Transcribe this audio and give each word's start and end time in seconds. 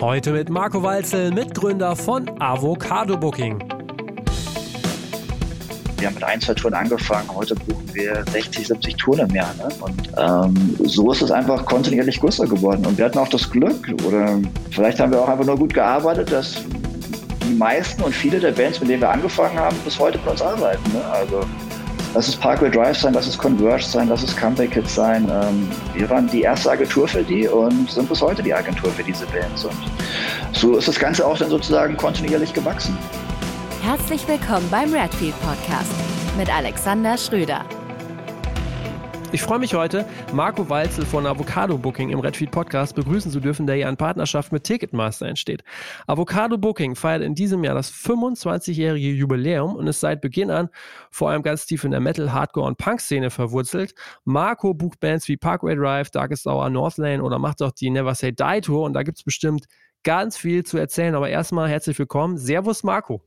Heute 0.00 0.32
mit 0.32 0.50
Marco 0.50 0.82
Walzel, 0.82 1.32
Mitgründer 1.32 1.96
von 1.96 2.30
Avocado 2.38 3.16
Booking. 3.16 3.58
Wir 5.96 6.08
haben 6.08 6.14
mit 6.14 6.24
ein, 6.24 6.40
zwei 6.42 6.52
Touren 6.52 6.74
angefangen. 6.74 7.26
Heute 7.34 7.54
buchen 7.54 7.88
wir 7.94 8.22
60, 8.30 8.66
70 8.66 8.96
Touren 8.96 9.30
im 9.30 9.34
Jahr. 9.34 9.54
Ne? 9.54 9.68
Und 9.80 10.10
ähm, 10.18 10.76
so 10.84 11.10
ist 11.10 11.22
es 11.22 11.30
einfach 11.30 11.64
kontinuierlich 11.64 12.20
größer 12.20 12.46
geworden. 12.46 12.84
Und 12.84 12.98
wir 12.98 13.06
hatten 13.06 13.16
auch 13.16 13.28
das 13.28 13.50
Glück, 13.50 13.88
oder 14.06 14.38
vielleicht 14.70 15.00
haben 15.00 15.12
wir 15.12 15.22
auch 15.22 15.28
einfach 15.28 15.46
nur 15.46 15.56
gut 15.56 15.72
gearbeitet, 15.72 16.30
dass 16.30 16.62
die 17.42 17.54
meisten 17.54 18.02
und 18.02 18.14
viele 18.14 18.38
der 18.40 18.52
Bands, 18.52 18.80
mit 18.80 18.90
denen 18.90 19.00
wir 19.00 19.10
angefangen 19.10 19.58
haben, 19.58 19.76
bis 19.86 19.98
heute 19.98 20.18
bei 20.18 20.32
uns 20.32 20.42
arbeiten. 20.42 20.82
Ne? 20.92 21.02
Also 21.10 21.40
Lass 22.14 22.28
es 22.28 22.36
Parkway 22.36 22.70
Drive 22.70 22.96
sein, 22.96 23.12
lass 23.12 23.26
es 23.26 23.36
Converge 23.36 23.82
sein, 23.82 24.08
lass 24.08 24.22
es 24.22 24.36
Comeback 24.36 24.70
Kids 24.70 24.94
sein. 24.94 25.28
Ähm, 25.28 25.68
wir 25.94 26.08
waren 26.08 26.28
die 26.28 26.42
erste 26.42 26.70
Agentur 26.70 27.08
für 27.08 27.24
die 27.24 27.48
und 27.48 27.90
sind 27.90 28.08
bis 28.08 28.22
heute 28.22 28.40
die 28.40 28.54
Agentur 28.54 28.92
für 28.92 29.02
diese 29.02 29.26
Bands. 29.26 29.64
Und 29.64 29.76
so 30.52 30.76
ist 30.76 30.86
das 30.86 30.96
Ganze 30.96 31.26
auch 31.26 31.36
dann 31.36 31.50
sozusagen 31.50 31.96
kontinuierlich 31.96 32.54
gewachsen. 32.54 32.96
Herzlich 33.82 34.26
willkommen 34.28 34.68
beim 34.70 34.94
Redfield 34.94 35.34
Podcast 35.40 35.92
mit 36.38 36.54
Alexander 36.54 37.18
Schröder. 37.18 37.64
Ich 39.34 39.42
freue 39.42 39.58
mich 39.58 39.74
heute, 39.74 40.06
Marco 40.32 40.70
Walzel 40.70 41.04
von 41.04 41.26
Avocado 41.26 41.76
Booking 41.76 42.10
im 42.10 42.20
Redfeed 42.20 42.52
Podcast 42.52 42.94
begrüßen 42.94 43.32
zu 43.32 43.40
dürfen, 43.40 43.66
der 43.66 43.74
ja 43.74 43.88
in 43.88 43.96
Partnerschaft 43.96 44.52
mit 44.52 44.62
Ticketmaster 44.62 45.26
entsteht. 45.26 45.64
Avocado 46.06 46.56
Booking 46.56 46.94
feiert 46.94 47.20
in 47.20 47.34
diesem 47.34 47.64
Jahr 47.64 47.74
das 47.74 47.92
25-jährige 47.92 49.08
Jubiläum 49.08 49.74
und 49.74 49.88
ist 49.88 49.98
seit 49.98 50.20
Beginn 50.20 50.52
an 50.52 50.68
vor 51.10 51.30
allem 51.30 51.42
ganz 51.42 51.66
tief 51.66 51.82
in 51.82 51.90
der 51.90 51.98
Metal, 51.98 52.32
Hardcore 52.32 52.68
und 52.68 52.78
Punk-Szene 52.78 53.30
verwurzelt. 53.30 53.96
Marco 54.22 54.72
bucht 54.72 55.00
Bands 55.00 55.26
wie 55.26 55.36
Parkway 55.36 55.74
Drive, 55.74 56.10
Darkest 56.10 56.46
Hour, 56.46 56.70
Northlane 56.70 57.20
oder 57.20 57.40
macht 57.40 57.60
auch 57.60 57.72
die 57.72 57.90
Never 57.90 58.14
Say 58.14 58.30
Die 58.30 58.60
Tour 58.60 58.84
und 58.84 58.92
da 58.92 59.02
gibt 59.02 59.18
es 59.18 59.24
bestimmt 59.24 59.64
ganz 60.04 60.36
viel 60.36 60.62
zu 60.62 60.78
erzählen. 60.78 61.16
Aber 61.16 61.28
erstmal 61.28 61.68
herzlich 61.68 61.98
willkommen. 61.98 62.38
Servus 62.38 62.84
Marco. 62.84 63.20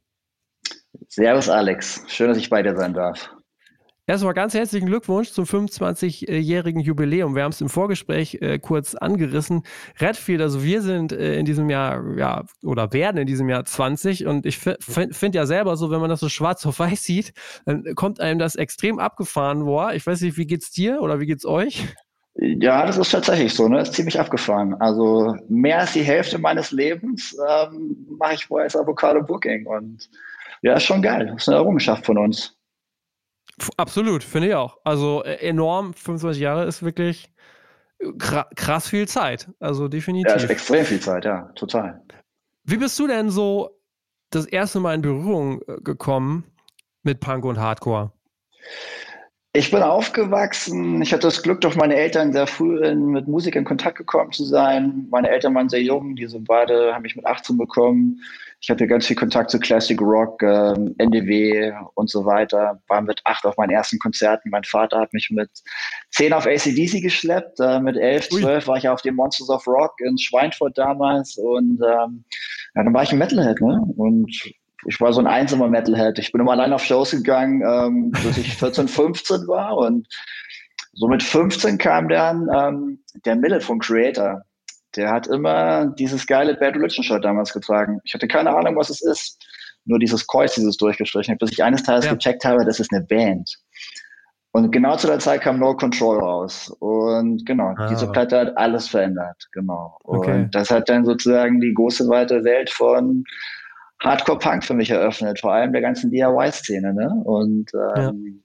Servus 1.09 1.49
Alex. 1.49 2.05
Schön, 2.07 2.29
dass 2.29 2.37
ich 2.37 2.49
bei 2.49 2.63
dir 2.63 2.77
sein 2.77 2.93
darf. 2.93 3.29
Erstmal 4.09 4.33
ganz 4.33 4.53
herzlichen 4.53 4.85
Glückwunsch 4.85 5.31
zum 5.31 5.43
25-jährigen 5.43 6.79
Jubiläum. 6.79 7.35
Wir 7.35 7.43
haben 7.43 7.51
es 7.51 7.59
im 7.59 7.67
Vorgespräch 7.67 8.37
äh, 8.39 8.57
kurz 8.57 8.95
angerissen. 8.95 9.63
Redfield, 9.99 10.39
also 10.39 10.63
wir 10.63 10.81
sind 10.81 11.11
äh, 11.11 11.37
in 11.37 11.45
diesem 11.45 11.69
Jahr, 11.69 12.15
ja, 12.15 12.45
oder 12.63 12.93
werden 12.93 13.17
in 13.17 13.27
diesem 13.27 13.49
Jahr 13.49 13.65
20 13.65 14.25
und 14.25 14.45
ich 14.45 14.59
finde 14.59 15.37
ja 15.37 15.45
selber 15.45 15.75
so, 15.75 15.91
wenn 15.91 15.99
man 15.99 16.09
das 16.09 16.21
so 16.21 16.29
schwarz 16.29 16.65
auf 16.65 16.79
weiß 16.79 17.03
sieht, 17.03 17.33
dann 17.65 17.83
kommt 17.95 18.21
einem 18.21 18.39
das 18.39 18.55
extrem 18.55 18.97
abgefahren 18.97 19.65
vor. 19.65 19.93
Ich 19.93 20.07
weiß 20.07 20.21
nicht, 20.21 20.37
wie 20.37 20.47
geht's 20.47 20.71
dir 20.71 21.01
oder 21.01 21.19
wie 21.19 21.25
geht's 21.25 21.45
euch? 21.45 21.85
Ja, 22.35 22.85
das 22.85 22.97
ist 22.97 23.11
tatsächlich 23.11 23.53
so, 23.53 23.67
ne? 23.67 23.79
Das 23.79 23.89
ist 23.89 23.95
ziemlich 23.95 24.17
abgefahren. 24.17 24.73
Also 24.75 25.35
mehr 25.49 25.79
als 25.79 25.91
die 25.91 26.03
Hälfte 26.03 26.37
meines 26.37 26.71
Lebens 26.71 27.35
ähm, 27.49 28.07
mache 28.17 28.35
ich 28.35 28.45
vorher 28.45 28.63
als 28.63 28.75
Avocado 28.77 29.21
Booking 29.21 29.67
und 29.67 30.09
ja, 30.61 30.75
ist 30.75 30.83
schon 30.83 31.01
geil. 31.01 31.25
Das 31.27 31.41
ist 31.41 31.49
eine 31.49 31.57
Errungenschaft 31.57 32.05
von 32.05 32.17
uns. 32.17 32.56
Absolut, 33.77 34.23
finde 34.23 34.49
ich 34.49 34.55
auch. 34.55 34.77
Also 34.83 35.23
äh, 35.23 35.35
enorm, 35.47 35.93
25 35.93 36.41
Jahre 36.41 36.65
ist 36.65 36.83
wirklich 36.83 37.31
äh, 37.99 38.11
krass 38.55 38.87
viel 38.89 39.07
Zeit. 39.07 39.49
Also 39.59 39.87
definitiv. 39.87 40.29
Ja, 40.29 40.35
ist 40.35 40.49
extrem 40.49 40.85
viel 40.85 40.99
Zeit, 40.99 41.25
ja, 41.25 41.51
total. 41.55 42.01
Wie 42.63 42.77
bist 42.77 42.97
du 42.99 43.07
denn 43.07 43.29
so 43.29 43.81
das 44.29 44.45
erste 44.45 44.79
Mal 44.79 44.95
in 44.95 45.01
Berührung 45.01 45.61
äh, 45.67 45.77
gekommen 45.81 46.45
mit 47.03 47.19
Punk 47.19 47.45
und 47.45 47.59
Hardcore? 47.59 48.11
Ich 49.57 49.71
bin 49.71 49.81
aufgewachsen. 49.81 51.01
Ich 51.01 51.11
hatte 51.11 51.25
das 51.25 51.41
Glück, 51.41 51.61
durch 51.61 51.75
meine 51.75 51.95
Eltern 51.95 52.31
sehr 52.31 52.45
früh 52.45 52.79
in, 52.85 53.07
mit 53.07 53.27
Musik 53.27 53.55
in 53.55 53.63
Kontakt 53.63 53.97
gekommen 53.97 54.31
zu 54.31 54.43
sein. 54.43 55.07
Meine 55.09 55.31
Eltern 55.31 55.55
waren 55.55 55.67
sehr 55.67 55.81
jung, 55.81 56.15
die 56.15 56.27
sind 56.27 56.47
beide, 56.47 56.93
haben 56.93 57.01
mich 57.01 57.15
mit 57.15 57.25
18 57.25 57.57
bekommen. 57.57 58.21
Ich 58.61 58.69
hatte 58.69 58.85
ganz 58.85 59.07
viel 59.07 59.15
Kontakt 59.15 59.49
zu 59.49 59.57
Classic 59.57 59.99
Rock, 59.99 60.43
äh, 60.43 60.75
NDW 60.99 61.73
und 61.95 62.07
so 62.07 62.23
weiter. 62.23 62.79
War 62.87 63.01
mit 63.01 63.19
acht 63.23 63.45
auf 63.45 63.57
meinen 63.57 63.71
ersten 63.71 63.97
Konzerten. 63.97 64.51
Mein 64.51 64.63
Vater 64.63 64.99
hat 64.99 65.11
mich 65.11 65.31
mit 65.31 65.49
zehn 66.11 66.33
auf 66.33 66.45
ACDC 66.45 67.01
geschleppt. 67.01 67.59
Äh, 67.59 67.79
mit 67.79 67.97
elf, 67.97 68.29
zwölf 68.29 68.67
war 68.67 68.77
ich 68.77 68.87
auf 68.87 69.01
dem 69.01 69.15
Monsters 69.15 69.49
of 69.49 69.65
Rock 69.65 69.93
in 70.01 70.19
Schweinfurt 70.19 70.77
damals. 70.77 71.35
Und 71.35 71.81
ähm, 71.81 72.25
ja, 72.75 72.83
dann 72.83 72.93
war 72.93 73.01
ich 73.01 73.11
ein 73.11 73.17
Metalhead. 73.17 73.59
Ne? 73.59 73.81
Und 73.97 74.31
ich 74.87 75.01
war 75.01 75.11
so 75.11 75.19
ein 75.19 75.27
einsamer 75.27 75.67
Metalhead. 75.67 76.17
Ich 76.17 76.31
bin 76.31 76.39
immer 76.39 76.53
allein 76.53 76.71
auf 76.71 76.83
Shows 76.83 77.11
gegangen, 77.11 77.61
ähm, 77.61 78.11
bis 78.11 78.37
ich 78.37 78.53
14, 78.57 78.87
15 78.87 79.47
war. 79.47 79.77
Und 79.77 80.07
so 80.93 81.07
mit 81.07 81.21
15 81.21 81.77
kam 81.77 82.07
dann 82.07 82.47
ähm, 82.55 82.99
der 83.25 83.35
Mille 83.35 83.59
von 83.59 83.79
Creator. 83.79 84.41
Der 84.95 85.11
hat 85.11 85.27
immer 85.27 85.87
dieses 85.99 86.25
geile 86.25 86.55
Bad 86.55 86.75
Religion 86.75 87.03
Shirt 87.03 87.25
damals 87.25 87.51
getragen. 87.51 87.99
Ich 88.05 88.13
hatte 88.13 88.27
keine 88.27 88.55
Ahnung, 88.55 88.77
was 88.77 88.89
es 88.89 89.01
ist. 89.01 89.45
Nur 89.83 89.99
dieses 89.99 90.25
Kreuz, 90.25 90.55
dieses 90.55 90.77
durchgestrichen, 90.77 91.37
bis 91.37 91.51
ich 91.51 91.63
eines 91.63 91.83
Tages 91.83 92.05
ja. 92.05 92.13
gecheckt 92.13 92.45
habe, 92.45 92.65
das 92.65 92.79
ist 92.79 92.91
eine 92.91 93.03
Band. 93.03 93.57
Und 94.51 94.71
genau 94.71 94.95
zu 94.95 95.07
der 95.07 95.19
Zeit 95.19 95.41
kam 95.41 95.59
No 95.59 95.75
Control 95.75 96.19
raus. 96.19 96.73
Und 96.79 97.45
genau, 97.45 97.73
ah. 97.77 97.87
diese 97.89 98.09
Platte 98.09 98.39
hat 98.39 98.57
alles 98.57 98.87
verändert. 98.87 99.47
Genau. 99.51 99.97
Okay. 100.03 100.43
Und 100.43 100.55
das 100.55 100.71
hat 100.71 100.87
dann 100.87 101.05
sozusagen 101.05 101.59
die 101.59 101.73
große 101.73 102.07
weite 102.07 102.43
Welt 102.43 102.69
von 102.69 103.25
Hardcore 104.01 104.39
Punk 104.39 104.63
für 104.63 104.73
mich 104.73 104.89
eröffnet, 104.89 105.39
vor 105.39 105.53
allem 105.53 105.73
der 105.73 105.81
ganzen 105.81 106.11
DIY-Szene. 106.11 106.93
Ne? 106.93 107.21
Und 107.25 107.71
ähm, 107.95 108.43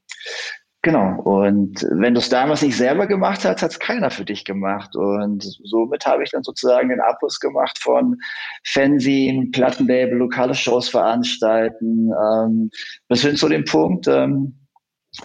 Genau. 0.85 1.21
Und 1.23 1.87
wenn 1.93 2.15
du 2.15 2.19
es 2.19 2.29
damals 2.29 2.61
nicht 2.61 2.77
selber 2.77 3.07
gemacht 3.07 3.45
hast, 3.45 3.63
hat 3.63 3.71
es 3.71 3.79
keiner 3.79 4.11
für 4.11 4.25
dich 4.25 4.45
gemacht. 4.45 4.97
Und 4.97 5.45
somit 5.63 6.05
habe 6.05 6.25
ich 6.25 6.31
dann 6.31 6.43
sozusagen 6.43 6.89
den 6.89 7.01
Abriss 7.01 7.39
gemacht 7.39 7.79
von 7.79 8.19
Fanzine, 8.65 9.47
Plattenlabel, 9.53 10.19
lokale 10.19 10.57
Shows 10.57 10.89
veranstalten, 10.89 12.11
ähm, 12.21 12.71
bis 13.09 13.23
hin 13.23 13.37
zu 13.37 13.49
dem 13.49 13.65
Punkt, 13.65 14.09
ähm, 14.09 14.59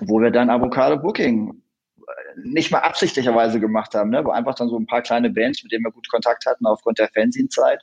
wo 0.02 0.22
wir 0.22 0.30
dann 0.30 0.52
Avocado 0.52 1.02
Booking 1.02 1.60
nicht 2.44 2.72
mal 2.72 2.80
absichtlicherweise 2.80 3.60
gemacht 3.60 3.96
haben, 3.96 4.12
ne? 4.12 4.24
wo 4.24 4.30
einfach 4.30 4.54
dann 4.54 4.70
so 4.70 4.78
ein 4.78 4.86
paar 4.86 5.02
kleine 5.02 5.32
Bands, 5.32 5.64
mit 5.64 5.72
denen 5.72 5.84
wir 5.84 5.92
gut 5.92 6.08
Kontakt 6.10 6.46
hatten 6.46 6.68
aufgrund 6.68 7.00
der 7.00 7.10
Fanzine-Zeit, 7.10 7.82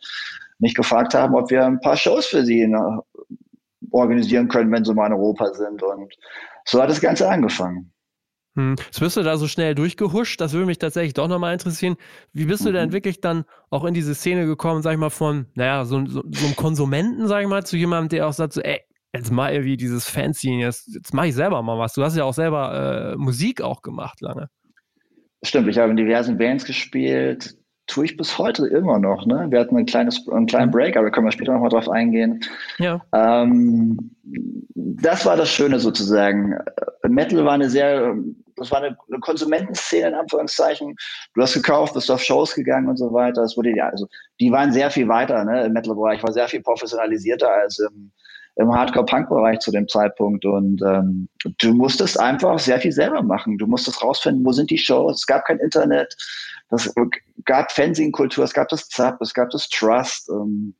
mich 0.59 0.75
gefragt 0.75 1.15
haben, 1.15 1.34
ob 1.34 1.50
wir 1.50 1.65
ein 1.65 1.81
paar 1.81 1.97
Shows 1.97 2.26
für 2.26 2.44
sie 2.44 2.66
ne, 2.66 3.00
organisieren 3.91 4.48
können, 4.48 4.72
wenn 4.72 4.84
sie 4.84 4.94
mal 4.94 5.06
in 5.06 5.12
Europa 5.12 5.53
sind. 5.54 5.82
Und 5.82 6.15
so 6.65 6.82
hat 6.82 6.91
das 6.91 7.00
Ganze 7.00 7.28
angefangen. 7.28 7.92
Hm. 8.56 8.76
Jetzt 8.78 9.00
bist 9.00 9.16
du 9.16 9.22
da 9.22 9.37
so 9.37 9.48
schnell 9.48 9.75
durchgehuscht, 9.75 10.41
das 10.41 10.53
würde 10.53 10.66
mich 10.66 10.78
tatsächlich 10.78 11.15
doch 11.15 11.26
nochmal 11.26 11.53
interessieren. 11.53 11.97
Wie 12.32 12.44
bist 12.44 12.65
du 12.65 12.70
denn 12.70 12.91
mhm. 12.91 12.92
wirklich 12.92 13.20
dann 13.20 13.44
auch 13.70 13.84
in 13.84 13.94
diese 13.94 14.15
Szene 14.15 14.47
gekommen, 14.47 14.81
sag 14.82 14.92
ich 14.92 14.98
mal, 14.98 15.10
von, 15.10 15.47
naja, 15.54 15.84
so, 15.84 16.06
so, 16.06 16.22
so 16.31 16.47
einem 16.47 16.54
Konsumenten, 16.54 17.26
sag 17.26 17.42
ich 17.42 17.48
mal, 17.48 17.66
zu 17.66 17.76
jemandem, 17.76 18.10
der 18.10 18.28
auch 18.28 18.32
sagt, 18.32 18.53
so, 18.53 18.60
ey, 18.60 18.81
jetzt 19.12 19.32
mal 19.32 19.53
irgendwie 19.53 19.76
dieses 19.76 20.09
Fancy, 20.09 20.50
jetzt, 20.60 20.94
jetzt 20.94 21.12
mache 21.12 21.28
ich 21.28 21.34
selber 21.34 21.62
mal 21.62 21.78
was. 21.78 21.94
Du 21.94 22.03
hast 22.03 22.16
ja 22.16 22.25
auch 22.25 22.34
selber 22.34 23.15
äh, 23.15 23.16
Musik 23.16 23.60
auch 23.60 23.82
gemacht 23.82 24.21
lange. 24.21 24.48
Stimmt, 25.42 25.69
ich 25.69 25.78
habe 25.78 25.91
in 25.91 25.97
diversen 25.97 26.38
Bands 26.38 26.65
gespielt, 26.65 27.56
tue 27.87 28.06
ich 28.06 28.17
bis 28.17 28.39
heute 28.39 28.67
immer 28.67 28.99
noch. 28.99 29.27
Ne? 29.27 29.47
Wir 29.50 29.61
hatten 29.61 29.77
ein 29.77 29.87
kleines, 29.87 30.27
einen 30.28 30.47
kleinen 30.47 30.69
mhm. 30.69 30.72
Break, 30.72 30.97
aber 30.97 31.06
da 31.06 31.11
können 31.11 31.27
wir 31.27 31.33
später 31.33 31.53
nochmal 31.53 31.71
drauf 31.71 31.89
eingehen. 31.89 32.41
Ja. 32.78 33.00
Ähm, 33.12 34.11
das 34.75 35.27
war 35.27 35.37
das 35.37 35.50
Schöne 35.50 35.78
sozusagen. 35.78 36.56
Metal 37.06 37.45
war 37.45 37.53
eine 37.53 37.69
sehr, 37.69 38.15
das 38.56 38.71
war 38.71 38.83
eine, 38.83 38.97
Konsumentenszene 39.21 40.09
in 40.09 40.15
Anführungszeichen. 40.15 40.97
Du 41.34 41.43
hast 41.43 41.55
gekauft, 41.55 41.95
bist 41.95 42.11
auf 42.11 42.22
Shows 42.22 42.55
gegangen 42.55 42.89
und 42.89 42.97
so 42.97 43.12
weiter. 43.12 43.43
Das 43.43 43.56
wurde 43.56 43.75
ja, 43.77 43.89
also 43.89 44.09
die 44.41 44.51
waren 44.51 44.72
sehr 44.72 44.91
viel 44.91 45.09
weiter. 45.09 45.45
Ne? 45.45 45.65
Im 45.65 45.72
Metal-Bereich 45.72 46.22
war 46.22 46.33
sehr 46.33 46.49
viel 46.49 46.62
professionalisierter 46.62 47.51
als 47.51 47.78
im, 47.78 48.12
im 48.56 48.72
Hardcore-Punk-Bereich 48.72 49.59
zu 49.59 49.70
dem 49.70 49.88
Zeitpunkt. 49.88 50.44
Und 50.44 50.81
ähm, 50.82 51.28
du 51.59 51.75
musstest 51.75 52.19
einfach 52.19 52.59
sehr 52.59 52.81
viel 52.81 52.92
selber 52.92 53.22
machen. 53.22 53.59
Du 53.59 53.66
musstest 53.66 54.03
rausfinden, 54.03 54.44
wo 54.44 54.53
sind 54.53 54.70
die 54.70 54.78
Shows. 54.78 55.20
Es 55.20 55.26
gab 55.26 55.44
kein 55.44 55.59
Internet. 55.59 56.15
Das 56.71 56.92
gab 57.45 57.72
Fanzine-Kultur, 57.72 58.45
es 58.45 58.54
gab 58.54 58.68
das 58.68 58.89
ZAP, 58.89 59.21
es 59.21 59.34
gab 59.34 59.51
das 59.51 59.68
Trust. 59.68 60.28
Ähm, 60.30 60.74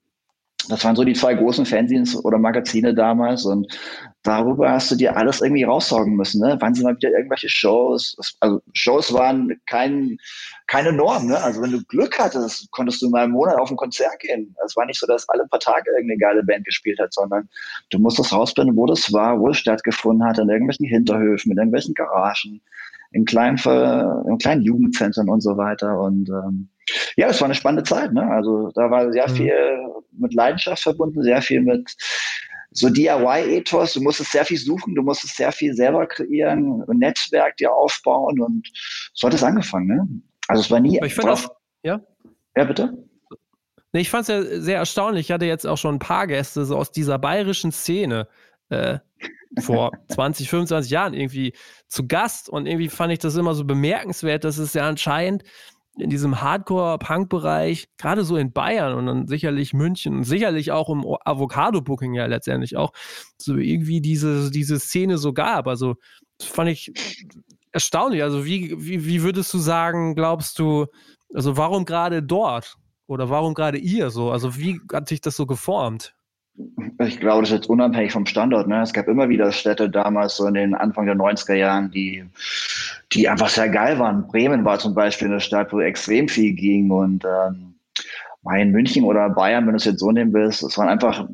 das 0.69 0.85
waren 0.85 0.97
so 0.97 1.05
die 1.05 1.13
zwei 1.13 1.35
großen 1.35 1.67
Fanzines 1.67 2.17
oder 2.25 2.39
Magazine 2.39 2.95
damals 2.95 3.45
und 3.45 3.79
darüber 4.23 4.71
hast 4.71 4.91
du 4.91 4.97
dir 4.97 5.17
alles 5.17 5.41
irgendwie 5.41 5.65
raussaugen 5.65 6.17
müssen. 6.17 6.41
Ne? 6.41 6.57
Wann 6.61 6.75
sind 6.75 6.85
mal 6.85 6.97
wieder 6.97 7.11
irgendwelche 7.11 7.49
Shows? 7.49 8.17
Also 8.41 8.63
Shows 8.73 9.13
waren 9.13 9.61
kein, 9.67 10.17
keine 10.67 10.93
Norm. 10.93 11.27
Ne? 11.27 11.41
Also 11.43 11.61
wenn 11.61 11.73
du 11.73 11.85
Glück 11.85 12.19
hattest, 12.19 12.71
konntest 12.71 13.03
du 13.03 13.11
mal 13.11 13.25
im 13.25 13.33
Monat 13.33 13.59
auf 13.59 13.71
ein 13.71 13.77
Konzert 13.77 14.19
gehen. 14.21 14.55
Es 14.65 14.77
war 14.77 14.87
nicht 14.87 14.99
so, 14.99 15.07
dass 15.07 15.29
alle 15.29 15.47
paar 15.49 15.61
Tage 15.61 15.91
irgendeine 15.91 16.19
geile 16.19 16.43
Band 16.43 16.65
gespielt 16.65 16.99
hat, 16.99 17.13
sondern 17.13 17.49
du 17.91 17.99
musstest 17.99 18.33
rausfinden, 18.33 18.77
wo 18.77 18.87
das 18.87 19.13
war, 19.13 19.39
wo 19.39 19.51
es 19.51 19.59
stattgefunden 19.59 20.27
hat, 20.27 20.39
in 20.39 20.49
irgendwelchen 20.49 20.87
Hinterhöfen, 20.87 21.53
in 21.53 21.59
irgendwelchen 21.59 21.95
Garagen, 21.95 22.63
in 23.13 23.25
kleinen, 23.25 23.59
in 24.27 24.39
kleinen 24.39 24.63
Jugendzentren 24.63 25.29
und 25.29 25.43
so 25.43 25.57
weiter. 25.57 26.01
Und 26.01 26.31
ähm, 26.31 26.69
ja, 27.17 27.29
es 27.29 27.41
war 27.41 27.47
eine 27.47 27.55
spannende 27.55 27.85
Zeit. 27.85 28.13
Ne? 28.13 28.23
Also 28.23 28.71
da 28.75 28.91
war 28.91 29.11
sehr 29.13 29.29
mhm. 29.29 29.35
viel 29.35 29.55
mit 30.13 30.35
Leidenschaft 30.35 30.83
verbunden, 30.83 31.23
sehr 31.23 31.43
viel 31.43 31.61
mit 31.61 31.95
so 32.71 32.89
DIY-Ethos. 32.89 33.95
Du 33.95 34.03
musstest 34.03 34.33
sehr 34.33 34.45
viel 34.45 34.59
suchen, 34.59 34.95
du 34.95 35.03
musstest 35.03 35.37
sehr 35.37 35.53
viel 35.53 35.75
selber 35.75 36.07
kreieren, 36.07 36.83
ein 36.89 36.99
Netzwerk 36.99 37.57
dir 37.57 37.73
aufbauen 37.73 38.41
und 38.41 38.69
so 39.15 39.27
hat 39.27 39.35
es 39.35 39.43
angefangen. 39.43 39.87
Ne? 39.87 40.09
Also 40.49 40.63
es 40.63 40.71
war 40.71 40.81
nie. 40.81 41.01
Ich 41.05 41.15
finde 41.15 41.33
auch, 41.33 41.49
ja. 41.83 42.01
Ja, 42.57 42.65
bitte. 42.65 42.93
ich 43.93 44.11
fand 44.11 44.29
es 44.29 44.29
ja 44.29 44.61
sehr 44.61 44.79
erstaunlich. 44.79 45.27
Ich 45.27 45.33
hatte 45.33 45.47
jetzt 45.47 45.67
auch 45.67 45.79
schon 45.79 45.97
ein 45.97 46.01
paar 46.01 46.27
Gäste 46.27 46.65
so 46.65 46.77
aus 46.77 46.93
dieser 46.93 47.19
bayerischen 47.19 47.73
Szene 47.73 48.29
äh, 48.69 48.99
vor 49.61 49.93
20, 50.09 50.49
25 50.49 50.91
Jahren 50.91 51.15
irgendwie 51.15 51.55
zu 51.89 52.07
Gast 52.07 52.49
und 52.49 52.67
irgendwie 52.67 52.89
fand 52.89 53.13
ich 53.13 53.19
das 53.19 53.37
immer 53.37 53.55
so 53.55 53.65
bemerkenswert, 53.65 54.45
dass 54.45 54.59
es 54.59 54.75
ja 54.75 54.89
anscheinend 54.89 55.45
in 55.97 56.11
diesem 56.11 56.41
Hardcore-Punk-Bereich, 56.41 57.89
gerade 57.99 58.25
so 58.25 58.37
in 58.37 58.53
Bayern 58.53 58.95
und 58.95 59.07
dann 59.07 59.27
sicherlich 59.29 59.73
München 59.73 60.17
und 60.17 60.25
sicherlich 60.25 60.73
auch 60.73 60.89
im 60.89 61.05
Avocado-Booking 61.25 62.15
ja 62.15 62.27
letztendlich 62.27 62.77
auch, 62.77 62.93
so 63.39 63.57
irgendwie 63.57 64.01
diese, 64.01 64.51
diese 64.51 64.81
Szene 64.81 65.19
so 65.19 65.33
gab. 65.33 65.69
Also 65.69 65.97
das 66.39 66.49
fand 66.49 66.71
ich 66.71 66.93
erstaunlich. 67.73 68.23
Also 68.23 68.45
wie, 68.45 68.75
wie, 68.79 69.07
wie 69.07 69.23
würdest 69.23 69.55
du 69.55 69.59
sagen, 69.59 70.15
glaubst 70.15 70.59
du, 70.59 70.87
also 71.33 71.57
warum 71.57 71.85
gerade 71.85 72.23
dort? 72.23 72.77
Oder 73.07 73.29
warum 73.29 73.55
gerade 73.55 73.79
ihr 73.79 74.11
so? 74.11 74.31
Also 74.31 74.57
wie 74.57 74.81
hat 74.93 75.09
sich 75.09 75.21
das 75.21 75.37
so 75.37 75.47
geformt? 75.47 76.15
Ich 77.01 77.19
glaube, 77.19 77.43
das 77.43 77.51
ist 77.51 77.57
jetzt 77.57 77.69
unabhängig 77.69 78.13
vom 78.13 78.27
Standort. 78.27 78.69
Ne? 78.69 78.81
Es 78.81 78.93
gab 78.93 79.09
immer 79.09 79.29
wieder 79.29 79.51
Städte 79.51 79.91
damals, 79.91 80.37
so 80.37 80.47
in 80.47 80.55
den 80.55 80.75
Anfang 80.75 81.07
der 81.07 81.17
90er 81.17 81.55
Jahren, 81.55 81.91
die, 81.91 82.25
die 83.13 83.29
einfach 83.29 83.49
sehr 83.49 83.69
geil 83.69 83.99
waren. 83.99 84.29
Bremen 84.29 84.65
war 84.65 84.79
zum 84.79 84.95
Beispiel 84.95 85.29
eine 85.29 85.41
Stadt, 85.41 85.73
wo 85.73 85.81
extrem 85.81 86.29
viel 86.29 86.53
ging 86.53 86.91
und 86.91 87.25
ähm, 87.25 87.75
in 88.53 88.71
München 88.71 89.05
oder 89.05 89.31
Bayern, 89.31 89.67
wenn 89.67 89.73
du 89.73 89.79
es 89.79 89.85
jetzt 89.85 90.01
so 90.01 90.13
nehmen 90.13 90.33
willst, 90.33 90.63
es 90.63 90.77
waren 90.77 90.89
einfach 90.89 91.27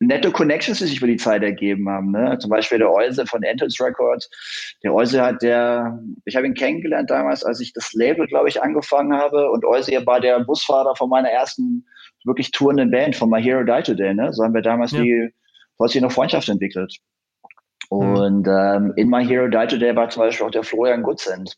nette 0.00 0.30
Connections, 0.32 0.78
die 0.78 0.86
sich 0.86 0.98
über 0.98 1.06
die 1.06 1.16
Zeit 1.16 1.42
ergeben 1.42 1.88
haben. 1.88 2.10
Ne? 2.10 2.36
Zum 2.40 2.50
Beispiel 2.50 2.78
der 2.78 2.90
Euse 2.90 3.24
von 3.24 3.42
Entels 3.42 3.80
Records. 3.80 4.28
Der 4.82 4.92
Euse 4.92 5.22
hat 5.22 5.42
der, 5.42 6.02
ich 6.24 6.36
habe 6.36 6.46
ihn 6.46 6.54
kennengelernt 6.54 7.08
damals, 7.08 7.44
als 7.44 7.60
ich 7.60 7.72
das 7.72 7.92
Label, 7.92 8.26
glaube 8.26 8.48
ich, 8.48 8.62
angefangen 8.62 9.14
habe. 9.14 9.50
Und 9.50 9.64
Euse 9.64 9.92
war 10.06 10.20
der 10.20 10.40
Busfahrer 10.40 10.96
von 10.96 11.08
meiner 11.08 11.30
ersten 11.30 11.86
wirklich 12.26 12.50
tourenden 12.50 12.90
Band, 12.90 13.16
von 13.16 13.30
My 13.30 13.42
Hero 13.42 13.64
Die 13.64 13.82
Today. 13.82 14.14
Ne? 14.14 14.32
So 14.32 14.44
haben 14.44 14.54
wir 14.54 14.62
damals 14.62 14.92
ja. 14.92 15.00
die, 15.00 15.32
eine 15.78 16.10
Freundschaft 16.10 16.48
entwickelt. 16.48 16.96
Mhm. 17.90 17.96
Und 17.96 18.48
ähm, 18.48 18.92
in 18.96 19.08
My 19.08 19.24
Hero 19.24 19.48
Die 19.48 19.66
Today 19.66 19.94
war 19.96 20.10
zum 20.10 20.22
Beispiel 20.22 20.46
auch 20.46 20.50
der 20.50 20.64
Florian 20.64 21.02
Gutzend 21.02 21.56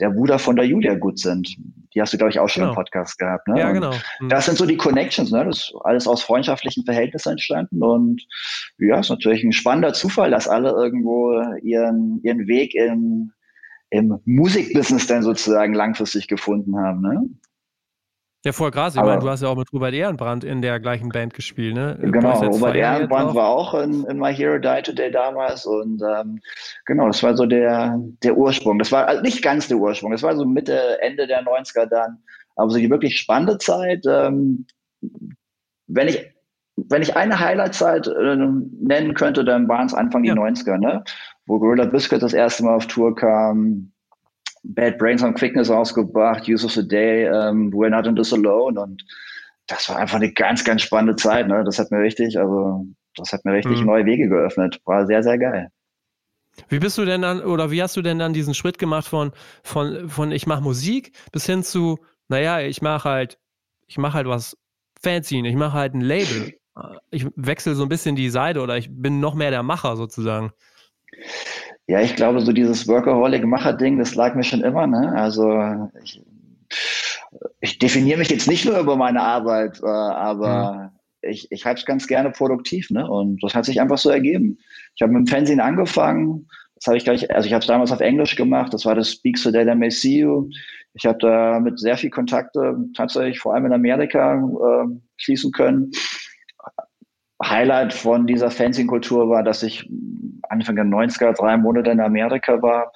der 0.00 0.10
Bruder 0.10 0.38
von 0.38 0.56
der 0.56 0.64
Julia 0.64 0.94
gut 0.94 1.18
sind. 1.18 1.56
Die 1.94 2.00
hast 2.00 2.12
du, 2.12 2.18
glaube 2.18 2.30
ich, 2.30 2.38
auch 2.38 2.48
schon 2.48 2.62
genau. 2.62 2.72
im 2.72 2.76
Podcast 2.76 3.18
gehabt. 3.18 3.48
Ne? 3.48 3.58
Ja, 3.58 3.72
genau. 3.72 3.92
Mhm. 4.20 4.28
Das 4.28 4.46
sind 4.46 4.56
so 4.56 4.66
die 4.66 4.76
Connections, 4.76 5.32
ne? 5.32 5.44
Das 5.44 5.58
ist 5.58 5.74
alles 5.82 6.06
aus 6.06 6.22
freundschaftlichen 6.22 6.84
Verhältnissen 6.84 7.32
entstanden. 7.32 7.82
Und 7.82 8.22
ja, 8.78 9.00
ist 9.00 9.10
natürlich 9.10 9.42
ein 9.42 9.52
spannender 9.52 9.92
Zufall, 9.92 10.30
dass 10.30 10.46
alle 10.46 10.70
irgendwo 10.70 11.32
ihren, 11.62 12.20
ihren 12.22 12.46
Weg 12.46 12.74
im, 12.74 13.32
im 13.90 14.20
Musikbusiness 14.24 15.06
dann 15.06 15.22
sozusagen 15.22 15.74
langfristig 15.74 16.28
gefunden 16.28 16.78
haben. 16.78 17.00
Ne? 17.00 17.22
Ja, 18.48 18.52
voll 18.52 18.70
krass. 18.70 18.96
Ich 18.96 19.02
meine, 19.02 19.20
du 19.20 19.28
hast 19.28 19.42
ja 19.42 19.48
auch 19.48 19.56
mit 19.56 19.70
Robert 19.74 19.92
Ehrenbrand 19.92 20.42
in 20.42 20.62
der 20.62 20.80
gleichen 20.80 21.10
Band 21.10 21.34
gespielt, 21.34 21.74
ne? 21.74 21.98
Genau, 22.00 22.40
Robert 22.40 22.76
Ehrenbrand 22.76 23.34
war 23.34 23.48
auch 23.48 23.74
in, 23.74 24.06
in, 24.06 24.18
My 24.18 24.34
Hero 24.34 24.56
Die 24.56 24.82
Today 24.82 25.10
damals 25.10 25.66
und 25.66 26.00
ähm, 26.00 26.40
genau, 26.86 27.08
das 27.08 27.22
war 27.22 27.36
so 27.36 27.44
der, 27.44 28.00
der 28.22 28.38
Ursprung. 28.38 28.78
Das 28.78 28.90
war 28.90 29.06
also 29.06 29.20
nicht 29.20 29.42
ganz 29.42 29.68
der 29.68 29.76
Ursprung, 29.76 30.12
das 30.12 30.22
war 30.22 30.34
so 30.34 30.46
Mitte, 30.46 30.80
Ende 31.02 31.26
der 31.26 31.44
90er 31.44 31.84
dann, 31.84 32.22
aber 32.56 32.70
so 32.70 32.78
die 32.78 32.88
wirklich 32.88 33.18
spannende 33.18 33.58
Zeit. 33.58 34.06
Ähm, 34.08 34.64
wenn 35.86 36.08
ich 36.08 36.26
wenn 36.76 37.02
ich 37.02 37.16
eine 37.16 37.38
Highlight-Zeit 37.38 38.06
äh, 38.06 38.36
nennen 38.36 39.12
könnte, 39.12 39.44
dann 39.44 39.68
waren 39.68 39.88
es 39.88 39.92
Anfang 39.92 40.24
ja. 40.24 40.32
die 40.32 40.40
90er, 40.40 40.78
ne? 40.78 41.04
Wo 41.44 41.58
Gorilla 41.58 41.84
Biscuit 41.84 42.22
das 42.22 42.32
erste 42.32 42.64
Mal 42.64 42.76
auf 42.76 42.86
Tour 42.86 43.14
kam, 43.14 43.92
Bad 44.64 44.98
Brains 44.98 45.22
on 45.22 45.34
Quickness 45.34 45.70
ausgebracht, 45.70 46.48
Use 46.48 46.64
of 46.64 46.72
the 46.72 46.86
Day, 46.86 47.26
ähm, 47.26 47.70
We're 47.72 47.90
Not 47.90 48.06
in 48.06 48.16
This 48.16 48.32
Alone 48.32 48.80
und 48.80 49.04
das 49.66 49.88
war 49.88 49.96
einfach 49.96 50.16
eine 50.16 50.32
ganz, 50.32 50.64
ganz 50.64 50.82
spannende 50.82 51.16
Zeit. 51.16 51.46
Ne? 51.46 51.62
Das 51.64 51.78
hat 51.78 51.90
mir 51.90 52.00
richtig, 52.00 52.38
also 52.38 52.86
das 53.16 53.32
hat 53.32 53.44
mir 53.44 53.52
richtig 53.52 53.80
mhm. 53.80 53.86
neue 53.86 54.06
Wege 54.06 54.28
geöffnet. 54.28 54.80
War 54.84 55.06
sehr, 55.06 55.22
sehr 55.22 55.38
geil. 55.38 55.70
Wie 56.68 56.78
bist 56.78 56.98
du 56.98 57.04
denn 57.04 57.22
dann, 57.22 57.40
oder 57.42 57.70
wie 57.70 57.82
hast 57.82 57.96
du 57.96 58.02
denn 58.02 58.18
dann 58.18 58.32
diesen 58.32 58.54
Schritt 58.54 58.78
gemacht 58.78 59.06
von, 59.06 59.32
von, 59.62 60.08
von 60.08 60.32
ich 60.32 60.46
mache 60.46 60.62
Musik 60.62 61.12
bis 61.30 61.46
hin 61.46 61.62
zu, 61.62 61.98
naja, 62.28 62.60
ich 62.60 62.82
mache 62.82 63.08
halt, 63.08 63.38
ich 63.86 63.98
mache 63.98 64.14
halt 64.14 64.26
was 64.26 64.56
fancy, 65.00 65.46
ich 65.46 65.54
mache 65.54 65.74
halt 65.74 65.94
ein 65.94 66.00
Label. 66.00 66.54
Ich 67.10 67.26
wechsle 67.34 67.74
so 67.74 67.82
ein 67.82 67.88
bisschen 67.88 68.14
die 68.14 68.30
Seite 68.30 68.60
oder 68.60 68.78
ich 68.78 68.88
bin 68.88 69.18
noch 69.18 69.34
mehr 69.34 69.50
der 69.50 69.64
Macher 69.64 69.96
sozusagen. 69.96 70.52
Ja, 71.86 72.00
ich 72.02 72.16
glaube, 72.16 72.40
so 72.40 72.52
dieses 72.52 72.86
Workaholic-Macher-Ding, 72.86 73.98
das 73.98 74.14
lag 74.14 74.34
mir 74.34 74.44
schon 74.44 74.62
immer. 74.62 74.86
Ne? 74.86 75.12
Also 75.16 75.88
ich, 76.02 76.22
ich 77.60 77.78
definiere 77.78 78.18
mich 78.18 78.28
jetzt 78.28 78.48
nicht 78.48 78.66
nur 78.66 78.78
über 78.78 78.96
meine 78.96 79.22
Arbeit, 79.22 79.80
äh, 79.82 79.86
aber 79.86 80.92
mhm. 81.22 81.30
ich, 81.30 81.50
ich 81.50 81.64
habe 81.64 81.78
es 81.78 81.86
ganz 81.86 82.06
gerne 82.06 82.30
produktiv. 82.30 82.90
Ne? 82.90 83.08
Und 83.08 83.42
das 83.42 83.54
hat 83.54 83.64
sich 83.64 83.80
einfach 83.80 83.98
so 83.98 84.10
ergeben. 84.10 84.58
Ich 84.96 85.02
habe 85.02 85.12
mit 85.12 85.20
dem 85.20 85.26
Fernsehen 85.26 85.60
angefangen. 85.60 86.46
Das 86.74 86.86
habe 86.86 86.98
ich 86.98 87.04
gleich, 87.04 87.34
also 87.34 87.46
ich 87.46 87.54
habe 87.54 87.62
es 87.62 87.66
damals 87.66 87.90
auf 87.90 88.00
Englisch 88.00 88.36
gemacht. 88.36 88.74
Das 88.74 88.84
war 88.84 88.94
das 88.94 89.10
Speaks 89.10 89.42
Today 89.42 89.64
That 89.64 89.78
May 89.78 89.90
See 89.90 90.20
You. 90.20 90.48
Ich 90.94 91.06
habe 91.06 91.18
da 91.18 91.58
mit 91.58 91.78
sehr 91.78 91.96
viel 91.96 92.10
Kontakte 92.10 92.76
tatsächlich 92.94 93.38
vor 93.38 93.54
allem 93.54 93.66
in 93.66 93.72
Amerika 93.72 94.34
äh, 94.34 94.94
schließen 95.16 95.52
können. 95.52 95.90
Highlight 97.42 97.92
von 97.92 98.26
dieser 98.26 98.50
Fencing-Kultur 98.50 99.28
war, 99.28 99.42
dass 99.42 99.62
ich 99.62 99.88
Anfang 100.48 100.76
der 100.76 100.84
90er 100.84 101.34
drei 101.34 101.56
Monate 101.56 101.90
in 101.90 102.00
Amerika 102.00 102.60
war. 102.62 102.92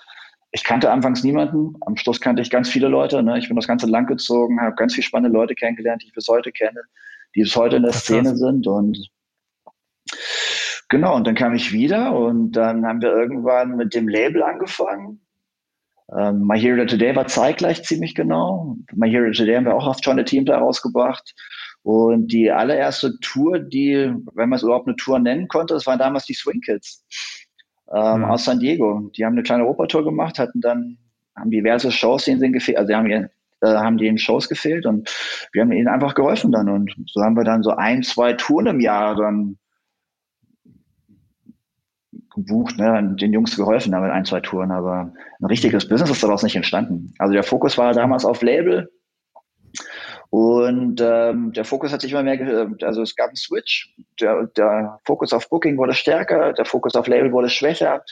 Ich 0.50 0.64
kannte 0.64 0.90
anfangs 0.90 1.22
niemanden. 1.22 1.74
Am 1.86 1.96
Schluss 1.96 2.20
kannte 2.20 2.42
ich 2.42 2.50
ganz 2.50 2.68
viele 2.68 2.88
Leute. 2.88 3.22
Ne? 3.22 3.38
Ich 3.38 3.48
bin 3.48 3.56
das 3.56 3.68
ganze 3.68 3.86
Land 3.86 4.08
gezogen, 4.08 4.60
habe 4.60 4.74
ganz 4.74 4.94
viele 4.94 5.04
spannende 5.04 5.36
Leute 5.36 5.54
kennengelernt, 5.54 6.02
die 6.02 6.08
ich 6.08 6.12
bis 6.12 6.28
heute 6.28 6.52
kenne, 6.52 6.80
die 7.34 7.42
bis 7.42 7.56
heute 7.56 7.76
in 7.76 7.84
der 7.84 7.92
Szene 7.92 8.36
sind. 8.36 8.66
Und 8.66 9.08
genau, 10.88 11.16
und 11.16 11.26
dann 11.26 11.34
kam 11.34 11.54
ich 11.54 11.72
wieder 11.72 12.14
und 12.14 12.52
dann 12.52 12.84
haben 12.84 13.00
wir 13.00 13.12
irgendwann 13.12 13.76
mit 13.76 13.94
dem 13.94 14.08
Label 14.08 14.42
angefangen. 14.42 15.20
Ähm, 16.14 16.46
My 16.46 16.60
Hero 16.60 16.84
Today 16.84 17.16
war 17.16 17.26
zeitgleich 17.26 17.84
ziemlich 17.84 18.14
genau. 18.14 18.76
My 18.92 19.08
Hero 19.08 19.30
Today 19.30 19.56
haben 19.56 19.64
wir 19.64 19.74
auch 19.74 19.86
auf 19.86 19.98
John 20.02 20.18
the 20.18 20.24
Team 20.24 20.44
da 20.44 20.58
rausgebracht. 20.58 21.34
Und 21.82 22.28
die 22.28 22.50
allererste 22.50 23.18
Tour, 23.20 23.58
die, 23.58 24.12
wenn 24.34 24.48
man 24.48 24.56
es 24.56 24.62
überhaupt 24.62 24.86
eine 24.86 24.96
Tour 24.96 25.18
nennen 25.18 25.48
konnte, 25.48 25.74
das 25.74 25.86
waren 25.86 25.98
damals 25.98 26.26
die 26.26 26.34
Swing 26.34 26.60
Kids 26.60 27.04
ähm, 27.92 28.18
mhm. 28.18 28.24
aus 28.24 28.44
San 28.44 28.60
Diego. 28.60 29.10
Die 29.16 29.24
haben 29.24 29.32
eine 29.32 29.42
kleine 29.42 29.64
Europatour 29.64 30.04
gemacht, 30.04 30.38
hatten 30.38 30.60
dann, 30.60 30.98
haben 31.36 31.50
diverse 31.50 31.90
Shows, 31.90 32.24
denen 32.24 32.40
sie 32.40 32.52
gefehlt, 32.52 32.78
also 32.78 32.94
haben, 32.94 33.10
äh, 33.10 33.28
haben 33.62 33.98
die 33.98 34.06
in 34.06 34.18
Shows 34.18 34.48
gefehlt 34.48 34.86
und 34.86 35.10
wir 35.52 35.62
haben 35.62 35.72
ihnen 35.72 35.88
einfach 35.88 36.14
geholfen 36.14 36.52
dann. 36.52 36.68
Und 36.68 36.94
so 37.06 37.20
haben 37.20 37.36
wir 37.36 37.44
dann 37.44 37.64
so 37.64 37.70
ein, 37.70 38.04
zwei 38.04 38.34
Touren 38.34 38.66
im 38.66 38.80
Jahr 38.80 39.16
dann 39.16 39.58
gebucht, 42.34 42.78
ne, 42.78 43.16
den 43.20 43.32
Jungs 43.32 43.56
geholfen 43.56 43.92
damit 43.92 44.10
ein, 44.10 44.24
zwei 44.24 44.40
Touren, 44.40 44.70
aber 44.70 45.12
ein 45.40 45.46
richtiges 45.46 45.88
Business 45.88 46.10
ist 46.10 46.22
daraus 46.22 46.42
nicht 46.42 46.56
entstanden. 46.56 47.12
Also 47.18 47.34
der 47.34 47.42
Fokus 47.42 47.76
war 47.76 47.92
damals 47.92 48.24
auf 48.24 48.40
Label 48.40 48.88
und 50.32 50.98
ähm, 51.02 51.52
der 51.52 51.66
Fokus 51.66 51.92
hat 51.92 52.00
sich 52.00 52.12
immer 52.12 52.22
mehr, 52.22 52.66
also 52.80 53.02
es 53.02 53.14
gab 53.16 53.26
einen 53.26 53.36
Switch. 53.36 53.94
Der, 54.18 54.46
der 54.56 54.98
Fokus 55.04 55.34
auf 55.34 55.46
Booking 55.50 55.76
wurde 55.76 55.92
stärker, 55.92 56.54
der 56.54 56.64
Fokus 56.64 56.94
auf 56.94 57.06
Label 57.06 57.32
wurde 57.32 57.50
schwächer. 57.50 58.02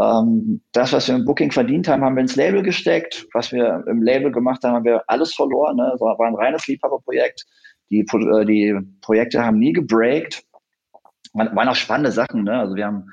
Ähm, 0.00 0.62
das, 0.72 0.94
was 0.94 1.08
wir 1.08 1.16
im 1.16 1.26
Booking 1.26 1.50
verdient 1.50 1.86
haben, 1.86 2.02
haben 2.02 2.16
wir 2.16 2.22
ins 2.22 2.36
Label 2.36 2.62
gesteckt. 2.62 3.26
Was 3.34 3.52
wir 3.52 3.84
im 3.88 4.00
Label 4.00 4.32
gemacht 4.32 4.64
haben, 4.64 4.72
haben 4.72 4.86
wir 4.86 5.04
alles 5.06 5.34
verloren. 5.34 5.76
Ne? 5.76 5.86
Das 5.92 6.00
war 6.00 6.18
ein 6.18 6.34
reines 6.34 6.66
Liebhaberprojekt. 6.66 7.44
Die, 7.90 8.06
äh, 8.10 8.44
die 8.46 8.74
Projekte 9.02 9.44
haben 9.44 9.58
nie 9.58 9.74
gebreakt. 9.74 10.42
Waren 11.34 11.68
auch 11.68 11.76
spannende 11.76 12.12
Sachen. 12.12 12.44
Ne? 12.44 12.58
Also 12.58 12.74
wir 12.74 12.86
haben 12.86 13.04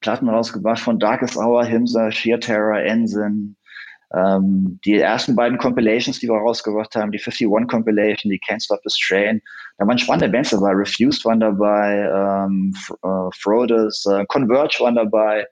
Platten 0.00 0.28
rausgebracht 0.28 0.80
von 0.80 0.98
Darkest 0.98 1.36
Hour, 1.36 1.64
Himsa, 1.64 2.10
Sheer 2.10 2.40
Terror, 2.40 2.80
Ensign, 2.80 3.54
ähm, 4.14 4.78
die 4.84 4.98
ersten 4.98 5.34
beiden 5.34 5.58
Compilations, 5.58 6.18
die 6.20 6.28
wir 6.28 6.36
rausgebracht 6.36 6.94
haben, 6.94 7.12
die 7.12 7.18
51 7.18 7.48
Compilation, 7.68 8.30
die 8.30 8.38
Can't 8.38 8.62
Stop 8.62 8.82
This 8.82 8.98
Train, 8.98 9.40
da 9.78 9.86
waren 9.86 9.98
spannende 9.98 10.28
Bands 10.28 10.50
dabei. 10.50 10.72
Refused 10.72 11.24
waren 11.24 11.40
dabei, 11.40 12.08
ähm, 12.14 12.74
äh, 13.02 13.30
Frodes, 13.38 14.04
äh, 14.06 14.24
Converge 14.26 14.78
waren 14.80 14.96
dabei, 14.96 15.46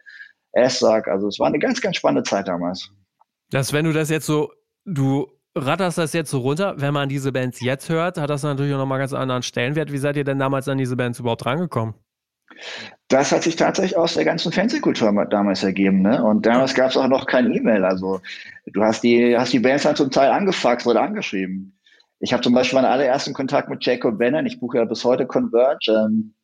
Assack. 0.54 1.08
Also 1.08 1.28
es 1.28 1.38
war 1.38 1.46
eine 1.46 1.58
ganz, 1.58 1.80
ganz 1.80 1.96
spannende 1.96 2.22
Zeit 2.22 2.48
damals. 2.48 2.90
Das, 3.50 3.72
wenn 3.72 3.84
du 3.84 3.92
das 3.92 4.10
jetzt 4.10 4.26
so, 4.26 4.52
du 4.84 5.26
ratterst 5.56 5.98
das 5.98 6.12
jetzt 6.12 6.30
so 6.30 6.38
runter, 6.38 6.74
wenn 6.76 6.94
man 6.94 7.08
diese 7.08 7.32
Bands 7.32 7.60
jetzt 7.60 7.88
hört, 7.88 8.18
hat 8.18 8.30
das 8.30 8.42
natürlich 8.42 8.74
auch 8.74 8.78
nochmal 8.78 8.98
ganz 8.98 9.12
anderen 9.12 9.42
Stellenwert. 9.42 9.90
Wie 9.90 9.98
seid 9.98 10.16
ihr 10.16 10.24
denn 10.24 10.38
damals 10.38 10.68
an 10.68 10.78
diese 10.78 10.96
Bands 10.96 11.18
überhaupt 11.18 11.46
rangekommen? 11.46 11.94
Das 13.08 13.32
hat 13.32 13.42
sich 13.42 13.56
tatsächlich 13.56 13.96
aus 13.96 14.14
der 14.14 14.24
ganzen 14.24 14.52
Fernsehkultur 14.52 15.26
damals 15.30 15.62
ergeben. 15.62 16.02
Ne? 16.02 16.22
Und 16.22 16.46
damals 16.46 16.74
gab 16.74 16.90
es 16.90 16.96
auch 16.96 17.08
noch 17.08 17.26
kein 17.26 17.52
E-Mail. 17.52 17.84
Also 17.84 18.20
du 18.66 18.82
hast 18.82 19.02
die, 19.02 19.36
hast 19.36 19.52
die 19.52 19.58
Bands 19.58 19.84
dann 19.84 19.96
zum 19.96 20.10
Teil 20.10 20.30
angefaxt 20.30 20.86
oder 20.86 21.02
angeschrieben. 21.02 21.76
Ich 22.20 22.32
habe 22.32 22.42
zum 22.42 22.54
Beispiel 22.54 22.76
meinen 22.76 22.92
allerersten 22.92 23.32
Kontakt 23.32 23.68
mit 23.68 23.84
Jacob 23.84 24.18
Bannon. 24.18 24.46
Ich 24.46 24.60
buche 24.60 24.78
ja 24.78 24.84
bis 24.84 25.04
heute 25.04 25.26
Converge. 25.26 25.90
Ähm, 25.90 26.34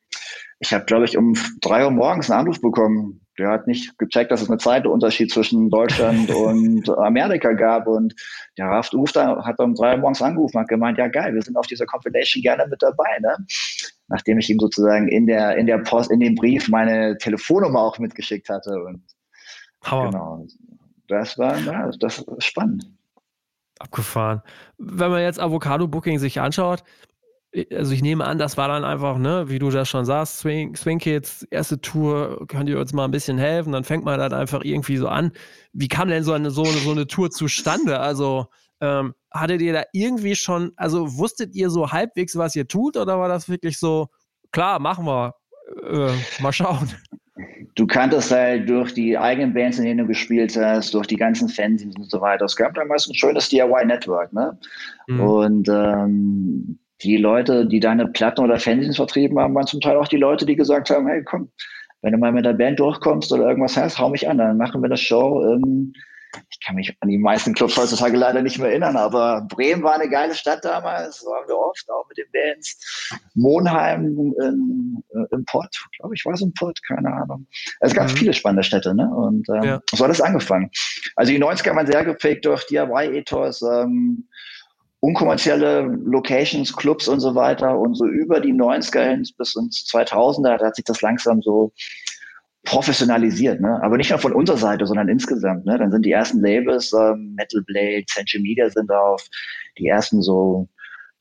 ich 0.59 0.73
habe, 0.73 0.87
glaube 0.87 1.05
ich, 1.05 1.19
um 1.19 1.35
drei 1.61 1.85
Uhr 1.85 1.91
morgens 1.91 2.31
einen 2.31 2.41
Anruf 2.41 2.61
bekommen. 2.61 3.21
Der 3.39 3.51
hat 3.51 3.67
nicht 3.67 3.99
gecheckt, 3.99 4.31
dass 4.31 4.41
es 4.41 4.49
einen 4.49 4.59
Zeitunterschied 4.59 5.31
zwischen 5.31 5.69
Deutschland 5.69 6.31
und 6.35 6.89
Amerika 6.99 7.53
gab. 7.53 7.87
Und 7.87 8.15
der 8.57 8.67
Raft 8.67 8.95
ruft 8.95 9.17
da, 9.17 9.45
hat 9.45 9.59
um 9.61 9.75
drei 9.75 9.95
Uhr 9.95 10.01
morgens 10.01 10.23
angerufen, 10.23 10.59
hat 10.59 10.69
gemeint, 10.69 10.97
ja 10.97 11.09
geil, 11.09 11.35
wir 11.35 11.43
sind 11.43 11.57
auf 11.57 11.67
dieser 11.67 11.85
Compilation 11.85 12.43
gerne 12.43 12.67
mit 12.69 12.83
dabei. 12.83 13.19
Ne? 13.21 13.37
Nachdem 14.09 14.39
ich 14.39 14.49
ihm 14.51 14.59
sozusagen 14.59 15.09
in 15.09 15.27
der, 15.27 15.57
in 15.57 15.67
der 15.67 15.79
Post, 15.79 16.11
in 16.11 16.21
dem 16.21 16.35
Brief 16.35 16.69
meine 16.69 17.19
Telefonnummer 17.19 17.81
auch 17.81 17.99
mitgeschickt 17.99 18.49
hatte. 18.49 18.83
Und 18.83 19.03
Hammer. 19.83 20.11
genau, 20.11 20.47
das 21.09 21.39
war, 21.39 21.59
ja, 21.59 21.91
das 21.99 22.19
ist 22.19 22.45
spannend. 22.45 22.87
Abgefahren. 23.79 24.43
Wenn 24.79 25.11
man 25.11 25.23
jetzt 25.23 25.41
Avocado 25.41 25.87
Booking 25.87 26.19
sich 26.19 26.41
anschaut, 26.41 26.83
also 27.73 27.93
ich 27.93 28.03
nehme 28.03 28.25
an, 28.25 28.39
das 28.39 28.57
war 28.57 28.69
dann 28.69 28.85
einfach, 28.85 29.19
ne, 29.19 29.49
wie 29.49 29.59
du 29.59 29.71
das 29.71 29.89
schon 29.89 30.05
sagst, 30.05 30.39
Swing, 30.39 30.77
Swing 30.77 30.99
Kids, 30.99 31.43
erste 31.51 31.81
Tour, 31.81 32.47
könnt 32.49 32.69
ihr 32.69 32.79
uns 32.79 32.93
mal 32.93 33.05
ein 33.05 33.11
bisschen 33.11 33.39
helfen? 33.39 33.73
Dann 33.73 33.85
fängt 33.85 34.05
man 34.05 34.19
dann 34.19 34.33
einfach 34.33 34.63
irgendwie 34.63 34.97
so 34.97 35.09
an. 35.09 35.33
Wie 35.73 35.89
kam 35.89 36.09
denn 36.09 36.23
so 36.23 36.33
eine, 36.33 36.51
so 36.51 36.65
eine, 36.65 36.73
so 36.73 36.91
eine 36.91 37.07
Tour 37.07 37.31
zustande? 37.31 37.99
Also 38.01 38.47
ähm, 38.81 39.15
hattet 39.31 39.63
ihr 39.63 39.73
da 39.73 39.83
irgendwie 39.93 40.35
schon, 40.35 40.73
also 40.77 41.17
wusstet 41.17 41.55
ihr 41.55 41.71
so 41.71 41.91
halbwegs, 41.91 42.37
was 42.37 42.57
ihr 42.57 42.67
tut, 42.67 42.97
oder 42.97 43.19
war 43.19 43.29
das 43.29 43.49
wirklich 43.49 43.79
so, 43.79 44.09
klar, 44.53 44.79
machen 44.79 45.07
wir, 45.07 45.35
äh, 45.85 46.43
mal 46.43 46.53
schauen? 46.53 46.89
Du 47.75 47.87
kanntest 47.87 48.31
halt 48.31 48.69
durch 48.69 48.95
die 48.95 49.19
eigenen 49.19 49.53
Bands, 49.53 49.79
in 49.79 49.85
denen 49.85 49.99
du 49.99 50.07
gespielt 50.07 50.57
hast, 50.57 50.95
durch 50.95 51.07
die 51.07 51.17
ganzen 51.17 51.49
Fanzines 51.49 51.95
und 51.97 52.11
so 52.11 52.21
weiter. 52.23 52.47
Es 52.47 52.57
gab 52.57 52.75
damals 52.75 53.07
ein 53.07 53.15
schönes 53.15 53.51
DIY-Network, 53.51 54.33
ne? 54.33 54.59
Mhm. 55.09 55.21
Und 55.21 55.69
ähm, 55.69 56.79
die 57.03 57.19
Leute, 57.19 57.67
die 57.67 57.81
deine 57.81 58.07
Platten 58.07 58.43
oder 58.43 58.59
Fanzines 58.59 58.97
vertrieben 58.97 59.39
haben, 59.39 59.55
waren 59.55 59.67
zum 59.67 59.83
Teil 59.83 59.97
auch 59.97 60.09
die 60.09 60.17
Leute, 60.17 60.47
die 60.47 60.57
gesagt 60.57 60.89
haben, 60.89 61.07
hey, 61.07 61.23
komm, 61.23 61.51
wenn 62.01 62.13
du 62.13 62.19
mal 62.19 62.33
mit 62.33 62.47
der 62.47 62.55
Band 62.55 62.81
durchkommst 62.81 63.31
oder 63.33 63.49
irgendwas 63.49 63.77
hast, 63.77 63.99
hau 63.99 64.09
mich 64.09 64.29
an, 64.29 64.39
dann 64.39 64.57
machen 64.57 64.81
wir 64.81 64.87
eine 64.87 64.97
Show. 64.97 65.45
Ähm, 65.45 65.93
ich 66.51 66.61
kann 66.65 66.77
mich 66.77 66.97
an 67.01 67.09
die 67.09 67.19
meisten 67.19 67.55
Clubs 67.55 67.77
heutzutage 67.77 68.17
leider 68.17 68.43
nicht 68.43 68.59
mehr 68.59 68.71
erinnern, 68.71 68.97
aber 68.97 69.47
Bremen 69.49 69.83
war 69.83 69.95
eine 69.95 70.09
geile 70.09 70.35
Stadt 70.35 70.65
damals, 70.65 71.25
waren 71.25 71.49
wir 71.49 71.57
oft 71.57 71.89
auch 71.91 72.07
mit 72.09 72.19
den 72.19 72.27
Bands. 72.33 73.11
Monheim 73.35 74.05
in, 74.41 75.03
äh, 75.11 75.35
im 75.35 75.45
Pott, 75.45 75.75
glaube 75.99 76.15
ich, 76.15 76.25
war 76.25 76.35
es 76.35 76.43
im 76.43 76.53
Pott, 76.55 76.79
keine 76.87 77.13
Ahnung. 77.13 77.47
Es 77.81 77.95
gab 77.95 78.09
mhm. 78.11 78.17
viele 78.17 78.33
spannende 78.33 78.65
Städte, 78.65 78.95
ne? 78.95 79.09
Und 79.15 79.49
ähm, 79.49 79.63
ja. 79.63 79.81
so 79.93 80.05
hat 80.05 80.11
es 80.11 80.21
angefangen. 80.21 80.71
Also 81.17 81.33
die 81.33 81.43
90er 81.43 81.75
waren 81.75 81.87
sehr 81.87 82.05
geprägt 82.05 82.45
durch 82.45 82.67
DIY-Ethos, 82.67 83.63
ähm, 83.63 84.29
unkommerzielle 85.01 85.83
Locations, 85.83 86.75
Clubs 86.75 87.09
und 87.09 87.21
so 87.21 87.35
weiter. 87.35 87.79
Und 87.79 87.95
so 87.95 88.07
über 88.07 88.41
die 88.41 88.53
90er 88.53 89.03
hin 89.11 89.27
bis 89.39 89.55
ins 89.55 89.87
2000er, 89.93 90.59
da 90.59 90.67
hat 90.67 90.77
sich 90.77 90.85
das 90.85 91.03
langsam 91.03 91.43
so 91.43 91.73
professionalisiert, 92.67 93.61
ne? 93.61 93.81
aber 93.83 93.97
nicht 93.97 94.11
nur 94.11 94.19
von 94.19 94.33
unserer 94.33 94.59
Seite, 94.59 94.87
sondern 94.87 95.09
insgesamt. 95.09 95.65
Ne? 95.65 95.79
Dann 95.79 95.91
sind 95.91 96.05
die 96.05 96.13
ersten 96.13 96.41
Labels, 96.41 96.93
ähm, 96.93 97.35
Metal 97.37 97.63
Blade, 97.63 98.05
Century 98.07 98.43
Media 98.43 98.69
sind 98.69 98.91
auf 98.91 99.25
die 99.79 99.87
ersten 99.87 100.21
so 100.21 100.69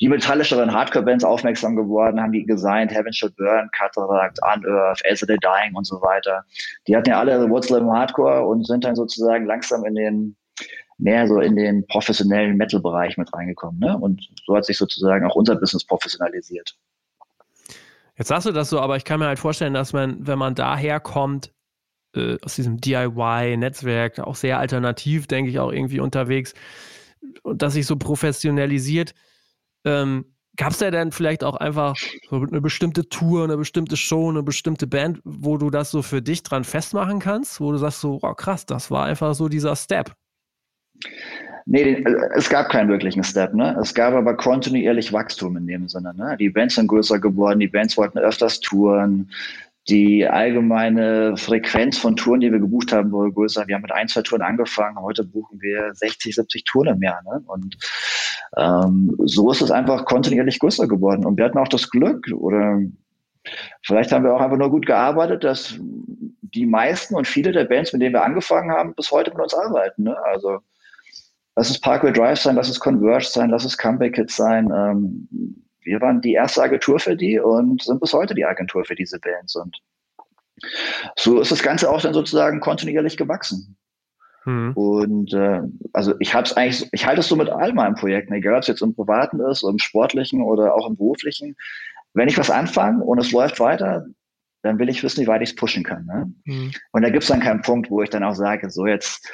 die 0.02 0.10
metallischeren 0.10 0.74
Hardcore-Bands 0.74 1.24
aufmerksam 1.24 1.78
geworden, 1.78 2.20
haben 2.20 2.34
die 2.34 2.46
gesigned, 2.46 2.92
Heaven 2.92 3.14
Should 3.14 3.34
Burn, 3.38 3.70
Cataract, 3.72 4.38
Unearth, 4.44 5.02
As 5.10 5.22
the 5.22 5.28
Dying 5.28 5.74
und 5.74 5.88
so 5.88 6.02
weiter. 6.02 6.44
Die 6.88 6.98
hatten 6.98 7.10
ja 7.10 7.20
alle 7.20 7.50
Wurzel 7.50 7.80
im 7.80 7.90
Hardcore 7.90 8.46
und 8.46 8.68
sind 8.68 8.84
dann 8.84 8.96
sozusagen 8.96 9.46
langsam 9.46 9.86
in 9.86 9.96
den 9.96 10.36
mehr 10.98 11.28
so 11.28 11.40
in 11.40 11.56
den 11.56 11.86
professionellen 11.88 12.58
Metal-Bereich 12.58 13.18
mit 13.18 13.34
reingekommen. 13.34 13.80
Ne? 13.80 13.98
Und 13.98 14.22
so 14.46 14.56
hat 14.56 14.66
sich 14.66 14.78
sozusagen 14.78 15.26
auch 15.26 15.36
unser 15.36 15.56
Business 15.56 15.86
professionalisiert. 15.86 16.76
Jetzt 18.18 18.30
sagst 18.30 18.48
du 18.48 18.52
das 18.52 18.70
so, 18.70 18.80
aber 18.80 18.98
ich 18.98 19.04
kann 19.04 19.20
mir 19.20 19.28
halt 19.28 19.40
vorstellen, 19.40 19.74
dass 19.74 19.94
man, 19.94 20.26
wenn 20.26 20.40
man 20.40 20.56
daher 20.56 21.00
kommt, 21.00 21.54
äh, 22.16 22.38
aus 22.42 22.56
diesem 22.56 22.78
DIY-Netzwerk, 22.80 24.20
auch 24.20 24.36
sehr 24.36 24.60
alternativ, 24.60 25.28
denke 25.28 25.52
ich, 25.52 25.60
auch 25.60 25.72
irgendwie 25.72 26.00
unterwegs, 26.00 26.54
und 27.44 27.62
dass 27.62 27.74
sich 27.74 27.86
so 27.86 27.98
professionalisiert, 27.98 29.14
ähm, 29.86 30.36
Gab 30.58 30.72
es 30.72 30.78
da 30.78 30.90
dann 30.90 31.12
vielleicht 31.12 31.44
auch 31.44 31.58
einfach 31.58 31.96
so 32.30 32.38
eine 32.38 32.62
bestimmte 32.62 33.10
Tour, 33.10 33.44
eine 33.44 33.58
bestimmte 33.58 33.98
Show, 33.98 34.30
eine 34.30 34.42
bestimmte 34.42 34.88
Band, 34.88 35.20
wo 35.26 35.58
du 35.58 35.70
das 35.70 35.92
so 35.92 36.02
für 36.02 36.22
dich 36.22 36.44
dran 36.44 36.64
festmachen 36.64 37.20
kannst, 37.20 37.60
wo 37.60 37.72
du 37.72 37.78
sagst 37.78 38.00
so, 38.00 38.20
oh 38.22 38.34
krass, 38.34 38.66
das 38.66 38.90
war 38.90 39.06
einfach 39.06 39.36
so 39.36 39.50
dieser 39.50 39.76
Step? 39.76 40.16
Nee, 41.68 42.04
es 42.36 42.48
gab 42.48 42.70
keinen 42.70 42.90
wirklichen 42.90 43.24
Step, 43.24 43.56
ne? 43.56 43.76
Es 43.82 43.96
gab 43.96 44.14
aber 44.14 44.38
kontinuierlich 44.38 45.12
Wachstum 45.12 45.58
in 45.58 45.66
dem 45.66 45.88
Sinne, 45.90 46.14
ne? 46.16 46.38
Die 46.40 46.50
Bands 46.50 46.76
sind 46.76 46.88
größer 46.88 47.20
geworden, 47.20 47.60
die 47.60 47.68
Bands 47.68 47.98
wollten 47.98 48.20
öfters 48.20 48.60
touren, 48.60 49.32
die 49.88 50.28
allgemeine 50.28 51.38
Frequenz 51.38 51.98
von 51.98 52.16
Touren, 52.16 52.42
die 52.42 52.52
wir 52.52 52.60
gebucht 52.60 52.92
haben, 52.92 53.12
wurde 53.12 53.32
größer. 53.32 53.68
Wir 53.68 53.76
haben 53.76 53.82
mit 53.82 53.92
ein, 53.92 54.08
zwei 54.08 54.22
Touren 54.22 54.44
angefangen, 54.44 55.00
heute 55.00 55.24
buchen 55.24 55.60
wir 55.60 55.92
60, 55.94 56.36
70 56.36 56.66
Touren 56.66 56.96
im 56.96 57.02
Jahr, 57.02 57.22
ne? 57.24 57.44
Und 57.48 57.78
ähm, 58.58 59.16
so 59.24 59.50
ist 59.50 59.62
es 59.62 59.72
einfach 59.72 60.06
kontinuierlich 60.06 60.60
größer 60.60 60.88
geworden. 60.88 61.26
Und 61.26 61.38
wir 61.38 61.46
hatten 61.46 61.58
auch 61.58 61.68
das 61.68 61.90
Glück, 61.90 62.28
oder 62.32 62.80
vielleicht 63.82 64.12
haben 64.12 64.24
wir 64.24 64.36
auch 64.36 64.42
einfach 64.42 64.58
nur 64.58 64.70
gut 64.70 64.86
gearbeitet, 64.86 65.44
dass 65.44 65.80
die 65.80 66.68
meisten 66.68 67.16
und 67.16 67.28
viele 67.28 67.52
der 67.52 67.66
Bands, 67.66 67.92
mit 67.92 68.04
denen 68.04 68.14
wir 68.14 68.24
angefangen 68.24 68.70
haben, 68.70 68.94
bis 68.94 69.12
heute 69.12 69.32
mit 69.32 69.42
uns 69.42 69.56
arbeiten. 69.56 70.04
Ne? 70.04 70.16
Also 70.26 70.60
lass 71.56 71.70
es 71.70 71.80
Parkway 71.80 72.12
Drive 72.12 72.40
sein, 72.40 72.56
lass 72.56 72.70
es 72.70 72.80
Converge 72.80 73.26
sein, 73.26 73.50
lass 73.50 73.66
es 73.66 73.78
Comeback 73.78 74.16
Kids 74.16 74.36
sein. 74.36 74.72
Ähm, 74.76 75.28
wir 75.82 76.02
waren 76.02 76.22
die 76.22 76.34
erste 76.34 76.64
Agentur 76.64 77.00
für 77.00 77.16
die 77.16 77.40
und 77.40 77.84
sind 77.84 78.02
bis 78.02 78.14
heute 78.14 78.34
die 78.34 78.46
Agentur 78.46 78.84
für 78.86 78.96
diese 78.96 79.20
Bands. 79.20 79.56
Und 79.56 79.78
so 81.16 81.40
ist 81.40 81.52
das 81.52 81.62
Ganze 81.62 81.90
auch 81.90 82.02
dann 82.02 82.14
sozusagen 82.14 82.60
kontinuierlich 82.60 83.18
gewachsen. 83.18 83.78
Mhm. 84.46 84.74
Und 84.74 85.34
äh, 85.34 85.62
also 85.94 86.16
ich 86.20 86.34
habe 86.34 86.46
es 86.46 86.54
eigentlich, 86.54 86.90
ich 86.92 87.06
halte 87.06 87.22
es 87.22 87.28
so 87.28 87.36
mit 87.36 87.50
all 87.50 87.74
meinen 87.74 87.96
Projekten, 87.96 88.34
egal 88.34 88.56
ob 88.56 88.62
es 88.62 88.68
jetzt 88.68 88.82
im 88.82 88.96
Privaten 88.96 89.40
ist, 89.40 89.64
im 89.64 89.80
Sportlichen 89.80 90.42
oder 90.42 90.76
auch 90.76 90.88
im 90.88 90.98
Beruflichen. 90.98 91.56
Wenn 92.14 92.30
ich 92.30 92.38
was 92.38 92.50
anfange 92.50 93.04
und 93.04 93.20
es 93.20 93.32
läuft 93.32 93.60
weiter, 93.60 94.06
dann 94.64 94.80
will 94.80 94.90
ich 94.90 95.04
wissen, 95.04 95.22
wie 95.22 95.28
weit 95.28 95.42
ich 95.42 95.50
es 95.50 95.56
pushen 95.56 95.84
kann. 95.84 96.06
Ne? 96.06 96.34
Mhm. 96.46 96.72
Und 96.92 97.02
da 97.04 97.10
gibt 97.10 97.24
es 97.24 97.30
dann 97.30 97.42
keinen 97.42 97.62
Punkt, 97.62 97.92
wo 97.92 98.02
ich 98.02 98.10
dann 98.10 98.24
auch 98.24 98.34
sage, 98.34 98.70
so 98.70 98.88
jetzt, 98.88 99.28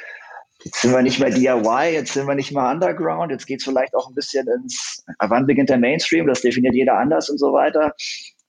jetzt 0.64 0.80
sind 0.80 0.92
wir 0.92 1.02
nicht 1.02 1.18
mehr 1.20 1.30
DIY, 1.30 1.92
jetzt 1.92 2.12
sind 2.12 2.26
wir 2.26 2.34
nicht 2.34 2.52
mehr 2.52 2.70
Underground, 2.70 3.30
jetzt 3.30 3.46
geht 3.46 3.60
es 3.60 3.64
vielleicht 3.64 3.94
auch 3.94 4.08
ein 4.08 4.14
bisschen 4.14 4.46
ins, 4.48 5.04
wann 5.18 5.46
beginnt 5.46 5.70
der 5.70 5.78
Mainstream, 5.78 6.26
das 6.26 6.42
definiert 6.42 6.74
jeder 6.74 6.98
anders 6.98 7.28
und 7.28 7.38
so 7.38 7.52
weiter. 7.52 7.92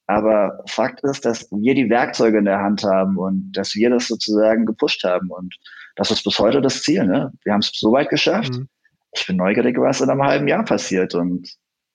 Aber 0.08 0.63
Fakt 0.67 1.03
ist, 1.03 1.25
dass 1.25 1.50
wir 1.51 1.75
die 1.75 1.89
Werkzeuge 1.89 2.38
in 2.38 2.46
der 2.46 2.60
Hand 2.60 2.84
haben 2.84 3.17
und 3.17 3.51
dass 3.53 3.74
wir 3.75 3.89
das 3.89 4.08
sozusagen 4.08 4.65
gepusht 4.65 5.03
haben. 5.03 5.29
Und 5.32 5.55
das 5.96 6.12
ist 6.12 6.24
bis 6.24 6.39
heute 6.39 6.62
das 6.62 6.82
Ziel. 6.84 7.05
Ne? 7.05 7.32
Wir 7.43 7.53
haben 7.53 7.62
es 7.62 7.72
so 7.74 7.91
weit 7.93 8.10
geschafft. 8.10 8.53
Mhm. 8.53 8.67
Ich 9.15 9.25
bin 9.27 9.38
neugierig, 9.38 9.77
was 9.79 10.01
in 10.01 10.10
einem 10.10 10.24
halben 10.24 10.48
Jahr 10.48 10.65
passiert. 10.65 11.15
Und 11.15 11.50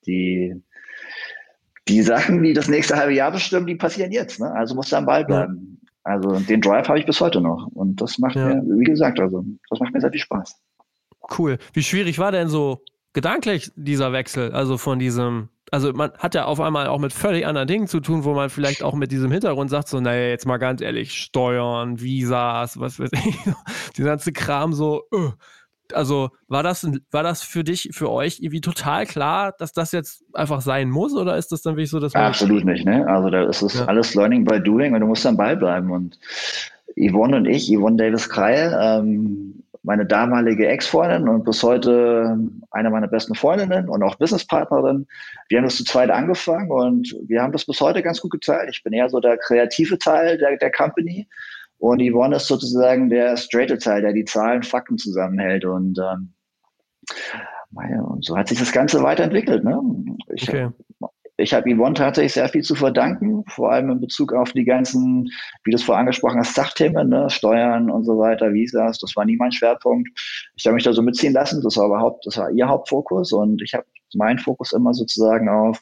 die, 0.06 0.54
die 1.86 2.02
Sachen, 2.02 2.42
die 2.42 2.54
das 2.54 2.68
nächste 2.68 2.96
halbe 2.96 3.12
Jahr 3.12 3.30
bestimmen, 3.30 3.66
die 3.66 3.74
passieren 3.74 4.12
jetzt. 4.12 4.40
Ne? 4.40 4.50
Also 4.52 4.74
muss 4.74 4.88
da 4.88 4.98
am 4.98 5.06
Ball 5.06 5.24
bleiben. 5.26 5.77
Also 6.08 6.40
den 6.40 6.62
Drive 6.62 6.88
habe 6.88 6.98
ich 6.98 7.04
bis 7.04 7.20
heute 7.20 7.40
noch. 7.40 7.66
Und 7.74 8.00
das 8.00 8.18
macht 8.18 8.34
ja. 8.34 8.48
mir, 8.48 8.62
wie 8.78 8.84
gesagt, 8.84 9.20
also 9.20 9.44
das 9.68 9.78
macht 9.78 9.92
mir 9.92 10.00
sehr 10.00 10.10
viel 10.10 10.20
Spaß. 10.20 10.56
Cool. 11.38 11.58
Wie 11.74 11.82
schwierig 11.82 12.18
war 12.18 12.32
denn 12.32 12.48
so 12.48 12.82
gedanklich 13.12 13.70
dieser 13.76 14.12
Wechsel? 14.12 14.52
Also 14.52 14.78
von 14.78 14.98
diesem, 14.98 15.50
also 15.70 15.92
man 15.92 16.12
hat 16.12 16.34
ja 16.34 16.46
auf 16.46 16.60
einmal 16.60 16.86
auch 16.86 16.98
mit 16.98 17.12
völlig 17.12 17.46
anderen 17.46 17.68
Dingen 17.68 17.88
zu 17.88 18.00
tun, 18.00 18.24
wo 18.24 18.32
man 18.32 18.48
vielleicht 18.48 18.82
auch 18.82 18.94
mit 18.94 19.12
diesem 19.12 19.30
Hintergrund 19.30 19.68
sagt, 19.68 19.88
so, 19.88 20.00
naja, 20.00 20.28
jetzt 20.28 20.46
mal 20.46 20.56
ganz 20.56 20.80
ehrlich, 20.80 21.12
Steuern, 21.12 22.00
Visas, 22.00 22.80
was 22.80 22.98
weiß 22.98 23.10
ich, 23.12 23.38
dieser 23.96 24.08
ganze 24.08 24.32
Kram 24.32 24.72
so, 24.72 25.02
uh, 25.14 25.32
also 25.94 26.30
war 26.48 26.62
das, 26.62 26.86
war 27.10 27.22
das 27.22 27.42
für 27.42 27.64
dich, 27.64 27.90
für 27.92 28.10
euch 28.10 28.40
irgendwie 28.40 28.60
total 28.60 29.06
klar, 29.06 29.54
dass 29.58 29.72
das 29.72 29.92
jetzt 29.92 30.24
einfach 30.34 30.60
sein 30.60 30.90
muss 30.90 31.14
oder 31.14 31.36
ist 31.36 31.52
das 31.52 31.62
dann 31.62 31.74
wirklich 31.74 31.90
so, 31.90 32.00
dass 32.00 32.14
man. 32.14 32.24
Absolut 32.24 32.64
nicht, 32.64 32.84
ne? 32.84 33.06
Also 33.06 33.30
da 33.30 33.44
ist 33.44 33.62
es 33.62 33.78
ja. 33.78 33.86
alles 33.86 34.14
Learning 34.14 34.44
by 34.44 34.60
Doing 34.60 34.94
und 34.94 35.00
du 35.00 35.06
musst 35.06 35.26
am 35.26 35.36
Ball 35.36 35.56
bleiben. 35.56 35.90
Und 35.90 36.18
Yvonne 36.96 37.36
und 37.36 37.46
ich, 37.46 37.68
Yvonne 37.68 37.96
Davis 37.96 38.28
Kreil, 38.28 38.76
ähm, 38.80 39.62
meine 39.82 40.04
damalige 40.04 40.68
Ex-Freundin 40.68 41.28
und 41.28 41.44
bis 41.44 41.62
heute 41.62 42.38
eine 42.70 42.90
meiner 42.90 43.08
besten 43.08 43.34
Freundinnen 43.34 43.88
und 43.88 44.02
auch 44.02 44.16
Businesspartnerin. 44.16 45.06
Wir 45.48 45.58
haben 45.58 45.64
das 45.64 45.76
zu 45.76 45.84
zweit 45.84 46.10
angefangen 46.10 46.70
und 46.70 47.14
wir 47.26 47.42
haben 47.42 47.52
das 47.52 47.64
bis 47.64 47.80
heute 47.80 48.02
ganz 48.02 48.20
gut 48.20 48.32
geteilt. 48.32 48.68
Ich 48.70 48.82
bin 48.82 48.92
eher 48.92 49.08
so 49.08 49.20
der 49.20 49.38
kreative 49.38 49.98
Teil 49.98 50.36
der, 50.36 50.56
der 50.56 50.72
Company 50.72 51.26
und 51.78 52.02
Yvonne 52.02 52.36
ist 52.36 52.46
sozusagen 52.46 53.08
der 53.08 53.36
straighte 53.36 53.78
Teil, 53.78 54.02
der 54.02 54.12
die 54.12 54.24
Zahlen, 54.24 54.62
Fakten 54.62 54.98
zusammenhält. 54.98 55.64
Und, 55.64 55.98
ähm, 55.98 56.34
und 57.70 58.24
so 58.24 58.36
hat 58.36 58.48
sich 58.48 58.58
das 58.58 58.72
Ganze 58.72 59.02
weiterentwickelt. 59.02 59.62
Ne? 59.62 59.80
Ich, 60.34 60.48
okay. 60.48 60.70
ich 61.36 61.54
habe 61.54 61.72
Yvonne 61.72 61.94
tatsächlich 61.94 62.32
sehr 62.32 62.48
viel 62.48 62.62
zu 62.62 62.74
verdanken, 62.74 63.44
vor 63.46 63.70
allem 63.70 63.90
in 63.90 64.00
Bezug 64.00 64.32
auf 64.32 64.52
die 64.52 64.64
ganzen, 64.64 65.28
wie 65.62 65.70
du 65.70 65.76
es 65.76 65.84
vorher 65.84 66.00
angesprochen 66.00 66.40
hast, 66.40 66.56
Sachthemen, 66.56 67.10
ne? 67.10 67.30
Steuern 67.30 67.90
und 67.90 68.04
so 68.04 68.18
weiter, 68.18 68.52
Visas. 68.52 68.98
Das 68.98 69.14
war 69.14 69.24
nie 69.24 69.36
mein 69.36 69.52
Schwerpunkt. 69.52 70.08
Ich 70.56 70.66
habe 70.66 70.74
mich 70.74 70.84
da 70.84 70.92
so 70.92 71.02
mitziehen 71.02 71.32
lassen. 71.32 71.62
Das 71.62 71.76
war 71.76 71.86
überhaupt, 71.86 72.26
das 72.26 72.36
war 72.38 72.50
ihr 72.50 72.66
Hauptfokus 72.66 73.32
und 73.32 73.62
ich 73.62 73.72
habe 73.74 73.86
meinen 74.14 74.38
Fokus 74.40 74.72
immer 74.72 74.94
sozusagen 74.94 75.48
auf 75.48 75.80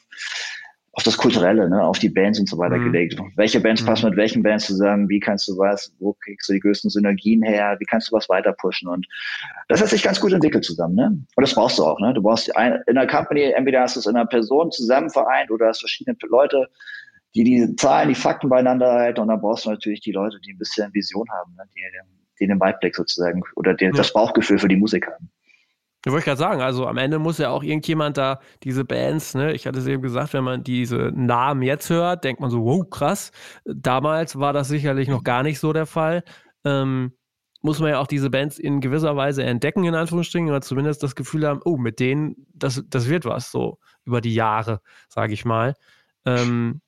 auf 0.97 1.03
das 1.03 1.15
Kulturelle, 1.15 1.69
ne, 1.69 1.83
auf 1.83 1.99
die 1.99 2.09
Bands 2.09 2.39
und 2.39 2.49
so 2.49 2.57
weiter 2.57 2.77
mhm. 2.77 2.85
gelegt. 2.85 3.19
Welche 3.35 3.59
Bands 3.59 3.83
mhm. 3.83 3.85
passen 3.85 4.09
mit 4.09 4.17
welchen 4.17 4.41
Bands 4.41 4.65
zusammen? 4.65 5.07
Wie 5.07 5.19
kannst 5.19 5.47
du 5.47 5.55
was? 5.55 5.93
Wo 5.99 6.13
kriegst 6.13 6.49
du 6.49 6.53
die 6.53 6.59
größten 6.59 6.89
Synergien 6.89 7.43
her? 7.43 7.75
Wie 7.77 7.85
kannst 7.85 8.09
du 8.09 8.15
was 8.15 8.27
weiter 8.29 8.51
pushen? 8.53 8.87
Und 8.87 9.05
das 9.67 9.79
hat 9.79 9.89
sich 9.89 10.01
ganz 10.01 10.19
gut 10.19 10.33
entwickelt 10.33 10.65
zusammen, 10.65 10.95
ne? 10.95 11.05
Und 11.35 11.41
das 11.41 11.53
brauchst 11.53 11.77
du 11.77 11.85
auch, 11.85 11.99
ne? 11.99 12.15
Du 12.15 12.23
brauchst 12.23 12.53
ein, 12.55 12.81
in 12.87 12.95
der 12.95 13.05
Company, 13.05 13.43
entweder 13.43 13.81
hast 13.81 13.95
du 13.95 13.99
es 13.99 14.07
in 14.07 14.15
einer 14.15 14.25
Person 14.25 14.71
zusammen 14.71 15.11
vereint 15.11 15.51
oder 15.51 15.67
hast 15.67 15.81
verschiedene 15.81 16.17
Leute, 16.29 16.67
die 17.35 17.43
die 17.43 17.75
Zahlen, 17.75 18.09
die 18.09 18.15
Fakten 18.15 18.49
beieinander 18.49 18.91
halten. 18.91 19.21
Und 19.21 19.27
dann 19.27 19.39
brauchst 19.39 19.65
du 19.65 19.69
natürlich 19.69 20.01
die 20.01 20.13
Leute, 20.13 20.39
die 20.43 20.53
ein 20.53 20.57
bisschen 20.57 20.91
Vision 20.95 21.27
haben, 21.29 21.53
ne? 21.57 21.63
die, 21.75 21.81
die 22.39 22.47
den 22.47 22.59
Weitblick 22.59 22.95
sozusagen 22.95 23.43
oder 23.55 23.75
die, 23.75 23.85
ja. 23.85 23.91
das 23.91 24.13
Bauchgefühl 24.13 24.57
für 24.57 24.67
die 24.67 24.77
Musik 24.77 25.05
haben. 25.05 25.29
Ich 26.07 26.13
wollte 26.13 26.25
gerade 26.25 26.39
sagen, 26.39 26.61
also 26.61 26.87
am 26.87 26.97
Ende 26.97 27.19
muss 27.19 27.37
ja 27.37 27.49
auch 27.49 27.63
irgendjemand 27.63 28.17
da 28.17 28.39
diese 28.63 28.85
Bands, 28.85 29.35
ne, 29.35 29.53
ich 29.53 29.67
hatte 29.67 29.79
es 29.79 29.87
eben 29.87 30.01
gesagt, 30.01 30.31
wenn 30.33 30.43
man 30.45 30.63
diese 30.63 31.11
Namen 31.13 31.63
jetzt 31.63 31.89
hört, 31.89 32.23
denkt 32.23 32.39
man 32.39 32.49
so, 32.49 32.63
wow, 32.63 32.89
krass. 32.89 33.31
Damals 33.65 34.39
war 34.39 34.53
das 34.53 34.69
sicherlich 34.69 35.09
noch 35.09 35.23
gar 35.23 35.43
nicht 35.43 35.59
so 35.59 35.73
der 35.73 35.85
Fall. 35.85 36.23
Ähm, 36.63 37.11
muss 37.61 37.79
man 37.79 37.89
ja 37.89 37.99
auch 37.99 38.07
diese 38.07 38.29
Bands 38.29 38.57
in 38.57 38.79
gewisser 38.79 39.17
Weise 39.17 39.43
entdecken, 39.43 39.83
in 39.83 39.95
Anführungsstrichen, 39.95 40.47
oder 40.47 40.61
zumindest 40.61 41.03
das 41.03 41.15
Gefühl 41.15 41.45
haben, 41.45 41.59
oh, 41.65 41.75
mit 41.75 41.99
denen, 41.99 42.47
das, 42.53 42.81
das 42.87 43.09
wird 43.09 43.25
was, 43.25 43.51
so 43.51 43.77
über 44.05 44.21
die 44.21 44.33
Jahre, 44.33 44.79
sage 45.09 45.33
ich 45.33 45.43
mal. 45.43 45.73
Ähm, 46.25 46.79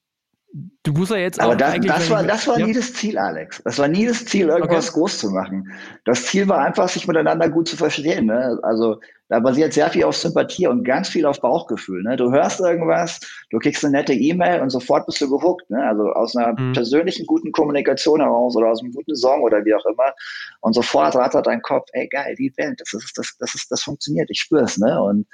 Du 0.84 0.94
musst 0.94 1.12
ja 1.12 1.18
jetzt 1.18 1.40
Aber 1.40 1.56
das, 1.56 1.80
das 1.82 2.10
war, 2.10 2.24
das 2.24 2.48
war 2.48 2.60
ja. 2.60 2.66
nie 2.66 2.74
das 2.74 2.94
Ziel, 2.94 3.18
Alex. 3.18 3.62
Das 3.64 3.78
war 3.78 3.88
nie 3.88 4.08
das 4.08 4.26
Ziel, 4.26 4.48
irgendwas 4.48 4.90
okay. 4.90 5.00
groß 5.00 5.20
zu 5.20 5.30
machen. 5.30 5.72
Das 6.06 6.26
Ziel 6.26 6.48
war 6.48 6.60
einfach, 6.60 6.90
sich 6.90 7.08
miteinander 7.08 7.50
gut 7.50 7.68
zu 7.68 7.78
verstehen. 7.78 8.26
Ne? 8.26 8.58
Also 8.64 9.00
da 9.30 9.40
basiert 9.40 9.74
sehr 9.74 9.90
viel 9.92 10.04
auf 10.04 10.18
Sympathie 10.18 10.68
und 10.68 10.84
ganz 10.84 11.08
viel 11.08 11.26
auf 11.26 11.40
Bauchgefühl. 11.40 12.02
Ne? 12.02 12.18
Du 12.18 12.32
hörst 12.32 12.60
irgendwas, 12.60 13.20
du 13.52 13.60
kriegst 13.60 13.86
eine 13.86 13.98
nette 13.98 14.14
E-Mail 14.14 14.62
und 14.62 14.72
sofort 14.72 15.06
bist 15.06 15.22
du 15.22 15.30
gehuckt. 15.30 15.70
Ne? 15.70 15.82
Also 15.88 16.04
aus 16.14 16.36
einer 16.36 16.60
mhm. 16.60 16.74
persönlichen 16.74 17.28
guten 17.28 17.52
Kommunikation 17.52 18.22
heraus 18.22 18.56
oder 18.56 18.70
aus 18.70 18.82
einem 18.82 18.92
guten 18.92 19.16
Song 19.16 19.44
oder 19.44 19.64
wie 19.64 19.76
auch 19.76 19.86
immer. 19.86 20.14
Und 20.62 20.74
sofort 20.74 21.16
rattert 21.16 21.46
dein 21.46 21.62
Kopf, 21.62 21.88
ey 21.94 22.08
geil, 22.08 22.36
die 22.38 22.50
Band, 22.50 22.82
das 22.82 22.94
ist, 22.94 23.18
das, 23.18 23.36
das 23.38 23.54
ist, 23.54 23.72
das 23.72 23.84
funktioniert, 23.84 24.30
ich 24.32 24.42
spüre 24.42 24.64
es. 24.64 24.80
Ne? 24.80 25.00
Und 25.00 25.28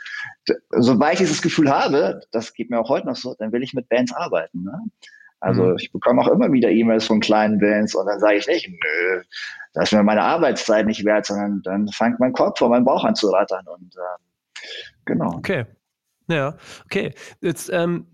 sobald 0.72 1.14
ich 1.14 1.20
dieses 1.20 1.42
Gefühl 1.42 1.72
habe, 1.72 2.20
das 2.32 2.54
geht 2.54 2.70
mir 2.70 2.80
auch 2.80 2.90
heute 2.90 3.08
noch 3.08 3.16
so, 3.16 3.34
dann 3.40 3.54
will 3.54 3.64
ich 3.64 3.74
mit 3.74 3.88
Bands 3.88 4.14
arbeiten. 4.14 4.64
Ne? 4.64 4.78
Also 5.40 5.64
mhm. 5.64 5.76
ich 5.80 5.92
bekomme 5.92 6.22
auch 6.22 6.28
immer 6.28 6.52
wieder 6.52 6.70
E-Mails 6.70 7.06
von 7.06 7.20
kleinen 7.20 7.60
Bands 7.60 7.96
und 7.96 8.06
dann 8.06 8.20
sage 8.20 8.38
ich 8.38 8.48
nicht, 8.48 8.68
nö, 8.70 9.22
das 9.74 9.86
ist 9.86 9.98
mir 9.98 10.04
meine 10.04 10.24
Arbeitszeit 10.24 10.86
nicht 10.86 11.04
wert, 11.06 11.26
sondern 11.26 11.62
dann 11.64 11.88
fängt 11.90 12.20
mein 12.20 12.34
Kopf 12.34 12.60
vor 12.60 12.70
meinem 12.70 12.86
Bauch 12.86 13.04
an 13.04 13.16
zu 13.16 13.30
rattern 13.30 13.66
und 13.68 13.96
äh, 13.96 14.62
genau. 15.06 15.36
Okay. 15.36 15.66
Ja, 16.28 16.56
okay. 16.86 17.14
Jetzt, 17.42 17.70
ähm, 17.72 18.08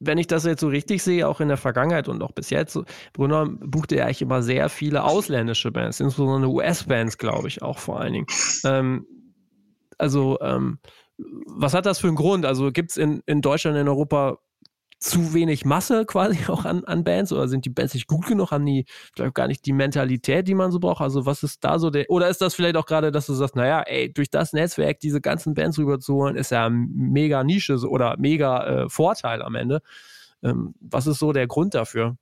wenn 0.00 0.18
ich 0.18 0.26
das 0.26 0.44
jetzt 0.44 0.60
so 0.60 0.68
richtig 0.68 1.02
sehe, 1.02 1.26
auch 1.26 1.40
in 1.40 1.48
der 1.48 1.56
Vergangenheit 1.56 2.08
und 2.08 2.22
auch 2.22 2.32
bis 2.32 2.50
jetzt, 2.50 2.78
Brunner 3.12 3.46
buchte 3.46 3.96
ja 3.96 4.04
eigentlich 4.04 4.22
immer 4.22 4.42
sehr 4.42 4.68
viele 4.68 5.04
ausländische 5.04 5.70
Bands, 5.70 6.00
insbesondere 6.00 6.50
US-Bands, 6.50 7.16
glaube 7.16 7.48
ich, 7.48 7.62
auch 7.62 7.78
vor 7.78 8.00
allen 8.00 8.12
Dingen. 8.12 8.26
Ähm, 8.64 9.06
also, 9.96 10.38
ähm, 10.40 10.78
was 11.46 11.74
hat 11.74 11.86
das 11.86 12.00
für 12.00 12.08
einen 12.08 12.16
Grund? 12.16 12.44
Also 12.44 12.72
gibt 12.72 12.90
es 12.90 12.96
in, 12.96 13.22
in 13.26 13.40
Deutschland, 13.40 13.76
in 13.76 13.88
Europa 13.88 14.38
zu 15.04 15.34
wenig 15.34 15.64
Masse 15.66 16.06
quasi 16.06 16.38
auch 16.48 16.64
an, 16.64 16.84
an 16.84 17.04
Bands 17.04 17.32
oder 17.32 17.46
sind 17.46 17.64
die 17.64 17.70
Bands 17.70 17.94
nicht 17.94 18.06
gut 18.06 18.26
genug? 18.26 18.50
Haben 18.50 18.64
die 18.64 18.86
vielleicht 19.14 19.34
gar 19.34 19.46
nicht 19.46 19.66
die 19.66 19.72
Mentalität, 19.72 20.48
die 20.48 20.54
man 20.54 20.72
so 20.72 20.80
braucht? 20.80 21.02
Also 21.02 21.26
was 21.26 21.42
ist 21.42 21.62
da 21.62 21.78
so 21.78 21.90
der, 21.90 22.08
oder 22.08 22.28
ist 22.28 22.40
das 22.40 22.54
vielleicht 22.54 22.76
auch 22.76 22.86
gerade, 22.86 23.12
dass 23.12 23.26
du 23.26 23.34
sagst, 23.34 23.54
naja, 23.54 23.82
ey, 23.82 24.12
durch 24.12 24.30
das 24.30 24.52
Netzwerk 24.52 25.00
diese 25.00 25.20
ganzen 25.20 25.54
Bands 25.54 25.78
rüberzuholen, 25.78 26.36
ist 26.36 26.50
ja 26.50 26.70
mega 26.70 27.44
Nische 27.44 27.76
oder 27.88 28.16
mega 28.18 28.84
äh, 28.84 28.88
Vorteil 28.88 29.42
am 29.42 29.54
Ende. 29.54 29.82
Ähm, 30.42 30.74
was 30.80 31.06
ist 31.06 31.18
so 31.18 31.32
der 31.32 31.46
Grund 31.46 31.74
dafür? 31.74 32.16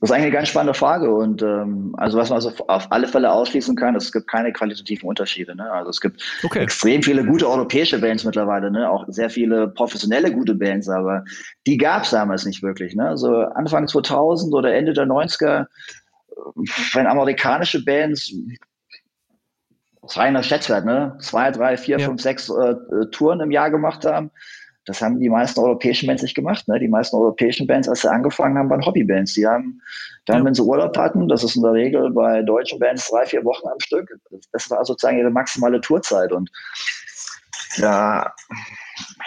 Das 0.00 0.10
ist 0.10 0.12
eigentlich 0.12 0.26
eine 0.26 0.32
ganz 0.32 0.48
spannende 0.48 0.74
Frage 0.74 1.14
und 1.14 1.40
ähm, 1.42 1.94
also 1.98 2.18
was 2.18 2.28
man 2.28 2.36
also 2.36 2.52
auf 2.66 2.90
alle 2.90 3.06
Fälle 3.06 3.30
ausschließen 3.30 3.76
kann, 3.76 3.94
es 3.94 4.10
gibt 4.10 4.26
keine 4.26 4.52
qualitativen 4.52 5.08
Unterschiede. 5.08 5.54
Ne? 5.54 5.70
Also 5.70 5.90
es 5.90 6.00
gibt 6.00 6.20
okay. 6.42 6.60
extrem 6.60 7.02
viele 7.02 7.24
gute 7.24 7.48
europäische 7.48 8.00
Bands 8.00 8.24
mittlerweile, 8.24 8.72
ne? 8.72 8.90
auch 8.90 9.04
sehr 9.08 9.30
viele 9.30 9.68
professionelle 9.68 10.32
gute 10.32 10.54
Bands, 10.54 10.88
aber 10.88 11.24
die 11.66 11.76
gab 11.76 12.02
es 12.02 12.10
damals 12.10 12.44
nicht 12.44 12.62
wirklich. 12.62 12.96
Ne? 12.96 13.08
Also 13.08 13.34
Anfang 13.34 13.86
2000 13.86 14.52
oder 14.52 14.74
Ende 14.74 14.94
der 14.94 15.06
90er, 15.06 15.66
wenn 16.94 17.06
amerikanische 17.06 17.84
Bands 17.84 18.34
reiner 20.08 20.42
Schätzwert, 20.42 20.84
ne? 20.84 21.16
zwei, 21.20 21.52
drei, 21.52 21.76
vier, 21.76 21.98
ja. 21.98 22.06
fünf, 22.06 22.20
sechs 22.20 22.50
äh, 22.50 22.74
Touren 23.12 23.40
im 23.40 23.52
Jahr 23.52 23.70
gemacht 23.70 24.04
haben, 24.04 24.30
das 24.86 25.00
haben 25.00 25.18
die 25.18 25.28
meisten 25.28 25.60
europäischen 25.60 26.06
Bands 26.06 26.22
nicht 26.22 26.34
gemacht. 26.34 26.68
Ne? 26.68 26.78
Die 26.78 26.88
meisten 26.88 27.16
europäischen 27.16 27.66
Bands, 27.66 27.88
als 27.88 28.02
sie 28.02 28.10
angefangen 28.10 28.58
haben, 28.58 28.68
waren 28.68 28.84
Hobbybands. 28.84 29.34
Die 29.34 29.46
haben 29.46 29.80
dann, 30.26 30.38
ja. 30.38 30.44
wenn 30.44 30.54
sie 30.54 30.62
Urlaub 30.62 30.96
hatten, 30.96 31.28
das 31.28 31.42
ist 31.42 31.56
in 31.56 31.62
der 31.62 31.72
Regel 31.72 32.10
bei 32.10 32.42
deutschen 32.42 32.78
Bands 32.78 33.08
drei, 33.08 33.24
vier 33.26 33.44
Wochen 33.44 33.66
am 33.68 33.80
Stück. 33.80 34.18
Das 34.52 34.70
war 34.70 34.84
sozusagen 34.84 35.18
ihre 35.18 35.30
maximale 35.30 35.80
Tourzeit. 35.80 36.32
Und 36.32 36.50
ja, 37.76 38.32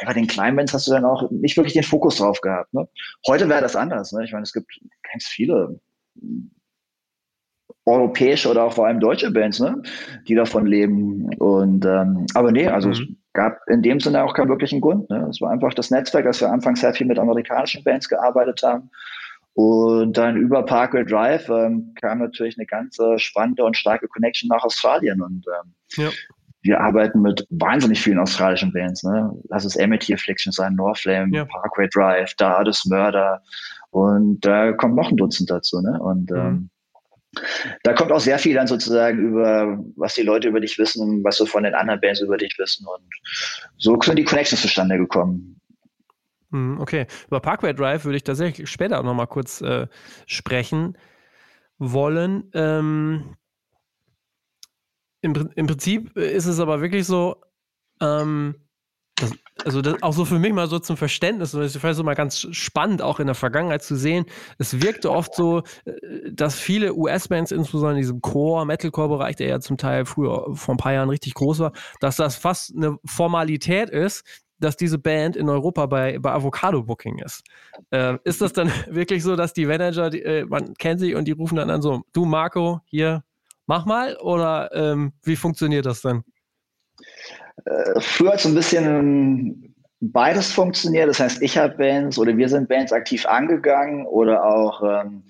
bei 0.06 0.14
den 0.14 0.28
kleinen 0.28 0.56
Bands 0.56 0.74
hast 0.74 0.88
du 0.88 0.92
dann 0.92 1.06
auch 1.06 1.30
nicht 1.32 1.58
wirklich 1.58 1.74
den 1.74 1.84
Fokus 1.84 2.18
drauf 2.18 2.40
gehabt. 2.42 2.74
Ne? 2.74 2.88
Heute 3.28 3.50
wäre 3.50 3.62
das 3.62 3.76
anders. 3.76 4.12
Ne? 4.12 4.24
Ich 4.26 4.32
meine, 4.32 4.44
es 4.44 4.54
gibt 4.54 4.80
ganz 5.12 5.26
viele 5.26 5.80
europäische 7.88 8.50
oder 8.50 8.66
auch 8.66 8.74
vor 8.74 8.86
allem 8.86 9.00
deutsche 9.00 9.32
Bands, 9.32 9.60
ne, 9.60 9.82
die 10.28 10.36
davon 10.36 10.66
leben. 10.66 11.30
Und 11.38 11.86
ähm, 11.86 12.26
aber 12.34 12.52
nee, 12.52 12.68
also 12.68 12.90
mhm. 12.90 13.18
Gab 13.38 13.60
in 13.68 13.84
dem 13.84 14.00
Sinne 14.00 14.24
auch 14.24 14.34
keinen 14.34 14.50
wirklichen 14.50 14.82
Grund. 14.82 15.12
Ne? 15.12 15.28
Es 15.30 15.40
war 15.42 15.52
einfach 15.52 15.72
das 15.76 15.92
Netzwerk, 15.92 16.26
dass 16.26 16.42
wir 16.42 16.50
anfangs 16.52 16.82
sehr 16.82 16.94
viel 16.94 17.06
mit 17.06 17.20
amerikanischen 17.20 17.84
Bands 17.84 18.10
gearbeitet 18.10 18.64
haben. 18.64 18.90
Und 19.54 20.18
dann 20.18 20.38
über 20.38 20.66
Parkway 20.66 21.06
Drive 21.06 21.48
ähm, 21.50 21.94
kam 22.02 22.18
natürlich 22.18 22.58
eine 22.58 22.66
ganz 22.66 22.98
äh, 22.98 23.20
spannende 23.20 23.64
und 23.64 23.78
starke 23.78 24.08
Connection 24.08 24.50
nach 24.50 24.64
Australien. 24.64 25.22
Und 25.22 25.46
ähm, 25.48 25.74
ja. 25.98 26.10
wir 26.64 26.82
arbeiten 26.82 27.22
mit 27.22 27.46
wahnsinnig 27.52 28.02
vielen 28.02 28.18
australischen 28.18 28.74
Bands. 28.74 29.04
Ne? 29.04 29.32
Lass 29.50 29.66
es 29.66 29.80
Amity 29.80 30.16
Affliction 30.16 30.52
sein, 30.52 30.74
Northlame, 30.74 31.36
ja. 31.36 31.46
Parkway 31.46 31.88
Drive, 31.94 32.34
Dardis 32.38 32.86
Murder. 32.86 33.44
Und 33.92 34.40
da 34.42 34.74
kommt 34.74 34.96
noch 34.96 35.12
ein 35.12 35.18
Dutzend 35.18 35.52
dazu. 35.52 35.80
Ne? 35.82 36.00
Und 36.02 36.32
mhm. 36.32 36.70
Da 37.84 37.94
kommt 37.94 38.12
auch 38.12 38.20
sehr 38.20 38.40
viel 38.40 38.56
dann 38.56 38.68
sozusagen 38.68 39.20
über, 39.20 39.80
was 39.96 40.16
die 40.16 40.24
Leute 40.24 40.48
über 40.48 40.60
dich 40.60 40.78
wissen, 40.78 41.24
was 41.24 41.38
so 41.38 41.46
von 41.46 41.64
den 41.64 41.74
anderen 41.74 42.02
Bands 42.02 42.22
über 42.22 42.38
dich 42.38 42.58
wissen. 42.58 42.86
Und 42.86 43.14
so 43.78 44.00
sind 44.02 44.18
die 44.18 44.24
Connections 44.24 44.62
zustande 44.62 44.98
gekommen. 44.98 45.60
Mhm, 46.50 46.80
okay, 46.80 47.08
über 47.28 47.40
Parkway 47.40 47.74
Drive 47.74 48.06
würde 48.06 48.18
ich 48.18 48.24
tatsächlich 48.24 48.70
später 48.70 49.00
auch 49.00 49.04
nochmal 49.04 49.28
kurz 49.28 49.62
äh, 49.62 49.88
sprechen 50.26 50.98
wollen. 51.78 52.50
Ähm, 52.54 53.36
im, 55.22 55.50
im, 55.56 55.68
Prinzip 55.68 56.16
ist 56.18 56.46
es 56.46 56.60
aber 56.60 56.82
wirklich 56.82 57.06
so, 57.06 57.42
ähm, 58.02 58.56
also 59.66 59.82
das, 59.82 60.02
auch 60.02 60.14
so 60.14 60.26
für 60.26 60.40
mich 60.40 60.54
mal 60.54 60.68
so 60.68 60.80
zum 60.80 60.98
Verständnis, 60.98 61.54
und 61.54 61.62
das 61.62 61.76
ist 61.76 61.82
vielleicht 61.82 61.98
so 61.98 62.04
mal 62.04 62.16
ganz 62.16 62.48
spannend, 62.52 63.02
auch 63.02 63.20
in 63.20 63.28
der 63.28 63.36
Vergangenheit 63.36 63.84
zu 63.84 63.96
sehen. 63.96 64.26
Es 64.58 64.82
wirkte 64.82 65.12
oft 65.12 65.36
so, 65.36 65.64
äh, 65.86 65.94
dass 66.32 66.60
viele 66.60 66.94
US-Bands, 66.96 67.52
insbesondere 67.52 67.94
in 67.96 68.02
diesem 68.02 68.22
Core, 68.22 68.66
Metalcore-Bereich, 68.66 69.36
der 69.36 69.48
ja 69.48 69.60
zum 69.60 69.78
Teil 69.78 70.06
früher 70.06 70.56
vor 70.56 70.76
ein 70.76 70.78
paar 70.78 70.94
Jahren 70.94 71.10
richtig 71.10 71.34
groß 71.34 71.60
war, 71.60 71.72
dass 72.00 72.16
das 72.16 72.36
fast 72.36 72.76
eine 72.76 72.98
Formalität 73.06 73.90
ist, 73.90 74.24
dass 74.60 74.78
diese 74.78 74.98
Band 74.98 75.36
in 75.36 75.50
Europa 75.50 75.86
bei, 75.86 76.18
bei 76.20 76.32
Avocado 76.32 76.84
Booking 76.84 77.20
ist. 77.20 77.44
Äh, 77.92 78.18
ist 78.24 78.42
das 78.42 78.54
dann 78.54 78.72
wirklich 78.90 79.24
so, 79.24 79.36
dass 79.36 79.54
die 79.54 79.66
Manager, 79.66 80.10
die, 80.10 80.22
äh, 80.22 80.46
man 80.46 80.74
kennt 80.76 81.00
sie 81.00 81.16
und 81.16 81.26
die 81.26 81.34
rufen 81.34 81.56
dann 81.56 81.70
an 81.70 81.82
so, 81.82 82.02
du 82.14 82.26
Marco, 82.26 82.82
hier, 82.86 83.24
mach 83.66 83.86
mal? 83.86 84.18
Oder 84.18 84.72
ähm, 84.74 85.14
wie 85.24 85.36
funktioniert 85.36 85.86
das 85.86 86.02
dann? 86.02 86.24
Äh, 87.66 88.00
früher 88.00 88.34
hat 88.34 88.42
so 88.42 88.50
ein 88.50 88.56
bisschen 88.56 89.76
beides 90.00 90.52
funktioniert. 90.52 91.10
Das 91.10 91.20
heißt, 91.20 91.42
ich 91.42 91.58
habe 91.58 91.76
Bands 91.76 92.18
oder 92.18 92.36
wir 92.38 92.50
sind 92.50 92.70
Bands 92.70 92.94
aktiv 92.94 93.26
angegangen 93.26 94.06
oder 94.06 94.44
auch 94.44 94.84
ähm, 94.84 95.24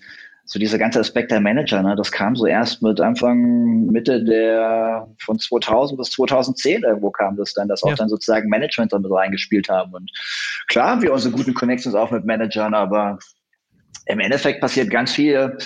so 0.47 0.59
dieser 0.59 0.77
ganze 0.77 1.01
Aspekt 1.01 1.29
der 1.31 1.41
Manager, 1.41 1.83
ne, 1.83 1.93
das 1.97 2.09
kam 2.09 2.33
so 2.37 2.45
erst 2.45 2.81
mit 2.81 3.01
Anfang, 3.01 3.87
Mitte 3.87 4.23
der 4.23 5.05
von 5.19 5.37
2000 5.37 5.99
bis 5.99 6.11
2010 6.11 6.83
irgendwo 6.83 7.11
kam 7.11 7.35
das 7.35 7.53
dann, 7.53 7.67
dass 7.67 7.83
auch 7.83 7.89
ja. 7.89 7.95
dann 7.95 8.07
sozusagen 8.07 8.47
Management 8.47 8.93
damit 8.93 9.11
reingespielt 9.11 9.67
haben. 9.67 9.93
Und 9.93 10.09
klar 10.69 10.91
haben 10.91 11.01
wir 11.01 11.11
unsere 11.11 11.35
guten 11.35 11.53
Connections 11.53 11.95
auch 11.95 12.11
mit 12.11 12.23
Managern, 12.23 12.73
aber 12.73 13.19
im 14.05 14.21
Endeffekt 14.21 14.61
passiert 14.61 14.89
ganz 14.89 15.11
viel 15.11 15.57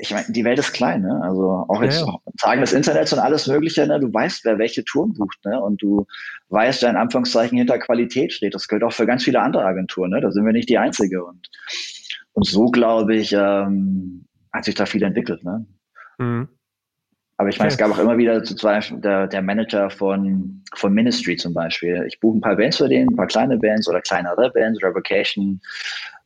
ich 0.00 0.12
meine, 0.12 0.26
die 0.28 0.44
Welt 0.44 0.58
ist 0.58 0.72
klein, 0.72 1.02
ne? 1.02 1.20
Also 1.22 1.64
auch 1.68 1.82
jetzt 1.82 2.00
ja, 2.00 2.14
Tagen 2.38 2.60
des 2.60 2.72
Internets 2.72 3.12
und 3.12 3.20
alles 3.20 3.46
Mögliche, 3.46 3.86
ne? 3.86 3.98
Du 3.98 4.12
weißt, 4.12 4.44
wer 4.44 4.58
welche 4.58 4.84
Touren 4.84 5.14
bucht, 5.14 5.38
ne? 5.44 5.60
Und 5.60 5.80
du 5.82 6.06
weißt, 6.50 6.82
wer 6.82 6.90
in 6.90 6.96
Anführungszeichen 6.96 7.56
hinter 7.56 7.78
Qualität 7.78 8.32
steht. 8.32 8.54
Das 8.54 8.68
gilt 8.68 8.82
auch 8.84 8.92
für 8.92 9.06
ganz 9.06 9.24
viele 9.24 9.40
andere 9.40 9.64
Agenturen, 9.64 10.10
ne? 10.10 10.20
Da 10.20 10.30
sind 10.30 10.44
wir 10.44 10.52
nicht 10.52 10.68
die 10.68 10.78
einzige. 10.78 11.24
Und, 11.24 11.48
und 12.32 12.46
so, 12.46 12.66
glaube 12.66 13.16
ich, 13.16 13.32
ähm, 13.32 14.26
hat 14.52 14.64
sich 14.64 14.74
da 14.74 14.84
viel 14.84 15.02
entwickelt, 15.02 15.42
ne? 15.42 15.66
Mhm. 16.18 16.48
Aber 17.38 17.48
ich 17.48 17.58
meine, 17.58 17.68
okay. 17.68 17.74
es 17.74 17.78
gab 17.78 17.92
auch 17.92 18.02
immer 18.02 18.18
wieder 18.18 18.42
zum 18.42 18.56
Beispiel 18.60 19.00
der, 19.00 19.28
der, 19.28 19.42
Manager 19.42 19.90
von, 19.90 20.64
von 20.74 20.92
Ministry 20.92 21.36
zum 21.36 21.54
Beispiel. 21.54 22.04
Ich 22.08 22.18
buche 22.18 22.36
ein 22.36 22.40
paar 22.40 22.56
Bands 22.56 22.78
für 22.78 22.88
den, 22.88 23.08
ein 23.08 23.16
paar 23.16 23.28
kleine 23.28 23.56
Bands 23.56 23.88
oder 23.88 24.00
kleinere 24.00 24.50
Bands, 24.50 24.82
Revocation, 24.82 25.60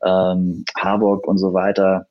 ähm, 0.05 0.65
Harburg 0.79 1.29
und 1.29 1.37
so 1.37 1.53
weiter. 1.53 2.07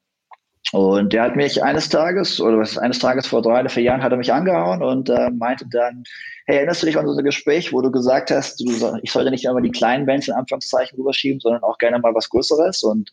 Und 0.72 1.12
der 1.12 1.24
hat 1.24 1.36
mich 1.36 1.62
eines 1.62 1.90
Tages, 1.90 2.40
oder 2.40 2.58
was 2.58 2.78
eines 2.78 3.00
Tages 3.00 3.28
vor 3.28 3.42
drei 3.42 3.60
oder 3.60 3.70
vier 3.70 3.84
Jahren, 3.84 4.02
hat 4.02 4.14
er 4.14 4.18
mich 4.18 4.32
angehauen 4.32 4.82
und 4.82 5.10
äh, 5.10 5.30
meinte 5.32 5.66
dann, 5.70 6.04
hey, 6.46 6.58
erinnerst 6.58 6.82
du 6.82 6.86
dich 6.86 6.98
an 6.98 7.08
unser 7.08 7.24
Gespräch, 7.24 7.74
wo 7.74 7.82
du 7.82 7.92
gesagt 7.92 8.32
hast, 8.32 8.62
du, 8.62 8.98
ich 9.02 9.12
sollte 9.12 9.32
nicht 9.32 9.44
immer 9.44 9.62
die 9.62 9.72
kleinen 9.72 10.06
Bands 10.06 10.30
in 10.30 10.34
Anführungszeichen 10.34 10.98
rüberschieben, 10.98 11.42
sondern 11.42 11.64
auch 11.64 11.78
gerne 11.78 12.00
mal 12.00 12.16
was 12.16 12.30
Größeres 12.30 12.84
und 12.84 13.12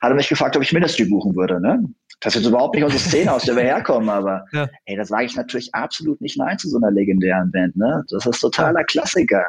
hat 0.00 0.10
er 0.10 0.16
mich 0.16 0.28
gefragt, 0.28 0.56
ob 0.56 0.62
ich 0.62 0.72
Ministry 0.72 1.04
buchen 1.04 1.36
würde, 1.36 1.60
ne? 1.60 1.84
Das 2.20 2.34
ist 2.34 2.42
jetzt 2.42 2.48
überhaupt 2.48 2.74
nicht 2.74 2.84
unsere 2.84 3.02
Szene, 3.02 3.32
aus 3.32 3.44
der 3.44 3.56
wir 3.56 3.62
herkommen, 3.62 4.08
aber 4.08 4.44
ja. 4.52 4.66
hey, 4.84 4.96
da 4.96 5.04
sage 5.04 5.26
ich 5.26 5.36
natürlich 5.36 5.74
absolut 5.74 6.20
nicht 6.20 6.38
Nein 6.38 6.58
zu 6.58 6.68
so 6.68 6.78
einer 6.78 6.90
legendären 6.90 7.50
Band. 7.50 7.76
Ne? 7.76 8.04
Das 8.08 8.24
ist 8.24 8.40
totaler 8.40 8.84
Klassiker. 8.84 9.44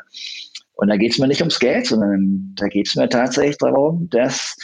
Und 0.73 0.89
da 0.89 0.97
geht 0.97 1.13
es 1.13 1.17
mir 1.17 1.27
nicht 1.27 1.41
ums 1.41 1.59
Geld, 1.59 1.87
sondern 1.87 2.53
da 2.55 2.67
geht 2.67 2.87
es 2.87 2.95
mir 2.95 3.09
tatsächlich 3.09 3.57
darum, 3.57 4.09
dass 4.11 4.55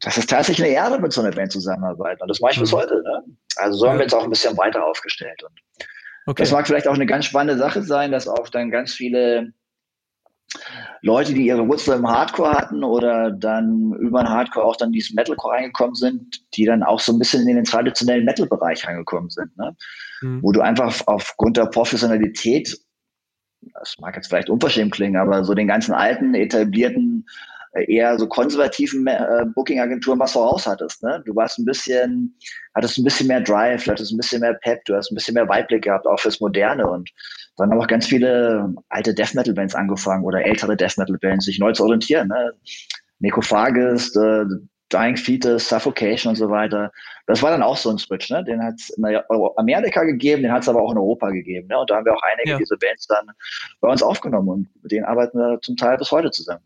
das 0.00 0.18
ist 0.18 0.28
tatsächlich 0.28 0.66
eine 0.66 0.74
Ehre, 0.74 1.00
mit 1.00 1.12
so 1.12 1.22
einer 1.22 1.34
Band 1.34 1.52
zusammenarbeiten. 1.52 2.22
Und 2.22 2.28
das 2.28 2.40
mache 2.40 2.52
ich 2.52 2.58
mhm. 2.58 2.62
bis 2.62 2.72
heute. 2.72 3.02
Ne? 3.02 3.22
Also 3.56 3.78
so 3.78 3.88
haben 3.88 3.98
wir 3.98 4.04
jetzt 4.04 4.14
auch 4.14 4.24
ein 4.24 4.30
bisschen 4.30 4.56
weiter 4.56 4.84
aufgestellt. 4.84 5.42
Und 5.42 5.58
okay. 6.26 6.42
das 6.42 6.52
mag 6.52 6.66
vielleicht 6.66 6.88
auch 6.88 6.94
eine 6.94 7.06
ganz 7.06 7.24
spannende 7.24 7.58
Sache 7.58 7.82
sein, 7.82 8.12
dass 8.12 8.28
auch 8.28 8.48
dann 8.48 8.70
ganz 8.70 8.92
viele 8.92 9.52
Leute, 11.02 11.34
die 11.34 11.46
ihre 11.46 11.66
Wurzeln 11.66 12.00
im 12.00 12.08
Hardcore 12.08 12.52
hatten 12.52 12.84
oder 12.84 13.30
dann 13.30 13.92
über 13.98 14.22
den 14.22 14.30
Hardcore 14.30 14.64
auch 14.64 14.76
dann 14.76 14.92
diesen 14.92 15.14
Metalcore 15.14 15.54
reingekommen 15.54 15.94
sind, 15.94 16.42
die 16.54 16.64
dann 16.64 16.82
auch 16.82 17.00
so 17.00 17.12
ein 17.12 17.18
bisschen 17.18 17.46
in 17.48 17.56
den 17.56 17.64
traditionellen 17.64 18.24
Metal-Bereich 18.24 18.86
reingekommen 18.86 19.30
sind. 19.30 19.56
Ne? 19.56 19.76
Mhm. 20.22 20.42
Wo 20.42 20.52
du 20.52 20.60
einfach 20.60 21.02
aufgrund 21.06 21.56
der 21.56 21.66
Professionalität, 21.66 22.78
das 23.74 23.96
mag 23.98 24.16
jetzt 24.16 24.28
vielleicht 24.28 24.50
unverschämt 24.50 24.92
klingen, 24.92 25.16
aber 25.16 25.44
so 25.44 25.54
den 25.54 25.68
ganzen 25.68 25.92
alten, 25.92 26.34
etablierten, 26.34 27.26
eher 27.86 28.18
so 28.18 28.26
konservativen 28.26 29.06
äh, 29.06 29.44
Booking-Agenturen 29.54 30.18
was 30.18 30.32
voraus 30.32 30.66
hattest. 30.66 31.02
Ne? 31.02 31.22
Du 31.26 31.34
warst 31.34 31.58
ein 31.58 31.64
bisschen, 31.64 32.36
hattest 32.74 32.98
ein 32.98 33.04
bisschen 33.04 33.28
mehr 33.28 33.40
Drive, 33.40 33.84
du 33.84 33.90
hattest 33.90 34.12
ein 34.12 34.16
bisschen 34.16 34.40
mehr 34.40 34.54
Pep, 34.54 34.84
du 34.84 34.94
hast 34.94 35.10
ein 35.10 35.14
bisschen 35.14 35.34
mehr 35.34 35.48
Weitblick 35.48 35.84
gehabt, 35.84 36.06
auch 36.06 36.20
fürs 36.20 36.40
Moderne 36.40 36.88
und 36.88 37.10
dann 37.56 37.70
haben 37.70 37.80
auch 37.80 37.86
ganz 37.86 38.06
viele 38.06 38.74
alte 38.90 39.14
Death 39.14 39.34
Metal 39.34 39.54
Bands 39.54 39.74
angefangen 39.74 40.24
oder 40.24 40.44
ältere 40.44 40.76
Death 40.76 40.98
Metal 40.98 41.18
Bands, 41.18 41.46
sich 41.46 41.58
neu 41.58 41.72
zu 41.72 41.84
orientieren. 41.84 42.28
Ne? 42.28 42.52
Necrophagus, 43.18 44.14
äh, 44.16 44.44
Dying 44.92 45.16
Fetus, 45.16 45.68
Suffocation 45.68 46.30
und 46.30 46.36
so 46.36 46.48
weiter. 46.48 46.92
Das 47.26 47.42
war 47.42 47.50
dann 47.50 47.62
auch 47.62 47.76
so 47.76 47.90
ein 47.90 47.98
Switch. 47.98 48.30
Ne? 48.30 48.44
Den 48.44 48.62
hat 48.62 48.74
es 48.76 48.90
in 48.90 49.04
Amerika 49.56 50.04
gegeben, 50.04 50.42
den 50.42 50.52
hat 50.52 50.62
es 50.62 50.68
aber 50.68 50.80
auch 50.80 50.92
in 50.92 50.98
Europa 50.98 51.30
gegeben. 51.30 51.66
Ne? 51.68 51.78
Und 51.78 51.90
da 51.90 51.96
haben 51.96 52.04
wir 52.04 52.14
auch 52.14 52.22
einige 52.22 52.50
ja. 52.50 52.58
dieser 52.58 52.76
Bands 52.76 53.06
dann 53.06 53.26
bei 53.80 53.88
uns 53.88 54.02
aufgenommen 54.02 54.48
und 54.48 54.82
mit 54.82 54.92
denen 54.92 55.04
arbeiten 55.04 55.38
wir 55.38 55.58
zum 55.62 55.76
Teil 55.76 55.96
bis 55.96 56.12
heute 56.12 56.30
zusammen. 56.30 56.62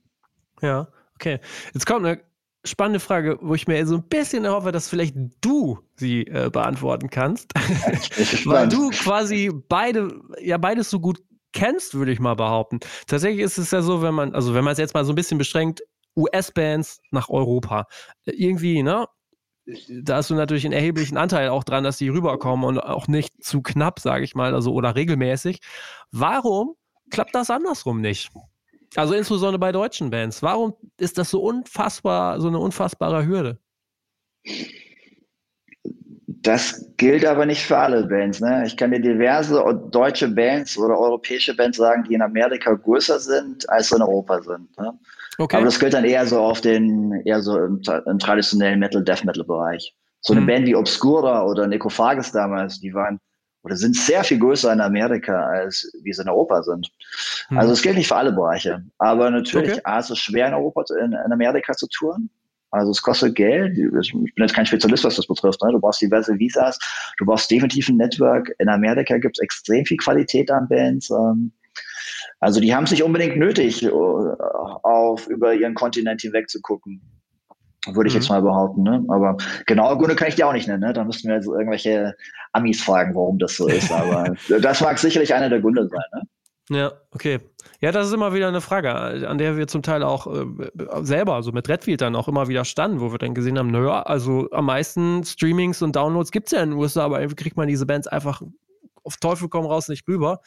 Ja, 0.60 0.88
okay. 1.20 1.38
Jetzt 1.74 1.86
kommt 1.86 2.06
eine 2.06 2.20
spannende 2.64 3.00
Frage, 3.00 3.38
wo 3.40 3.54
ich 3.54 3.66
mir 3.66 3.86
so 3.86 3.96
ein 3.96 4.08
bisschen 4.08 4.48
hoffe, 4.48 4.72
dass 4.72 4.88
vielleicht 4.88 5.14
du 5.40 5.78
sie 5.96 6.22
äh, 6.26 6.50
beantworten 6.50 7.10
kannst. 7.10 7.52
Weil 8.44 8.68
du 8.68 8.90
quasi 8.90 9.50
beide, 9.68 10.20
ja, 10.40 10.58
beides 10.58 10.90
so 10.90 11.00
gut 11.00 11.18
kennst, 11.52 11.94
würde 11.94 12.12
ich 12.12 12.20
mal 12.20 12.34
behaupten. 12.34 12.80
Tatsächlich 13.06 13.42
ist 13.42 13.58
es 13.58 13.70
ja 13.70 13.82
so, 13.82 14.02
wenn 14.02 14.14
man, 14.14 14.34
also 14.34 14.54
wenn 14.54 14.64
man 14.64 14.72
es 14.72 14.78
jetzt 14.78 14.94
mal 14.94 15.04
so 15.04 15.12
ein 15.12 15.16
bisschen 15.16 15.38
beschränkt, 15.38 15.82
US-Bands 16.16 17.00
nach 17.10 17.28
Europa. 17.28 17.86
Äh, 18.24 18.32
irgendwie, 18.32 18.82
ne? 18.82 19.06
Da 20.02 20.16
hast 20.16 20.30
du 20.30 20.34
natürlich 20.34 20.64
einen 20.64 20.72
erheblichen 20.72 21.16
Anteil 21.16 21.48
auch 21.50 21.62
dran, 21.62 21.84
dass 21.84 21.98
die 21.98 22.08
rüberkommen 22.08 22.64
und 22.64 22.80
auch 22.80 23.06
nicht 23.06 23.44
zu 23.44 23.62
knapp, 23.62 24.00
sage 24.00 24.24
ich 24.24 24.34
mal, 24.34 24.54
also 24.54 24.72
oder 24.72 24.96
regelmäßig. 24.96 25.60
Warum 26.10 26.74
klappt 27.10 27.34
das 27.34 27.50
andersrum 27.50 28.00
nicht? 28.00 28.30
Also 28.96 29.14
insbesondere 29.14 29.58
bei 29.58 29.72
deutschen 29.72 30.10
Bands. 30.10 30.42
Warum 30.42 30.74
ist 30.98 31.18
das 31.18 31.30
so 31.30 31.42
unfassbar, 31.42 32.40
so 32.40 32.48
eine 32.48 32.58
unfassbare 32.58 33.26
Hürde? 33.26 33.58
Das 36.26 36.90
gilt 36.96 37.24
aber 37.24 37.44
nicht 37.44 37.62
für 37.62 37.76
alle 37.76 38.06
Bands. 38.06 38.40
Ne? 38.40 38.64
Ich 38.66 38.76
kann 38.76 38.90
dir 38.90 39.00
diverse 39.00 39.62
deutsche 39.90 40.28
Bands 40.28 40.76
oder 40.78 40.98
europäische 40.98 41.54
Bands 41.54 41.76
sagen, 41.76 42.04
die 42.08 42.14
in 42.14 42.22
Amerika 42.22 42.72
größer 42.72 43.18
sind, 43.20 43.68
als 43.68 43.92
in 43.92 44.00
Europa 44.00 44.42
sind. 44.42 44.76
Ne? 44.78 44.98
Okay. 45.38 45.56
Aber 45.56 45.66
das 45.66 45.78
gilt 45.78 45.92
dann 45.92 46.04
eher 46.04 46.26
so 46.26 46.38
auf 46.38 46.60
den, 46.60 47.12
eher 47.24 47.42
so 47.42 47.58
im, 47.58 47.80
im 48.06 48.18
traditionellen 48.18 48.80
Metal, 48.80 49.04
Death 49.04 49.24
Metal 49.24 49.44
Bereich. 49.44 49.94
So 50.22 50.32
eine 50.32 50.40
hm. 50.40 50.46
Band 50.46 50.66
wie 50.66 50.76
Obscura 50.76 51.44
oder 51.44 51.66
Necrophagus 51.66 52.32
damals, 52.32 52.80
die 52.80 52.92
waren 52.92 53.18
oder 53.62 53.76
sind 53.76 53.96
sehr 53.96 54.24
viel 54.24 54.38
größer 54.38 54.72
in 54.72 54.80
Amerika, 54.80 55.46
als 55.46 55.90
wie 56.02 56.12
sie 56.12 56.22
in 56.22 56.28
Europa 56.28 56.62
sind. 56.62 56.90
Mhm. 57.50 57.58
Also 57.58 57.72
es 57.72 57.82
gilt 57.82 57.96
nicht 57.96 58.08
für 58.08 58.16
alle 58.16 58.32
Bereiche. 58.32 58.82
Aber 58.98 59.30
natürlich, 59.30 59.72
okay. 59.72 59.80
A, 59.84 59.98
es 59.98 60.10
ist 60.10 60.18
schwer 60.18 60.48
in 60.48 60.54
Europa, 60.54 60.84
in, 60.98 61.12
in 61.12 61.32
Amerika 61.32 61.72
zu 61.72 61.86
touren. 61.88 62.30
Also 62.70 62.92
es 62.92 63.02
kostet 63.02 63.34
Geld. 63.34 63.76
Ich 63.76 64.12
bin 64.12 64.32
jetzt 64.36 64.54
kein 64.54 64.66
Spezialist, 64.66 65.04
was 65.04 65.16
das 65.16 65.26
betrifft. 65.26 65.60
Ne? 65.62 65.72
Du 65.72 65.80
brauchst 65.80 66.00
diverse 66.00 66.38
Visas, 66.38 66.78
du 67.18 67.26
brauchst 67.26 67.50
definitiv 67.50 67.88
ein 67.88 67.96
Network. 67.96 68.54
In 68.58 68.68
Amerika 68.68 69.18
gibt 69.18 69.38
es 69.38 69.42
extrem 69.42 69.84
viel 69.84 69.96
Qualität 69.96 70.50
an 70.50 70.68
Bands. 70.68 71.10
Ähm, 71.10 71.52
also 72.38 72.60
die 72.60 72.74
haben 72.74 72.84
es 72.84 72.90
nicht 72.90 73.02
unbedingt 73.02 73.36
nötig, 73.36 73.82
äh, 73.82 73.90
auf 73.90 75.26
über 75.26 75.52
ihren 75.54 75.74
Kontinent 75.74 76.22
hinweg 76.22 76.48
zu 76.48 76.60
gucken. 76.62 77.02
Würde 77.86 78.08
ich 78.08 78.14
mhm. 78.14 78.20
jetzt 78.20 78.28
mal 78.28 78.42
behaupten. 78.42 78.82
Ne? 78.82 79.04
Aber 79.08 79.36
genaue 79.66 79.96
Gründe 79.96 80.16
kann 80.16 80.28
ich 80.28 80.34
dir 80.34 80.46
auch 80.46 80.52
nicht 80.52 80.68
nennen. 80.68 80.80
Ne? 80.80 80.92
Da 80.92 81.04
müssten 81.04 81.28
wir 81.28 81.36
jetzt 81.36 81.46
irgendwelche 81.46 82.14
Amis 82.52 82.82
fragen, 82.82 83.14
warum 83.14 83.38
das 83.38 83.56
so 83.56 83.68
ist. 83.68 83.90
Aber 83.90 84.34
das 84.60 84.80
mag 84.80 84.98
sicherlich 84.98 85.34
einer 85.34 85.48
der 85.48 85.60
Gründe 85.60 85.88
sein. 85.88 86.02
Ne? 86.12 86.22
Ja, 86.70 86.92
okay. 87.10 87.40
Ja, 87.80 87.90
das 87.90 88.06
ist 88.06 88.12
immer 88.12 88.32
wieder 88.32 88.46
eine 88.46 88.60
Frage, 88.60 88.92
an 89.28 89.38
der 89.38 89.56
wir 89.56 89.66
zum 89.66 89.82
Teil 89.82 90.02
auch 90.04 90.26
äh, 90.26 90.44
selber, 91.02 91.34
also 91.34 91.50
mit 91.50 91.68
Redfield 91.68 92.00
dann 92.00 92.14
auch 92.14 92.28
immer 92.28 92.46
wieder 92.46 92.64
standen, 92.64 93.00
wo 93.00 93.10
wir 93.10 93.18
dann 93.18 93.34
gesehen 93.34 93.58
haben, 93.58 93.70
naja, 93.70 94.02
also 94.02 94.48
am 94.52 94.66
meisten 94.66 95.24
Streamings 95.24 95.82
und 95.82 95.96
Downloads 95.96 96.30
gibt 96.30 96.46
es 96.46 96.52
ja 96.52 96.62
in 96.62 96.70
den 96.70 96.78
USA, 96.78 97.04
aber 97.04 97.20
irgendwie 97.20 97.42
kriegt 97.42 97.56
man 97.56 97.66
diese 97.66 97.86
Bands 97.86 98.06
einfach 98.06 98.42
auf 99.02 99.16
Teufel 99.16 99.48
komm 99.48 99.66
raus 99.66 99.88
nicht 99.88 100.06
rüber. 100.06 100.40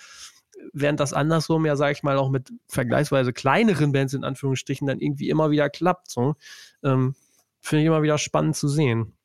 Während 0.71 0.99
das 0.99 1.11
andersrum 1.11 1.65
ja, 1.65 1.75
sage 1.75 1.91
ich 1.93 2.03
mal, 2.03 2.17
auch 2.17 2.29
mit 2.29 2.53
vergleichsweise 2.67 3.33
kleineren 3.33 3.91
Bands 3.91 4.13
in 4.13 4.23
Anführungsstrichen 4.23 4.87
dann 4.87 4.99
irgendwie 4.99 5.29
immer 5.29 5.51
wieder 5.51 5.69
klappt. 5.69 6.09
So. 6.09 6.35
Ähm, 6.83 7.15
Finde 7.63 7.83
ich 7.83 7.87
immer 7.87 8.03
wieder 8.03 8.17
spannend 8.17 8.57
zu 8.57 8.67
sehen. 8.67 9.17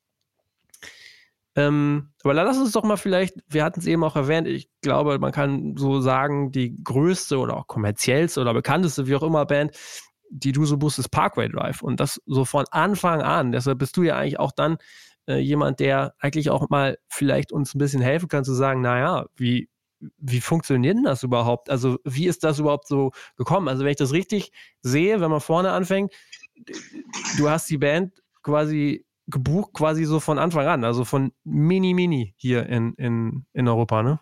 Ähm, 1.57 2.11
aber 2.23 2.35
lass 2.35 2.57
uns 2.57 2.71
doch 2.71 2.85
mal 2.85 2.97
vielleicht, 2.97 3.35
wir 3.49 3.65
hatten 3.65 3.81
es 3.81 3.87
eben 3.87 4.05
auch 4.05 4.15
erwähnt, 4.15 4.47
ich 4.47 4.71
glaube, 4.81 5.19
man 5.19 5.33
kann 5.33 5.77
so 5.77 6.01
sagen, 6.01 6.53
die 6.53 6.77
größte 6.85 7.37
oder 7.37 7.57
auch 7.57 7.67
kommerziellste 7.67 8.41
oder 8.41 8.55
bekannteste, 8.55 9.09
wie 9.09 9.17
auch 9.17 9.25
immer, 9.25 9.45
Band, 9.45 9.77
die 10.31 10.53
du 10.53 10.65
so 10.67 10.77
buchst, 10.77 11.01
ist 11.01 11.09
Parkway 11.09 11.49
Drive. 11.49 11.83
Und 11.83 11.99
das 11.99 12.23
so 12.27 12.45
von 12.45 12.65
Anfang 12.71 13.23
an. 13.23 13.51
Deshalb 13.51 13.81
bist 13.81 13.97
du 13.97 14.05
ja 14.05 14.17
eigentlich 14.17 14.39
auch 14.39 14.53
dann 14.53 14.79
äh, 15.27 15.39
jemand, 15.39 15.81
der 15.81 16.15
eigentlich 16.21 16.49
auch 16.51 16.69
mal 16.69 16.97
vielleicht 17.09 17.51
uns 17.51 17.75
ein 17.75 17.79
bisschen 17.79 18.03
helfen 18.03 18.29
kann, 18.29 18.45
zu 18.45 18.55
sagen, 18.55 18.81
naja, 18.81 19.27
wie, 19.35 19.69
wie 19.99 20.41
funktioniert 20.41 20.97
denn 20.97 21.05
das 21.05 21.25
überhaupt? 21.25 21.71
Also, 21.71 21.99
wie 22.05 22.29
ist 22.29 22.45
das 22.45 22.61
überhaupt 22.61 22.87
so 22.87 23.11
gekommen? 23.37 23.67
Also, 23.67 23.83
wenn 23.83 23.91
ich 23.91 23.97
das 23.97 24.13
richtig 24.13 24.53
sehe, 24.83 25.21
wenn 25.21 25.31
man 25.33 25.41
vorne 25.41 25.73
anfängt, 25.73 26.13
du 27.37 27.51
hast 27.51 27.69
die 27.69 27.79
Band 27.79 28.13
quasi 28.43 29.05
gebucht, 29.27 29.73
quasi 29.75 30.05
so 30.05 30.21
von 30.21 30.39
Anfang 30.39 30.67
an, 30.67 30.85
also 30.85 31.05
von 31.05 31.33
Mini 31.45 31.95
Mini 31.95 32.35
hier 32.37 32.67
in, 32.67 32.95
in, 32.95 33.45
in 33.53 33.69
Europa, 33.69 34.03
ne? 34.03 34.21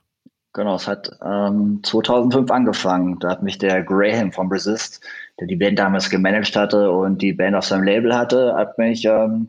Genau, 0.57 0.77
es 0.77 0.89
hat 0.89 1.11
ähm, 1.23 1.81
2005 1.83 2.51
angefangen. 2.51 3.19
Da 3.19 3.29
hat 3.29 3.43
mich 3.43 3.59
der 3.59 3.83
Graham 3.83 4.33
von 4.33 4.49
Resist, 4.49 5.05
der 5.39 5.47
die 5.49 5.57
Band 5.57 5.79
damals 5.79 6.09
gemanagt 6.09 6.57
hatte 6.57 6.91
und 6.91 7.21
die 7.21 7.35
Band 7.35 7.55
auf 7.55 7.67
seinem 7.67 7.85
Label 7.85 8.17
hatte, 8.17 8.55
hat 8.55 8.79
mich 8.79 9.05
ähm, 9.05 9.49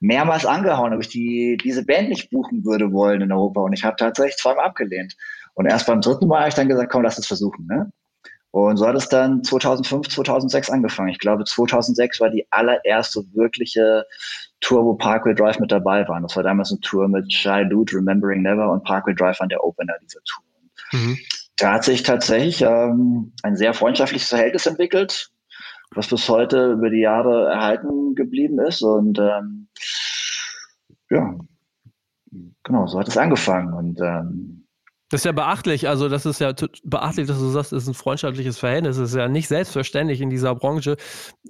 mehrmals 0.00 0.44
angehauen, 0.44 0.92
ob 0.92 1.00
ich 1.00 1.08
die, 1.08 1.56
diese 1.64 1.86
Band 1.86 2.10
nicht 2.10 2.28
buchen 2.28 2.66
würde 2.66 2.92
wollen 2.92 3.22
in 3.22 3.32
Europa. 3.32 3.62
Und 3.62 3.72
ich 3.72 3.82
habe 3.82 3.96
tatsächlich 3.96 4.36
zweimal 4.36 4.66
abgelehnt. 4.66 5.16
Und 5.54 5.64
erst 5.64 5.86
beim 5.86 6.02
dritten 6.02 6.26
Mal 6.26 6.40
habe 6.40 6.48
ich 6.50 6.54
dann 6.54 6.68
gesagt, 6.68 6.92
komm, 6.92 7.02
lass 7.02 7.16
es 7.16 7.26
versuchen. 7.26 7.66
Ne? 7.66 7.90
Und 8.52 8.76
so 8.76 8.86
hat 8.86 8.96
es 8.96 9.08
dann 9.08 9.42
2005, 9.42 10.08
2006 10.08 10.68
angefangen. 10.68 11.08
Ich 11.08 11.18
glaube, 11.18 11.44
2006 11.44 12.20
war 12.20 12.28
die 12.28 12.46
allererste 12.50 13.24
wirkliche 13.32 14.04
Tour, 14.60 14.84
wo 14.84 14.94
Parkway 14.94 15.34
Drive 15.34 15.58
mit 15.58 15.72
dabei 15.72 16.06
war. 16.06 16.20
Das 16.20 16.36
war 16.36 16.42
damals 16.42 16.70
eine 16.70 16.80
Tour 16.80 17.08
mit 17.08 17.32
Shy 17.32 17.66
Dude, 17.68 17.96
Remembering 17.96 18.42
Never 18.42 18.70
und 18.70 18.84
Parkway 18.84 19.14
Drive 19.14 19.40
an 19.40 19.48
der 19.48 19.64
Opener 19.64 19.94
dieser 20.02 20.20
Tour. 20.24 20.44
Mhm. 20.92 21.18
Da 21.56 21.72
hat 21.72 21.84
sich 21.84 22.02
tatsächlich 22.02 22.60
ähm, 22.60 23.32
ein 23.42 23.56
sehr 23.56 23.72
freundschaftliches 23.72 24.28
Verhältnis 24.28 24.66
entwickelt, 24.66 25.30
was 25.94 26.08
bis 26.08 26.28
heute 26.28 26.72
über 26.72 26.90
die 26.90 27.00
Jahre 27.00 27.50
erhalten 27.50 28.14
geblieben 28.14 28.60
ist. 28.60 28.82
Und 28.82 29.18
ähm, 29.18 29.68
ja, 31.08 31.34
genau, 32.64 32.86
so 32.86 32.98
hat 32.98 33.08
es 33.08 33.16
angefangen. 33.16 33.72
Und 33.72 33.98
ähm, 34.02 34.61
das 35.12 35.20
ist 35.20 35.24
ja 35.26 35.32
beachtlich, 35.32 35.90
also 35.90 36.08
das 36.08 36.24
ist 36.24 36.40
ja 36.40 36.54
beachtlich, 36.84 37.26
dass 37.26 37.38
du 37.38 37.48
sagst, 37.48 37.74
es 37.74 37.82
ist 37.82 37.88
ein 37.90 37.94
freundschaftliches 37.94 38.58
Verhältnis. 38.58 38.96
Es 38.96 39.10
ist 39.10 39.14
ja 39.14 39.28
nicht 39.28 39.46
selbstverständlich 39.46 40.22
in 40.22 40.30
dieser 40.30 40.54
Branche, 40.54 40.96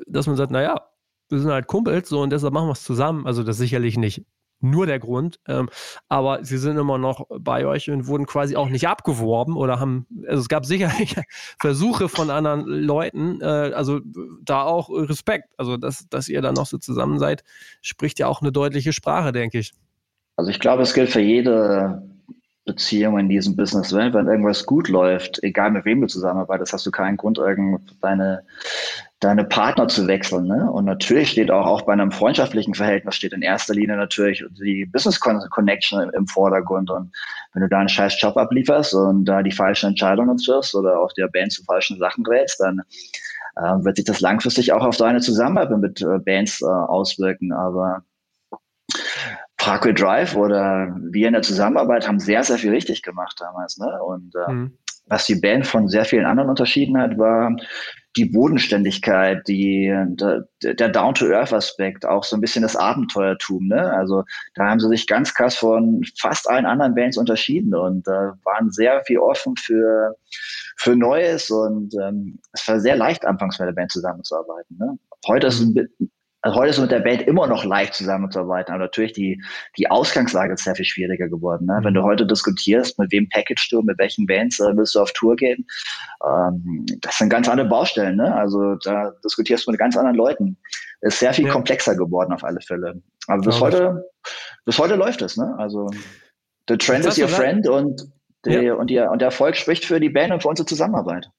dass 0.09 0.27
man 0.27 0.35
sagt, 0.35 0.51
naja, 0.51 0.88
wir 1.29 1.38
sind 1.38 1.53
halt 1.53 1.68
Kumpels 1.68 2.09
so 2.09 2.22
und 2.22 2.31
deshalb 2.31 2.53
machen 2.53 2.66
wir 2.66 2.72
es 2.72 2.83
zusammen. 2.83 3.25
Also 3.25 3.44
das 3.44 3.59
sicherlich 3.59 3.96
nicht 3.96 4.27
nur 4.59 4.87
der 4.87 4.98
Grund. 4.98 5.38
Ähm, 5.46 5.68
aber 6.09 6.44
sie 6.44 6.59
sind 6.59 6.77
immer 6.77 6.98
noch 6.98 7.29
bei 7.38 7.64
euch 7.64 7.88
und 7.88 8.09
wurden 8.09 8.27
quasi 8.27 8.57
auch 8.57 8.68
nicht 8.68 8.88
abgeworben 8.88 9.57
oder 9.57 9.79
haben, 9.79 10.09
also 10.27 10.40
es 10.40 10.48
gab 10.48 10.66
sicherlich 10.66 11.14
Versuche 11.61 12.09
von 12.09 12.31
anderen 12.31 12.64
Leuten, 12.66 13.40
äh, 13.42 13.44
also 13.44 14.01
da 14.42 14.64
auch 14.64 14.90
Respekt. 14.90 15.51
Also, 15.57 15.77
dass, 15.77 16.09
dass 16.09 16.29
ihr 16.29 16.42
da 16.42 16.51
noch 16.51 16.66
so 16.66 16.79
zusammen 16.79 17.20
seid, 17.20 17.44
spricht 17.81 18.18
ja 18.18 18.27
auch 18.27 18.42
eine 18.42 18.51
deutliche 18.51 18.92
Sprache, 18.92 19.31
denke 19.31 19.61
ich. 19.61 19.72
Also 20.35 20.51
ich 20.51 20.59
glaube, 20.59 20.83
es 20.83 20.94
gilt 20.94 21.11
für 21.11 21.20
jede 21.20 22.03
Beziehung 22.64 23.18
in 23.18 23.29
diesem 23.29 23.57
Business. 23.57 23.92
Wenn, 23.92 24.14
wenn 24.14 24.29
irgendwas 24.29 24.66
gut 24.66 24.88
läuft, 24.88 25.42
egal 25.42 25.72
mit 25.72 25.85
wem 25.85 26.01
du 26.01 26.07
zusammenarbeitest, 26.07 26.72
hast 26.72 26.87
du 26.87 26.92
keinen 26.92 27.16
Grund, 27.16 27.40
deine, 28.01 28.44
deine 29.18 29.44
Partner 29.44 29.88
zu 29.88 30.07
wechseln. 30.07 30.46
Ne? 30.46 30.70
Und 30.70 30.85
natürlich 30.85 31.31
steht 31.31 31.51
auch, 31.51 31.66
auch 31.66 31.83
bei 31.83 31.92
einem 31.92 32.12
freundschaftlichen 32.12 32.75
Verhältnis 32.75 33.16
steht 33.16 33.33
in 33.33 33.42
erster 33.42 33.75
Linie 33.75 33.96
natürlich 33.96 34.44
die 34.62 34.87
Business 34.87 35.18
Connection 35.18 36.11
im 36.11 36.27
Vordergrund. 36.29 36.90
Und 36.90 37.12
wenn 37.53 37.62
du 37.62 37.68
da 37.68 37.81
einen 37.81 37.88
scheiß 37.88 38.20
Job 38.20 38.37
ablieferst 38.37 38.94
und 38.94 39.25
da 39.25 39.42
die 39.42 39.53
falschen 39.53 39.90
Entscheidungen 39.90 40.37
triffst 40.37 40.75
oder 40.77 41.01
auch 41.01 41.12
der 41.14 41.29
Band 41.29 41.53
zu 41.53 41.64
falschen 41.64 41.98
Sachen 41.98 42.25
rätst, 42.25 42.61
dann 42.61 42.83
äh, 43.57 43.85
wird 43.85 43.96
sich 43.96 44.05
das 44.05 44.20
langfristig 44.20 44.72
auch 44.72 44.85
auf 44.85 44.96
deine 44.96 45.20
Zusammenarbeit 45.20 45.79
mit 45.79 46.01
äh, 46.01 46.18
Bands 46.20 46.62
äh, 46.62 46.66
auswirken. 46.66 47.53
Aber 47.53 48.05
Parkway 49.62 49.94
Drive 49.94 50.35
oder 50.35 50.92
wir 51.12 51.29
in 51.29 51.35
der 51.35 51.42
Zusammenarbeit 51.42 52.09
haben 52.09 52.18
sehr, 52.18 52.42
sehr 52.42 52.59
viel 52.59 52.72
richtig 52.72 53.03
gemacht 53.03 53.37
damals. 53.38 53.79
Ne? 53.79 54.03
Und 54.03 54.35
äh, 54.35 54.53
mhm. 54.53 54.79
was 55.07 55.25
die 55.27 55.37
Band 55.37 55.68
von 55.68 55.87
sehr 55.87 56.05
vielen 56.05 56.27
anderen 56.27 56.51
unterschieden 56.51 56.98
hat, 56.98 57.16
war 57.16 57.55
die 58.16 58.25
Bodenständigkeit, 58.25 59.46
die, 59.46 59.94
der, 60.09 60.75
der 60.75 60.88
Down-to-Earth-Aspekt, 60.88 62.05
auch 62.05 62.25
so 62.25 62.37
ein 62.37 62.40
bisschen 62.40 62.62
das 62.62 62.75
Abenteuertum. 62.75 63.68
Ne? 63.68 63.81
Also 63.92 64.25
da 64.57 64.68
haben 64.68 64.81
sie 64.81 64.88
sich 64.88 65.07
ganz 65.07 65.33
krass 65.33 65.55
von 65.55 66.03
fast 66.18 66.51
allen 66.51 66.66
anderen 66.66 66.96
Bands 66.96 67.16
unterschieden 67.16 67.72
und 67.72 68.09
äh, 68.09 68.33
waren 68.44 68.72
sehr 68.72 69.01
viel 69.05 69.18
offen 69.18 69.55
für, 69.57 70.16
für 70.77 70.96
Neues 70.96 71.51
und 71.51 71.94
ähm, 72.03 72.40
es 72.53 72.66
war 72.66 72.81
sehr 72.81 72.96
leicht, 72.96 73.25
anfangs 73.25 73.61
mit 73.61 73.68
der 73.68 73.75
Band 73.75 73.92
zusammenzuarbeiten. 73.92 74.77
Ne? 74.77 74.98
Heute 75.29 75.46
ist 75.46 75.61
es 75.61 75.66
ein, 75.66 75.88
also 76.42 76.59
heute 76.59 76.70
ist 76.70 76.76
es 76.76 76.83
mit 76.83 76.90
der 76.90 77.00
Band 77.00 77.22
immer 77.22 77.46
noch 77.46 77.64
leicht 77.64 77.94
zusammenzuarbeiten, 77.94 78.74
aber 78.74 78.85
natürlich 78.85 79.12
die, 79.12 79.40
die 79.78 79.88
Ausgangslage 79.88 80.55
ist 80.55 80.64
sehr 80.64 80.74
viel 80.74 80.85
schwieriger 80.85 81.28
geworden. 81.28 81.66
Ne? 81.66 81.78
Wenn 81.83 81.94
du 81.94 82.00
mhm. 82.00 82.07
heute 82.07 82.26
diskutierst, 82.26 82.98
mit 82.98 83.12
wem 83.12 83.28
package 83.28 83.68
du, 83.70 83.81
mit 83.83 83.96
welchen 83.98 84.26
Bands 84.26 84.59
äh, 84.59 84.76
willst 84.76 84.96
du 84.96 85.00
auf 85.00 85.12
Tour 85.12 85.37
gehen, 85.37 85.64
ähm, 86.26 86.85
das 87.00 87.18
sind 87.18 87.28
ganz 87.28 87.48
andere 87.48 87.68
Baustellen. 87.68 88.16
Ne? 88.16 88.35
Also 88.35 88.74
da 88.85 89.12
diskutierst 89.24 89.66
du 89.66 89.70
mit 89.70 89.78
ganz 89.78 89.96
anderen 89.96 90.16
Leuten. 90.16 90.57
Ist 91.00 91.20
sehr 91.20 91.33
viel 91.33 91.46
ja. 91.46 91.52
komplexer 91.52 91.96
geworden 91.96 92.33
auf 92.33 92.44
alle 92.44 92.61
Fälle. 92.61 93.00
Aber 93.28 93.42
bis 93.42 93.61
heute, 93.61 94.05
bis 94.64 94.78
heute 94.78 94.96
läuft 94.96 95.22
es. 95.22 95.37
Ne? 95.37 95.55
Also 95.59 95.90
the 96.68 96.76
trend 96.76 97.07
is 97.07 97.18
your 97.18 97.28
friend 97.28 97.68
und, 97.68 98.02
die, 98.44 98.50
ja. 98.50 98.74
und, 98.74 98.90
die, 98.90 98.98
und 98.98 99.20
der 99.20 99.26
Erfolg 99.26 99.57
spricht 99.57 99.85
für 99.85 100.00
die 100.00 100.11
Band 100.11 100.33
und 100.33 100.42
für 100.42 100.48
unsere 100.48 100.66
Zusammenarbeit. 100.66 101.31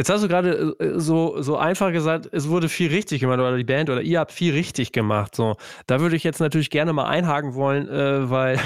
Jetzt 0.00 0.08
hast 0.08 0.24
du 0.24 0.28
gerade 0.28 0.74
äh, 0.78 0.98
so, 0.98 1.42
so 1.42 1.58
einfach 1.58 1.92
gesagt, 1.92 2.26
es 2.32 2.48
wurde 2.48 2.70
viel 2.70 2.88
richtig 2.88 3.20
gemacht 3.20 3.38
oder 3.38 3.58
die 3.58 3.64
Band 3.64 3.90
oder 3.90 4.00
ihr 4.00 4.18
habt 4.18 4.32
viel 4.32 4.54
richtig 4.54 4.92
gemacht. 4.92 5.36
So, 5.36 5.56
da 5.86 6.00
würde 6.00 6.16
ich 6.16 6.24
jetzt 6.24 6.40
natürlich 6.40 6.70
gerne 6.70 6.94
mal 6.94 7.04
einhaken 7.04 7.52
wollen, 7.52 7.86
äh, 7.86 8.30
weil 8.30 8.58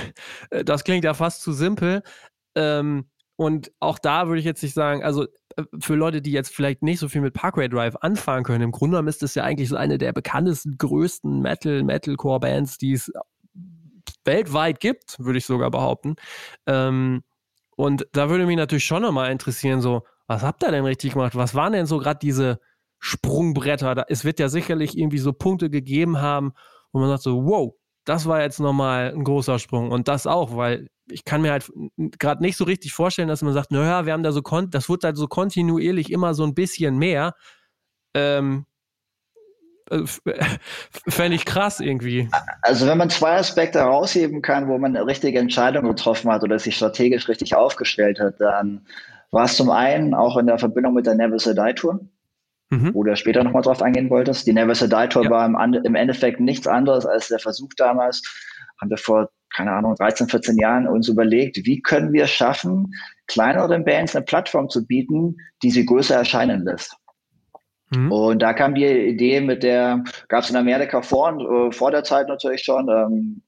äh, 0.51 0.63
das 0.63 0.85
klingt 0.85 1.03
ja 1.03 1.13
fast 1.13 1.43
zu 1.43 1.53
simpel. 1.53 2.05
Ähm, 2.55 3.09
und 3.35 3.73
auch 3.81 3.99
da 3.99 4.29
würde 4.29 4.39
ich 4.39 4.45
jetzt 4.45 4.63
nicht 4.63 4.75
sagen, 4.75 5.03
also 5.03 5.25
äh, 5.57 5.65
für 5.81 5.97
Leute, 5.97 6.23
die 6.23 6.31
jetzt 6.31 6.55
vielleicht 6.55 6.85
nicht 6.85 7.01
so 7.01 7.09
viel 7.09 7.21
mit 7.21 7.35
Parkway 7.35 7.69
Drive 7.69 7.97
anfangen 7.97 8.45
können, 8.45 8.63
im 8.63 8.71
Grunde 8.71 8.93
genommen 8.93 9.09
ist 9.09 9.23
das 9.23 9.35
ja 9.35 9.43
eigentlich 9.43 9.71
so 9.71 9.77
eine 9.77 9.99
der 9.99 10.13
bekanntesten, 10.13 10.79
größten 10.79 11.41
Metal, 11.41 11.83
Metalcore-Bands, 11.83 12.79
die 12.79 12.93
es 12.93 13.11
weltweit 14.25 14.79
gibt, 14.79 15.17
würde 15.19 15.39
ich 15.39 15.47
sogar 15.47 15.73
behaupten. 15.73 16.15
Ähm, 16.67 17.25
und 17.75 18.07
da 18.13 18.31
würde 18.31 18.47
mich 18.47 18.57
natürlich 18.57 18.85
schon 18.85 19.03
nochmal 19.03 19.33
interessieren, 19.33 19.81
so, 19.81 20.05
was 20.27 20.43
habt 20.43 20.63
ihr 20.63 20.71
denn 20.71 20.85
richtig 20.85 21.13
gemacht? 21.13 21.35
Was 21.35 21.55
waren 21.55 21.73
denn 21.73 21.87
so 21.87 21.99
gerade 21.99 22.19
diese 22.21 22.61
Sprungbretter? 22.99 23.95
Da, 23.95 24.05
es 24.09 24.25
wird 24.25 24.39
ja 24.39 24.49
sicherlich 24.49 24.97
irgendwie 24.97 25.19
so 25.19 25.33
Punkte 25.33 25.71
gegeben 25.71 26.21
haben, 26.21 26.53
wo 26.93 27.01
man 27.01 27.09
sagt 27.09 27.23
so, 27.23 27.45
wow, 27.45 27.75
das 28.05 28.27
war 28.27 28.41
jetzt 28.43 28.61
nochmal 28.61 29.13
ein 29.15 29.25
großer 29.25 29.59
Sprung. 29.59 29.91
Und 29.91 30.09
das 30.09 30.27
auch, 30.27 30.57
weil 30.57 30.89
ich 31.11 31.25
kann 31.25 31.43
mir 31.43 31.53
halt 31.53 31.71
gerade 32.19 32.43
nicht 32.43 32.57
so 32.57 32.65
richtig 32.65 32.93
vorstellen, 32.93 33.29
dass 33.29 33.43
man 33.43 33.53
sagt, 33.53 33.71
naja, 33.71 34.07
wir 34.07 34.13
haben 34.13 34.23
da 34.23 34.33
so, 34.33 34.41
das 34.41 34.89
wird 34.89 35.05
halt 35.05 35.17
so 35.17 35.27
kontinuierlich 35.27 36.11
immer 36.11 36.35
so 36.35 36.45
ein 36.45 36.55
bisschen 36.55 36.97
mehr. 36.99 37.35
Ähm, 38.15 38.67
äh, 39.91 40.05
fände 41.09 41.37
ich 41.37 41.45
krass 41.45 41.81
irgendwie. 41.81 42.29
Also 42.63 42.87
wenn 42.87 42.99
man 42.99 43.11
zwei 43.11 43.37
Aspekte 43.37 43.81
herausheben 43.81 44.41
kann, 44.41 44.69
wo 44.69 44.79
man 44.79 44.97
eine 44.97 45.07
richtige 45.07 45.39
Entscheidung 45.39 45.85
getroffen 45.85 46.31
hat 46.31 46.43
oder 46.43 46.59
sich 46.59 46.77
strategisch 46.77 47.29
richtig 47.29 47.55
aufgestellt 47.55 48.21
hat, 48.21 48.41
dann 48.41 48.87
war 49.35 49.45
es 49.45 49.57
zum 49.57 49.71
einen 49.71 50.15
auch 50.15 50.37
in 50.37 50.47
der 50.47 50.59
Verbindung 50.59 50.95
mit 50.95 51.07
der 51.07 51.17
Never 51.17 51.39
Say 51.39 51.55
Die 51.55 51.75
Tour, 51.75 52.01
mhm. 52.71 52.95
wo 52.95 53.03
du 53.03 53.15
später 53.17 53.43
nochmal 53.45 53.63
drauf 53.63 53.83
eingehen 53.83 54.09
wolltest. 54.09 54.47
Die 54.47 54.53
Never 54.53 54.75
Say 54.75 54.89
Die 54.89 55.09
Tour 55.09 55.25
ja. 55.25 55.31
war 55.31 55.45
im, 55.45 55.75
im, 55.75 55.95
Endeffekt 55.95 56.41
nichts 56.41 56.67
anderes 56.67 57.05
als 57.05 57.29
der 57.29 57.41
Versuch 57.41 57.71
damals, 57.77 58.23
haben 58.81 58.91
wir 58.91 58.97
vor, 58.97 59.29
keine 59.55 59.73
Ahnung, 59.73 59.95
13, 59.97 60.29
14 60.29 60.57
Jahren 60.57 60.87
uns 60.87 61.09
überlegt, 61.09 61.59
wie 61.65 61.83
können 61.83 62.13
wir 62.13 62.25
es 62.25 62.31
schaffen, 62.31 62.93
kleineren 63.27 63.85
Bands 63.85 64.15
eine 64.15 64.25
Plattform 64.25 64.69
zu 64.69 64.87
bieten, 64.87 65.37
die 65.63 65.71
sie 65.71 65.85
größer 65.85 66.17
erscheinen 66.17 66.65
lässt. 66.65 66.97
Mhm. 67.91 68.13
Und 68.13 68.43
da 68.43 68.53
kam 68.53 68.75
die 68.75 68.87
Idee 68.87 69.41
mit 69.41 69.63
der, 69.63 70.03
gab 70.29 70.45
es 70.45 70.51
in 70.51 70.57
Amerika 70.57 71.03
vor, 71.03 71.39
äh, 71.41 71.73
vor 71.73 71.91
der 71.91 72.05
Zeit 72.05 72.29
natürlich 72.29 72.63
schon, 72.63 72.89
ähm, 72.89 73.43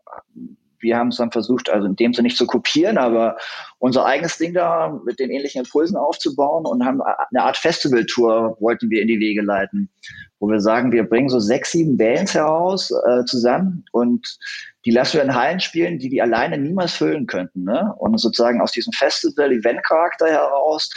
wir 0.81 0.97
haben 0.97 1.09
es 1.09 1.17
dann 1.17 1.31
versucht, 1.31 1.71
also 1.71 1.87
in 1.87 1.97
dem 1.97 2.13
Sinne 2.13 2.27
nicht 2.27 2.37
zu 2.37 2.47
kopieren, 2.47 2.99
aber 2.99 3.37
unser 3.79 4.05
eigenes 4.05 4.39
Ding 4.39 4.55
da 4.55 5.01
mit 5.05 5.19
den 5.19 5.31
ähnlichen 5.31 5.63
Impulsen 5.63 5.97
aufzubauen 5.97 6.67
und 6.67 6.85
haben 6.85 7.01
eine 7.03 7.43
Art 7.43 7.57
Festivaltour 7.57 8.57
wollten 8.61 8.91
wir 8.91 9.03
in 9.03 9.09
die 9.09 9.21
Wege 9.21 9.43
leiten, 9.43 9.91
wo 10.39 10.49
wir 10.49 10.61
sagen, 10.61 10.93
wir 10.93 11.05
bringen 11.05 11.29
so 11.29 11.41
sechs, 11.41 11.73
sieben 11.73 11.97
Bands 11.97 12.35
heraus 12.35 12.91
äh, 13.07 13.25
zusammen 13.25 13.85
und 13.93 14.39
die 14.87 14.93
lassen 14.93 15.15
wir 15.15 15.25
in 15.25 15.35
Hallen 15.35 15.61
spielen, 15.61 15.99
die 15.99 16.09
die 16.09 16.23
alleine 16.23 16.57
niemals 16.57 16.93
füllen 16.93 17.27
könnten. 17.27 17.65
Ne? 17.65 17.93
Und 17.99 18.19
sozusagen 18.21 18.61
aus 18.61 18.71
diesem 18.71 18.93
Festival-Event-Charakter 18.93 20.27
heraus 20.27 20.89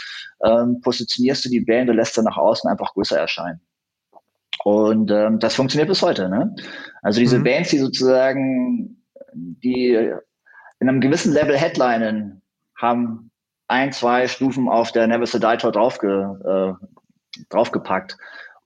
ähm, 0.44 0.80
positionierst 0.80 1.44
du 1.44 1.48
die 1.48 1.60
Band 1.60 1.90
und 1.90 1.96
lässt 1.96 2.14
sie 2.14 2.22
nach 2.22 2.36
außen 2.36 2.70
einfach 2.70 2.94
größer 2.94 3.18
erscheinen. 3.18 3.60
Und 4.64 5.10
ähm, 5.10 5.38
das 5.38 5.54
funktioniert 5.54 5.88
bis 5.88 6.02
heute. 6.02 6.28
Ne? 6.28 6.54
Also 7.02 7.18
diese 7.18 7.38
mhm. 7.38 7.44
Bands, 7.44 7.70
die 7.70 7.78
sozusagen 7.78 8.99
die 9.34 10.12
in 10.80 10.88
einem 10.88 11.00
gewissen 11.00 11.32
Level 11.32 11.56
Headlinen 11.56 12.42
haben 12.76 13.30
ein, 13.68 13.92
zwei 13.92 14.26
Stufen 14.26 14.68
auf 14.68 14.92
der 14.92 15.06
Never 15.06 15.26
Say 15.26 15.40
Die 15.40 15.56
Tour 15.58 15.72
draufge, 15.72 16.76
äh, 16.80 17.42
draufgepackt. 17.50 18.16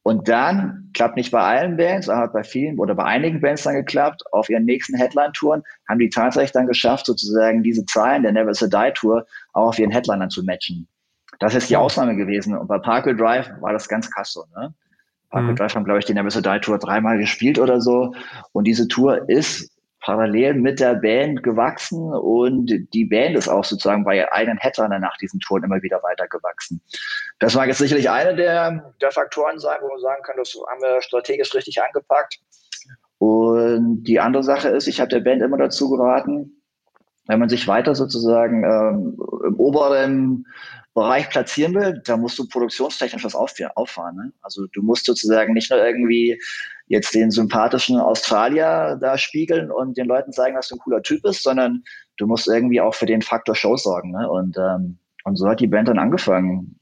Und 0.02 0.28
dann 0.28 0.90
klappt 0.92 1.16
nicht 1.16 1.30
bei 1.30 1.40
allen 1.40 1.78
Bands, 1.78 2.08
aber 2.08 2.24
hat 2.24 2.32
bei 2.34 2.44
vielen 2.44 2.78
oder 2.78 2.94
bei 2.94 3.04
einigen 3.04 3.40
Bands 3.40 3.62
dann 3.62 3.74
geklappt. 3.74 4.22
Auf 4.32 4.50
ihren 4.50 4.66
nächsten 4.66 4.96
Headline-Touren 4.96 5.62
haben 5.88 5.98
die 5.98 6.10
tatsächlich 6.10 6.52
dann 6.52 6.66
geschafft, 6.66 7.06
sozusagen 7.06 7.62
diese 7.62 7.86
Zahlen 7.86 8.22
der 8.22 8.32
Never 8.32 8.52
Say 8.52 8.68
Die 8.68 8.92
Tour 8.94 9.26
auch 9.54 9.68
auf 9.68 9.78
ihren 9.78 9.90
Headlinern 9.90 10.30
zu 10.30 10.44
matchen. 10.44 10.86
Das 11.38 11.54
ist 11.54 11.70
die 11.70 11.76
Ausnahme 11.76 12.16
gewesen. 12.16 12.56
Und 12.56 12.68
bei 12.68 12.78
Parkway 12.78 13.14
Drive 13.16 13.50
war 13.60 13.72
das 13.72 13.88
ganz 13.88 14.10
krass 14.10 14.32
so. 14.32 14.44
Ne? 14.56 14.74
Parkway 15.30 15.52
mhm. 15.52 15.56
Drive 15.56 15.74
haben, 15.74 15.84
glaube 15.84 16.00
ich, 16.00 16.04
die 16.04 16.14
Never 16.14 16.30
Say 16.30 16.42
Die 16.42 16.60
Tour 16.60 16.78
dreimal 16.78 17.18
gespielt 17.18 17.58
oder 17.58 17.80
so. 17.80 18.14
Und 18.52 18.64
diese 18.64 18.88
Tour 18.88 19.28
ist 19.28 19.73
parallel 20.04 20.54
mit 20.54 20.80
der 20.80 20.94
Band 20.96 21.42
gewachsen 21.42 22.12
und 22.12 22.70
die 22.92 23.04
Band 23.06 23.36
ist 23.36 23.48
auch 23.48 23.64
sozusagen 23.64 24.04
bei 24.04 24.30
eigenen 24.32 24.58
Headliner 24.58 24.98
nach 24.98 25.16
diesen 25.16 25.40
Touren 25.40 25.64
immer 25.64 25.82
wieder 25.82 26.02
weiter 26.02 26.28
gewachsen. 26.28 26.80
Das 27.38 27.54
mag 27.54 27.68
jetzt 27.68 27.78
sicherlich 27.78 28.10
eine 28.10 28.36
der, 28.36 28.94
der 29.00 29.10
Faktoren 29.10 29.58
sein, 29.58 29.78
wo 29.80 29.88
man 29.88 30.00
sagen 30.00 30.22
kann, 30.22 30.36
das 30.36 30.54
haben 30.70 30.82
wir 30.82 31.00
strategisch 31.00 31.54
richtig 31.54 31.82
angepackt. 31.82 32.38
Und 33.18 34.04
die 34.04 34.20
andere 34.20 34.42
Sache 34.42 34.68
ist, 34.68 34.88
ich 34.88 35.00
habe 35.00 35.08
der 35.08 35.20
Band 35.20 35.40
immer 35.40 35.56
dazu 35.56 35.88
geraten, 35.88 36.62
wenn 37.26 37.40
man 37.40 37.48
sich 37.48 37.66
weiter 37.66 37.94
sozusagen 37.94 38.62
ähm, 38.62 39.16
im 39.46 39.54
oberen 39.56 40.44
Bereich 40.92 41.30
platzieren 41.30 41.74
will, 41.74 42.02
da 42.04 42.18
musst 42.18 42.38
du 42.38 42.46
produktionstechnisch 42.46 43.24
was 43.24 43.34
auffahren. 43.34 44.16
Ne? 44.16 44.32
Also 44.42 44.66
du 44.74 44.82
musst 44.82 45.06
sozusagen 45.06 45.54
nicht 45.54 45.70
nur 45.70 45.84
irgendwie 45.84 46.38
jetzt 46.86 47.14
den 47.14 47.30
sympathischen 47.30 47.98
Australier 47.98 48.98
da 49.00 49.16
spiegeln 49.16 49.70
und 49.70 49.96
den 49.96 50.06
Leuten 50.06 50.32
zeigen, 50.32 50.56
dass 50.56 50.68
du 50.68 50.76
ein 50.76 50.80
cooler 50.80 51.02
Typ 51.02 51.22
bist, 51.22 51.42
sondern 51.42 51.82
du 52.16 52.26
musst 52.26 52.48
irgendwie 52.48 52.80
auch 52.80 52.94
für 52.94 53.06
den 53.06 53.22
Faktor 53.22 53.54
Show 53.54 53.76
sorgen. 53.76 54.12
Ne? 54.12 54.28
Und, 54.28 54.56
ähm, 54.58 54.98
und 55.24 55.36
so 55.36 55.48
hat 55.48 55.60
die 55.60 55.66
Band 55.66 55.88
dann 55.88 55.98
angefangen, 55.98 56.78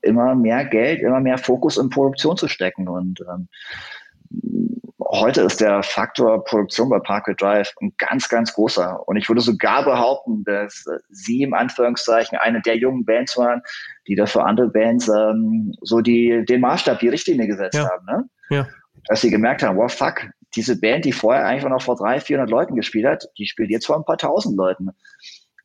immer 0.00 0.34
mehr 0.34 0.64
Geld, 0.64 1.00
immer 1.02 1.20
mehr 1.20 1.38
Fokus 1.38 1.76
in 1.76 1.90
Produktion 1.90 2.36
zu 2.36 2.48
stecken. 2.48 2.88
Und 2.88 3.20
ähm, 3.30 3.48
heute 5.12 5.42
ist 5.42 5.60
der 5.60 5.82
Faktor 5.82 6.42
Produktion 6.44 6.88
bei 6.88 6.98
Parkway 6.98 7.34
Drive 7.34 7.72
ein 7.80 7.92
ganz, 7.98 8.28
ganz 8.28 8.52
großer. 8.54 9.06
Und 9.06 9.16
ich 9.16 9.28
würde 9.28 9.42
sogar 9.42 9.84
behaupten, 9.84 10.42
dass 10.44 10.84
sie 11.10 11.42
im 11.42 11.54
Anführungszeichen 11.54 12.38
eine 12.38 12.60
der 12.62 12.76
jungen 12.76 13.04
Bands 13.04 13.36
waren, 13.36 13.62
die 14.08 14.14
da 14.14 14.26
für 14.26 14.44
andere 14.44 14.68
Bands 14.68 15.08
ähm, 15.08 15.74
so 15.82 16.00
die, 16.00 16.44
den 16.48 16.60
Maßstab, 16.60 16.98
die 17.00 17.08
Richtlinie 17.08 17.46
gesetzt 17.46 17.76
ja. 17.76 17.88
haben. 17.90 18.06
Ne? 18.06 18.24
Ja. 18.50 18.66
Dass 19.06 19.20
sie 19.20 19.30
gemerkt 19.30 19.62
haben, 19.62 19.76
wow, 19.76 19.92
fuck, 19.92 20.28
diese 20.54 20.78
Band, 20.78 21.04
die 21.04 21.12
vorher 21.12 21.46
einfach 21.46 21.68
noch 21.68 21.82
vor 21.82 21.96
300, 21.96 22.22
400 22.22 22.50
Leuten 22.50 22.76
gespielt 22.76 23.06
hat, 23.06 23.26
die 23.38 23.46
spielt 23.46 23.70
jetzt 23.70 23.86
vor 23.86 23.96
ein 23.96 24.04
paar 24.04 24.18
tausend 24.18 24.56
Leuten. 24.56 24.90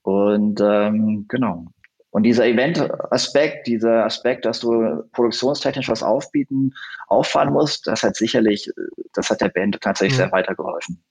Und 0.01 0.61
ähm, 0.61 1.25
genau. 1.27 1.65
Und 2.09 2.23
dieser 2.23 2.47
Event-Aspekt, 2.47 3.67
dieser 3.67 4.05
Aspekt, 4.05 4.45
dass 4.45 4.61
du 4.61 5.03
produktionstechnisch 5.11 5.89
was 5.89 6.01
aufbieten, 6.01 6.73
auffahren 7.07 7.51
musst, 7.51 7.85
das 7.85 8.01
hat 8.01 8.15
sicherlich, 8.15 8.71
das 9.13 9.29
hat 9.29 9.41
der 9.41 9.49
Band 9.49 9.79
tatsächlich 9.81 10.17
mhm. 10.17 10.23
sehr 10.23 10.31
weitergeholfen. 10.31 11.03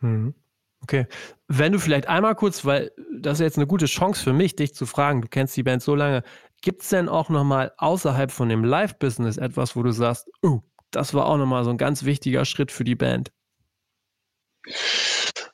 Mhm. 0.00 0.34
Okay. 0.82 1.06
Wenn 1.48 1.72
du 1.72 1.78
vielleicht 1.78 2.08
einmal 2.08 2.34
kurz, 2.34 2.64
weil 2.64 2.90
das 3.18 3.38
ist 3.38 3.44
jetzt 3.44 3.56
eine 3.56 3.66
gute 3.66 3.86
Chance 3.86 4.22
für 4.22 4.32
mich, 4.32 4.56
dich 4.56 4.74
zu 4.74 4.84
fragen, 4.84 5.22
du 5.22 5.28
kennst 5.28 5.56
die 5.56 5.62
Band 5.62 5.82
so 5.82 5.94
lange, 5.94 6.22
gibt 6.60 6.82
es 6.82 6.90
denn 6.90 7.08
auch 7.08 7.28
nochmal 7.28 7.72
außerhalb 7.78 8.30
von 8.30 8.48
dem 8.48 8.64
Live-Business 8.64 9.38
etwas, 9.38 9.74
wo 9.74 9.82
du 9.82 9.92
sagst, 9.92 10.30
oh, 10.42 10.60
das 10.92 11.14
war 11.14 11.26
auch 11.26 11.36
nochmal 11.36 11.64
so 11.64 11.70
ein 11.70 11.78
ganz 11.78 12.04
wichtiger 12.04 12.44
Schritt 12.44 12.70
für 12.70 12.84
die 12.84 12.94
Band? 12.94 13.32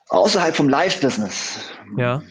Außerhalb 0.09 0.55
vom 0.55 0.69
Live-Business? 0.69 1.59
Ja. 1.97 2.21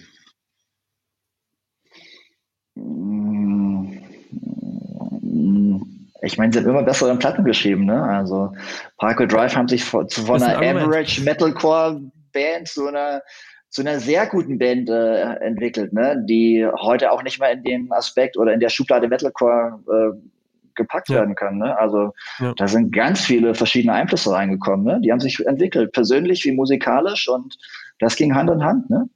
Ich 6.23 6.37
meine, 6.37 6.53
sie 6.53 6.59
haben 6.59 6.69
immer 6.69 6.83
bessere 6.83 7.17
Platten 7.17 7.45
geschrieben, 7.45 7.87
ne? 7.87 8.03
Also 8.03 8.53
Parkway 8.99 9.27
Drive 9.27 9.55
haben 9.55 9.69
sich 9.69 9.85
von, 9.85 10.09
von 10.09 10.43
einer 10.43 10.59
ein 10.59 10.77
Average 10.77 11.23
Metalcore 11.23 12.01
Band 12.33 12.69
zu 12.69 12.89
einer 12.89 13.23
zu 13.71 13.83
einer 13.83 14.01
sehr 14.01 14.27
guten 14.27 14.59
Band 14.59 14.89
äh, 14.89 15.35
entwickelt, 15.41 15.93
ne? 15.93 16.25
die 16.27 16.67
heute 16.81 17.13
auch 17.13 17.23
nicht 17.23 17.39
mehr 17.39 17.53
in 17.53 17.63
den 17.63 17.93
Aspekt 17.93 18.39
oder 18.39 18.55
in 18.55 18.61
der 18.61 18.71
Schublade 18.71 19.09
Metalcore 19.09 19.79
äh, 19.87 20.38
gepackt 20.79 21.11
ja. 21.11 21.17
werden 21.17 21.35
kann. 21.35 21.59
Ne? 21.59 21.77
Also 21.79 22.15
ja. 22.39 22.55
da 22.57 22.67
sind 22.67 22.93
ganz 22.93 23.21
viele 23.21 23.55
verschiedene 23.55 23.93
Einflüsse 23.93 24.33
reingekommen. 24.33 24.87
Ne? 24.87 25.01
Die 25.03 25.13
haben 25.13 25.21
sich 25.21 25.45
entwickelt, 25.45 25.93
persönlich 25.93 26.45
wie 26.47 26.53
musikalisch 26.53 27.29
und 27.29 27.59
das 27.99 28.17
ging 28.17 28.35
Hand 28.35 28.51
in 28.51 28.65
Hand. 28.65 28.89
Ne? 28.89 29.11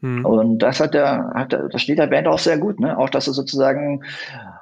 Hm. 0.00 0.24
Und 0.24 0.58
das 0.58 0.80
hat 0.80 0.94
der, 0.94 1.30
hat 1.34 1.52
der, 1.52 1.68
das 1.68 1.82
steht 1.82 1.98
der 1.98 2.08
Band 2.08 2.26
auch 2.26 2.38
sehr 2.38 2.58
gut, 2.58 2.80
ne? 2.80 2.98
Auch 2.98 3.08
dass 3.08 3.28
er 3.28 3.34
sozusagen 3.34 4.02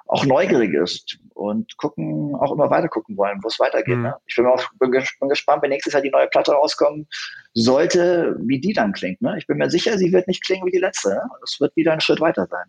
auch 0.07 0.27
neugierig 0.27 0.75
ist 0.75 1.19
und 1.35 1.79
gucken, 1.79 2.35
auch 2.35 2.53
immer 2.53 2.69
weiter 2.69 2.89
gucken 2.89 3.17
wollen, 3.17 3.39
wo 3.43 3.49
es 3.49 3.59
weitergeht. 3.59 3.95
Hm. 3.95 4.03
Ne? 4.03 4.15
Ich 4.27 4.37
bin 4.37 4.45
auch 4.45 4.63
bin, 4.79 4.91
bin 4.91 5.29
gespannt, 5.29 5.63
wenn 5.63 5.71
nächstes 5.71 5.95
Jahr 5.95 6.03
die 6.03 6.11
neue 6.11 6.27
Platte 6.27 6.53
rauskommen 6.53 7.09
sollte, 7.55 8.37
wie 8.41 8.61
die 8.61 8.75
dann 8.75 8.93
klingt. 8.93 9.23
Ne? 9.23 9.37
Ich 9.39 9.47
bin 9.47 9.57
mir 9.57 9.71
sicher, 9.71 9.97
sie 9.97 10.13
wird 10.13 10.29
nicht 10.29 10.45
klingen 10.45 10.67
wie 10.67 10.73
die 10.73 10.79
letzte. 10.79 11.11
Ne? 11.11 11.23
Es 11.43 11.59
wird 11.59 11.75
wieder 11.75 11.93
ein 11.93 12.01
Schritt 12.01 12.21
weiter 12.21 12.47
sein. 12.51 12.67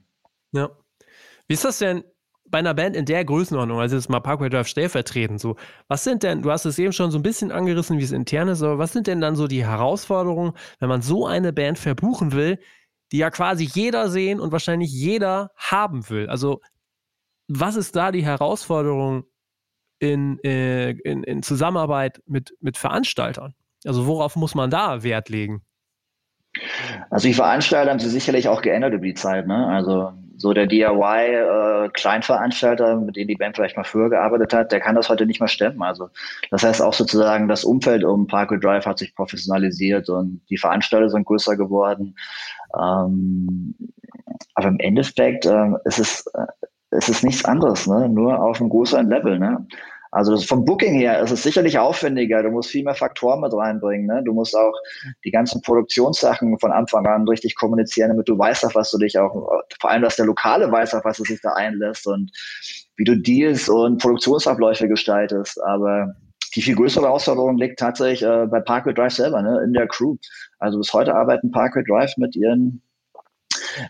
Ja. 0.54 0.70
Wie 1.48 1.56
ist 1.56 1.66
das 1.66 1.80
denn 1.80 2.06
bei 2.52 2.60
einer 2.60 2.74
Band 2.74 2.96
in 2.96 3.06
der 3.06 3.26
Größenordnung, 3.26 3.80
also 3.80 3.96
jetzt 3.96 4.10
mal 4.10 4.20
Parkway 4.20 4.50
Drive 4.50 4.68
stellvertretend, 4.68 5.40
so, 5.40 5.56
was 5.88 6.04
sind 6.04 6.24
denn, 6.24 6.42
du 6.42 6.52
hast 6.52 6.66
es 6.66 6.78
eben 6.78 6.94
schon 6.94 7.12
so 7.12 7.18
ein 7.18 7.24
bisschen 7.24 7.52
angerissen, 7.52 7.98
wie 7.98 8.04
es 8.04 8.12
intern 8.12 8.50
ist, 8.50 8.62
aber 8.62 8.78
was 8.78 8.94
sind 8.94 9.08
denn 9.08 9.22
dann 9.22 9.36
so 9.36 9.48
die 9.48 9.66
Herausforderungen, 9.66 10.54
wenn 10.80 10.90
man 10.90 11.02
so 11.02 11.26
eine 11.26 11.54
Band 11.54 11.80
verbuchen 11.80 12.34
will, 12.34 12.60
die 13.12 13.18
ja 13.18 13.30
quasi 13.30 13.64
jeder 13.64 14.10
sehen 14.10 14.40
und 14.40 14.52
wahrscheinlich 14.52 14.92
jeder 14.92 15.52
haben 15.56 16.10
will? 16.10 16.30
Also, 16.30 16.62
was 17.48 17.76
ist 17.76 17.96
da 17.96 18.12
die 18.12 18.24
Herausforderung 18.24 19.26
in, 20.00 20.40
äh, 20.44 20.92
in, 20.92 21.24
in 21.24 21.44
Zusammenarbeit 21.44 22.22
mit, 22.26 22.56
mit 22.62 22.78
Veranstaltern? 22.78 23.54
Also, 23.86 24.08
worauf 24.08 24.36
muss 24.36 24.56
man 24.56 24.70
da 24.70 25.04
Wert 25.04 25.30
legen? 25.30 25.64
Also 27.10 27.28
die 27.28 27.34
Veranstalter 27.34 27.92
haben 27.92 28.00
sie 28.00 28.10
sicherlich 28.10 28.48
auch 28.48 28.62
geändert 28.62 28.94
über 28.94 29.06
die 29.06 29.14
Zeit. 29.14 29.48
Ne? 29.48 29.68
Also 29.68 30.12
so 30.42 30.54
der 30.54 30.68
DIY-Kleinveranstalter, 30.68 32.92
äh, 32.92 32.98
mit 32.98 33.16
dem 33.16 33.28
die 33.28 33.36
Band 33.36 33.56
vielleicht 33.56 33.78
mal 33.78 33.84
früher 33.84 34.10
gearbeitet 34.10 34.54
hat, 34.54 34.72
der 34.72 34.80
kann 34.80 34.96
das 34.96 35.10
heute 35.10 35.26
nicht 35.26 35.40
mehr 35.40 35.48
stemmen. 35.48 35.82
Also 35.84 36.10
das 36.50 36.64
heißt 36.64 36.82
auch 36.82 36.94
sozusagen, 36.94 37.48
das 37.48 37.64
Umfeld 37.64 38.04
um 38.04 38.26
Parkway 38.28 38.60
Drive 38.60 38.86
hat 38.86 38.98
sich 38.98 39.16
professionalisiert 39.16 40.10
und 40.10 40.42
die 40.50 40.58
Veranstalter 40.58 41.10
sind 41.10 41.26
größer 41.26 41.56
geworden. 41.56 42.16
Ähm, 42.78 43.76
aber 44.56 44.70
im 44.70 44.80
Endeffekt 44.80 45.46
äh, 45.46 45.70
ist 45.86 46.00
es, 46.00 46.26
ist 46.92 47.24
nichts 47.24 47.46
anderes, 47.46 47.88
ne? 47.88 48.10
nur 48.10 48.42
auf 48.42 48.60
einem 48.60 48.70
größeren 48.70 49.08
Level. 49.08 49.40
Ne? 49.40 49.66
Also 50.12 50.38
vom 50.38 50.66
Booking 50.66 50.94
her 50.94 51.22
ist 51.22 51.32
es 51.32 51.42
sicherlich 51.42 51.80
aufwendiger. 51.80 52.44
Du 52.44 52.50
musst 52.50 52.70
viel 52.70 52.84
mehr 52.84 52.96
Faktoren 52.96 53.40
mit 53.40 53.54
reinbringen. 53.54 54.08
Ne? 54.08 54.22
Du 54.26 54.34
musst 54.34 54.54
auch 54.56 54.74
die 55.24 55.32
ganzen 55.32 55.62
Produktionssachen 55.62 56.60
von 56.60 56.72
Anfang 56.74 57.06
an 57.08 57.26
richtig 57.28 57.56
kommunizieren, 57.56 58.10
damit 58.10 58.28
du 58.28 58.38
weißt, 58.38 58.66
auf 58.66 58.76
was 58.76 58.92
du 58.92 58.98
dich 58.98 59.18
auch, 59.18 59.34
vor 59.80 59.90
allem, 59.90 60.02
dass 60.02 60.18
der 60.18 60.26
Lokale 60.26 60.70
weiß, 60.70 60.96
auf 60.96 61.06
was 61.06 61.20
er 61.20 61.26
sich 61.26 61.40
da 61.42 61.54
einlässt 61.54 62.06
und 62.08 62.30
wie 62.98 63.06
du 63.06 63.16
Deals 63.16 63.70
und 63.70 64.02
Produktionsabläufe 64.02 64.90
gestaltest. 64.90 65.64
Aber 65.64 66.14
die 66.56 66.62
viel 66.62 66.76
größere 66.76 67.06
Herausforderung 67.06 67.58
liegt 67.58 67.80
tatsächlich 67.80 68.24
äh, 68.24 68.48
bei 68.48 68.60
Parkway 68.60 68.94
Drive 68.94 69.14
selber, 69.14 69.42
ne? 69.42 69.62
in 69.64 69.72
der 69.72 69.88
Crew. 69.88 70.18
Also 70.60 70.78
bis 70.78 70.92
heute 70.92 71.16
arbeiten 71.16 71.52
Parkway 71.52 71.84
Drive 71.88 72.18
mit 72.18 72.36
ihren 72.36 72.82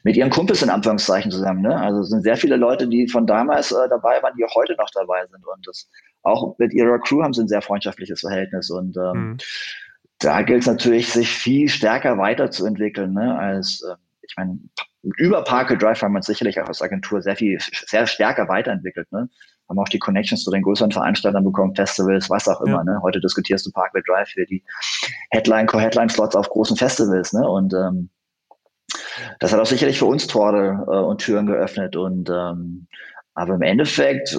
mit 0.03 0.15
ihren 0.15 0.29
Kumpels 0.29 0.62
in 0.62 0.69
Anführungszeichen 0.69 1.31
zusammen. 1.31 1.62
Ne? 1.62 1.75
Also 1.75 2.01
es 2.01 2.10
sind 2.10 2.21
sehr 2.21 2.38
viele 2.38 2.55
Leute, 2.55 2.88
die 2.88 3.07
von 3.07 3.25
damals 3.25 3.71
äh, 3.71 3.89
dabei 3.89 4.21
waren, 4.21 4.34
die 4.38 4.45
auch 4.45 4.55
heute 4.55 4.75
noch 4.77 4.89
dabei 4.93 5.25
sind. 5.27 5.45
Und 5.45 5.67
das 5.67 5.89
auch 6.23 6.57
mit 6.57 6.73
ihrer 6.73 6.99
Crew 6.99 7.23
haben 7.23 7.34
sie 7.34 7.41
ein 7.41 7.47
sehr 7.47 7.62
freundschaftliches 7.62 8.21
Verhältnis. 8.21 8.69
Und 8.69 8.97
ähm, 8.97 9.13
mhm. 9.13 9.38
da 10.19 10.41
gilt 10.41 10.62
es 10.62 10.67
natürlich, 10.67 11.12
sich 11.12 11.29
viel 11.29 11.67
stärker 11.69 12.17
weiterzuentwickeln, 12.17 13.13
ne? 13.13 13.38
als 13.38 13.84
äh, 13.89 13.95
ich 14.21 14.36
meine, 14.38 14.60
über 15.17 15.43
Parker 15.43 15.75
Drive 15.75 16.01
haben 16.01 16.13
wir 16.13 16.17
uns 16.17 16.27
sicherlich 16.27 16.60
auch 16.62 16.67
als 16.67 16.81
Agentur 16.81 17.21
sehr 17.21 17.36
viel, 17.36 17.57
sehr 17.88 18.07
stärker 18.07 18.47
weiterentwickelt. 18.47 19.12
Ne? 19.12 19.29
Haben 19.67 19.79
auch 19.79 19.89
die 19.89 19.99
Connections 19.99 20.43
zu 20.43 20.51
den 20.51 20.62
größeren 20.62 20.91
Veranstaltern 20.91 21.43
bekommen, 21.43 21.75
Festivals, 21.75 22.29
was 22.29 22.47
auch 22.47 22.62
immer. 22.62 22.77
Ja. 22.77 22.84
Ne? 22.84 22.99
Heute 23.01 23.19
diskutierst 23.19 23.65
du 23.65 23.71
Parkway 23.71 24.01
Drive 24.05 24.29
für 24.29 24.45
die 24.45 24.63
Headline, 25.31 25.65
Co-Headline-Slots 25.65 26.36
auf 26.36 26.49
großen 26.49 26.77
Festivals. 26.77 27.34
Ne? 27.34 27.47
Und 27.49 27.73
ähm, 27.73 28.10
das 29.39 29.51
hat 29.51 29.60
auch 29.60 29.65
sicherlich 29.65 29.97
für 29.97 30.05
uns 30.05 30.27
Tore 30.27 30.86
äh, 30.88 30.95
und 30.95 31.19
Türen 31.19 31.47
geöffnet. 31.47 31.95
Und 31.95 32.29
ähm, 32.29 32.88
aber 33.34 33.55
im 33.55 33.62
Endeffekt 33.62 34.38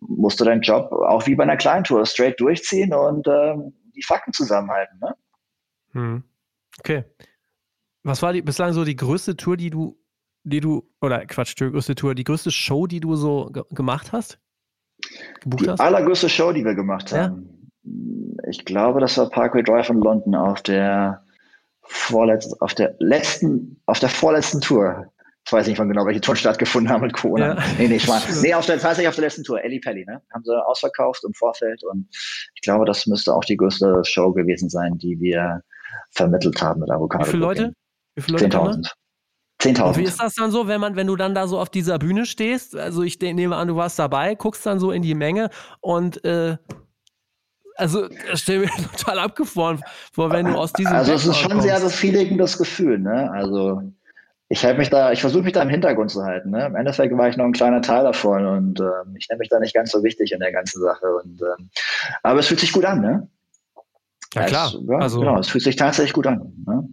musst 0.00 0.40
du 0.40 0.44
deinen 0.44 0.62
Job 0.62 0.90
auch 0.92 1.26
wie 1.26 1.34
bei 1.34 1.42
einer 1.42 1.56
Kleintour 1.56 2.06
straight 2.06 2.40
durchziehen 2.40 2.94
und 2.94 3.26
ähm, 3.28 3.74
die 3.94 4.02
Fakten 4.02 4.32
zusammenhalten. 4.32 4.98
Ne? 5.00 5.14
Hm. 5.92 6.24
Okay. 6.78 7.04
Was 8.02 8.22
war 8.22 8.32
die, 8.32 8.42
bislang 8.42 8.72
so 8.72 8.84
die 8.84 8.96
größte 8.96 9.36
Tour, 9.36 9.56
die 9.56 9.70
du, 9.70 9.98
die 10.44 10.60
du, 10.60 10.88
oder 11.00 11.26
Quatsch, 11.26 11.54
die 11.58 11.70
größte 11.70 11.94
Tour, 11.94 12.14
die 12.14 12.24
größte 12.24 12.50
Show, 12.50 12.86
die 12.86 13.00
du 13.00 13.14
so 13.16 13.50
gemacht 13.70 14.12
hast? 14.12 14.38
Gebucht 15.40 15.64
die 15.64 15.70
hast? 15.70 15.80
allergrößte 15.80 16.28
Show, 16.28 16.52
die 16.52 16.64
wir 16.64 16.74
gemacht 16.74 17.12
haben. 17.12 17.48
Ja? 17.82 18.48
Ich 18.48 18.64
glaube, 18.64 19.00
das 19.00 19.18
war 19.18 19.28
Parkway 19.28 19.62
Drive 19.62 19.90
in 19.90 20.00
London 20.00 20.34
auf 20.34 20.62
der 20.62 21.24
vorletzten, 21.82 22.58
auf 22.60 22.74
der 22.74 22.94
letzten, 22.98 23.80
auf 23.86 24.00
der 24.00 24.08
vorletzten 24.08 24.60
Tour. 24.60 25.12
Ich 25.46 25.52
weiß 25.52 25.66
nicht 25.66 25.78
mal 25.78 25.88
genau, 25.88 26.06
welche 26.06 26.20
Tour 26.20 26.36
stattgefunden 26.36 26.92
haben 26.92 27.02
mit 27.02 27.12
Corona. 27.12 27.54
Ja. 27.54 27.64
Nee, 27.78 27.88
nee, 27.88 27.96
ich 27.96 28.06
war, 28.06 28.20
nee, 28.42 28.54
auf 28.54 28.66
der, 28.66 28.78
tatsächlich 28.78 29.08
auf 29.08 29.16
der 29.16 29.24
letzten 29.24 29.42
Tour, 29.42 29.62
Ellie 29.64 29.80
Pelli, 29.80 30.04
ne? 30.04 30.22
Haben 30.32 30.44
sie 30.44 30.66
ausverkauft 30.66 31.24
im 31.24 31.34
Vorfeld 31.34 31.82
und 31.84 32.06
ich 32.54 32.60
glaube, 32.62 32.84
das 32.84 33.06
müsste 33.06 33.34
auch 33.34 33.44
die 33.44 33.56
größte 33.56 34.02
Show 34.04 34.32
gewesen 34.32 34.68
sein, 34.68 34.98
die 34.98 35.18
wir 35.20 35.62
vermittelt 36.10 36.60
haben 36.62 36.80
mit 36.80 36.90
Avocado. 36.90 37.26
Wie 37.26 37.30
viele 37.30 37.42
Leute? 37.42 37.72
Wie 38.14 38.22
viele 38.22 38.38
Leute? 38.38 38.56
10.000. 38.56 38.92
10.000. 39.60 39.96
Wie 39.96 40.04
ist 40.04 40.20
das 40.20 40.34
dann 40.34 40.50
so, 40.50 40.68
wenn 40.68 40.80
man, 40.80 40.96
wenn 40.96 41.06
du 41.06 41.16
dann 41.16 41.34
da 41.34 41.46
so 41.46 41.58
auf 41.58 41.68
dieser 41.68 41.98
Bühne 41.98 42.26
stehst? 42.26 42.76
Also 42.76 43.02
ich 43.02 43.20
nehme 43.20 43.56
an, 43.56 43.68
du 43.68 43.76
warst 43.76 43.98
dabei, 43.98 44.34
guckst 44.34 44.64
dann 44.64 44.78
so 44.78 44.90
in 44.90 45.02
die 45.02 45.14
Menge 45.14 45.50
und 45.80 46.24
äh, 46.24 46.56
also 47.76 48.08
stell 48.34 48.60
mir 48.60 48.68
total 48.96 49.18
abgefahren 49.18 49.82
vor, 50.12 50.30
wenn 50.30 50.46
du 50.46 50.54
aus 50.54 50.72
diesem. 50.72 50.92
Also 50.92 51.12
es 51.12 51.26
ist 51.26 51.36
schon 51.36 51.60
sehr 51.60 51.80
befriedigendes 51.80 52.56
Gefühl, 52.58 52.98
ne? 52.98 53.30
Also 53.32 53.82
ich 54.52 54.64
halte 54.64 54.78
mich 54.78 54.90
da, 54.90 55.12
ich 55.12 55.20
versuche 55.20 55.44
mich 55.44 55.52
da 55.52 55.62
im 55.62 55.68
Hintergrund 55.68 56.10
zu 56.10 56.24
halten. 56.24 56.50
Ne? 56.50 56.66
Im 56.66 56.74
Endeffekt 56.74 57.16
war 57.16 57.28
ich 57.28 57.36
noch 57.36 57.44
ein 57.44 57.52
kleiner 57.52 57.82
Teil 57.82 58.02
davon 58.02 58.44
und 58.44 58.80
äh, 58.80 59.16
ich 59.16 59.28
nehme 59.28 59.38
mich 59.38 59.48
da 59.48 59.60
nicht 59.60 59.74
ganz 59.74 59.92
so 59.92 60.02
wichtig 60.02 60.32
in 60.32 60.40
der 60.40 60.50
ganzen 60.50 60.82
Sache. 60.82 61.06
Und, 61.22 61.40
äh, 61.40 61.62
aber 62.24 62.40
es 62.40 62.48
fühlt 62.48 62.58
sich 62.58 62.72
gut 62.72 62.84
an, 62.84 63.00
ne? 63.00 63.28
Ja 64.34 64.46
klar. 64.46 64.66
Es, 64.66 64.80
ja, 64.88 64.98
also 64.98 65.20
genau, 65.20 65.38
es 65.38 65.48
fühlt 65.48 65.62
sich 65.62 65.76
tatsächlich 65.76 66.12
gut 66.12 66.26
an. 66.26 66.52
Ne? 66.66 66.88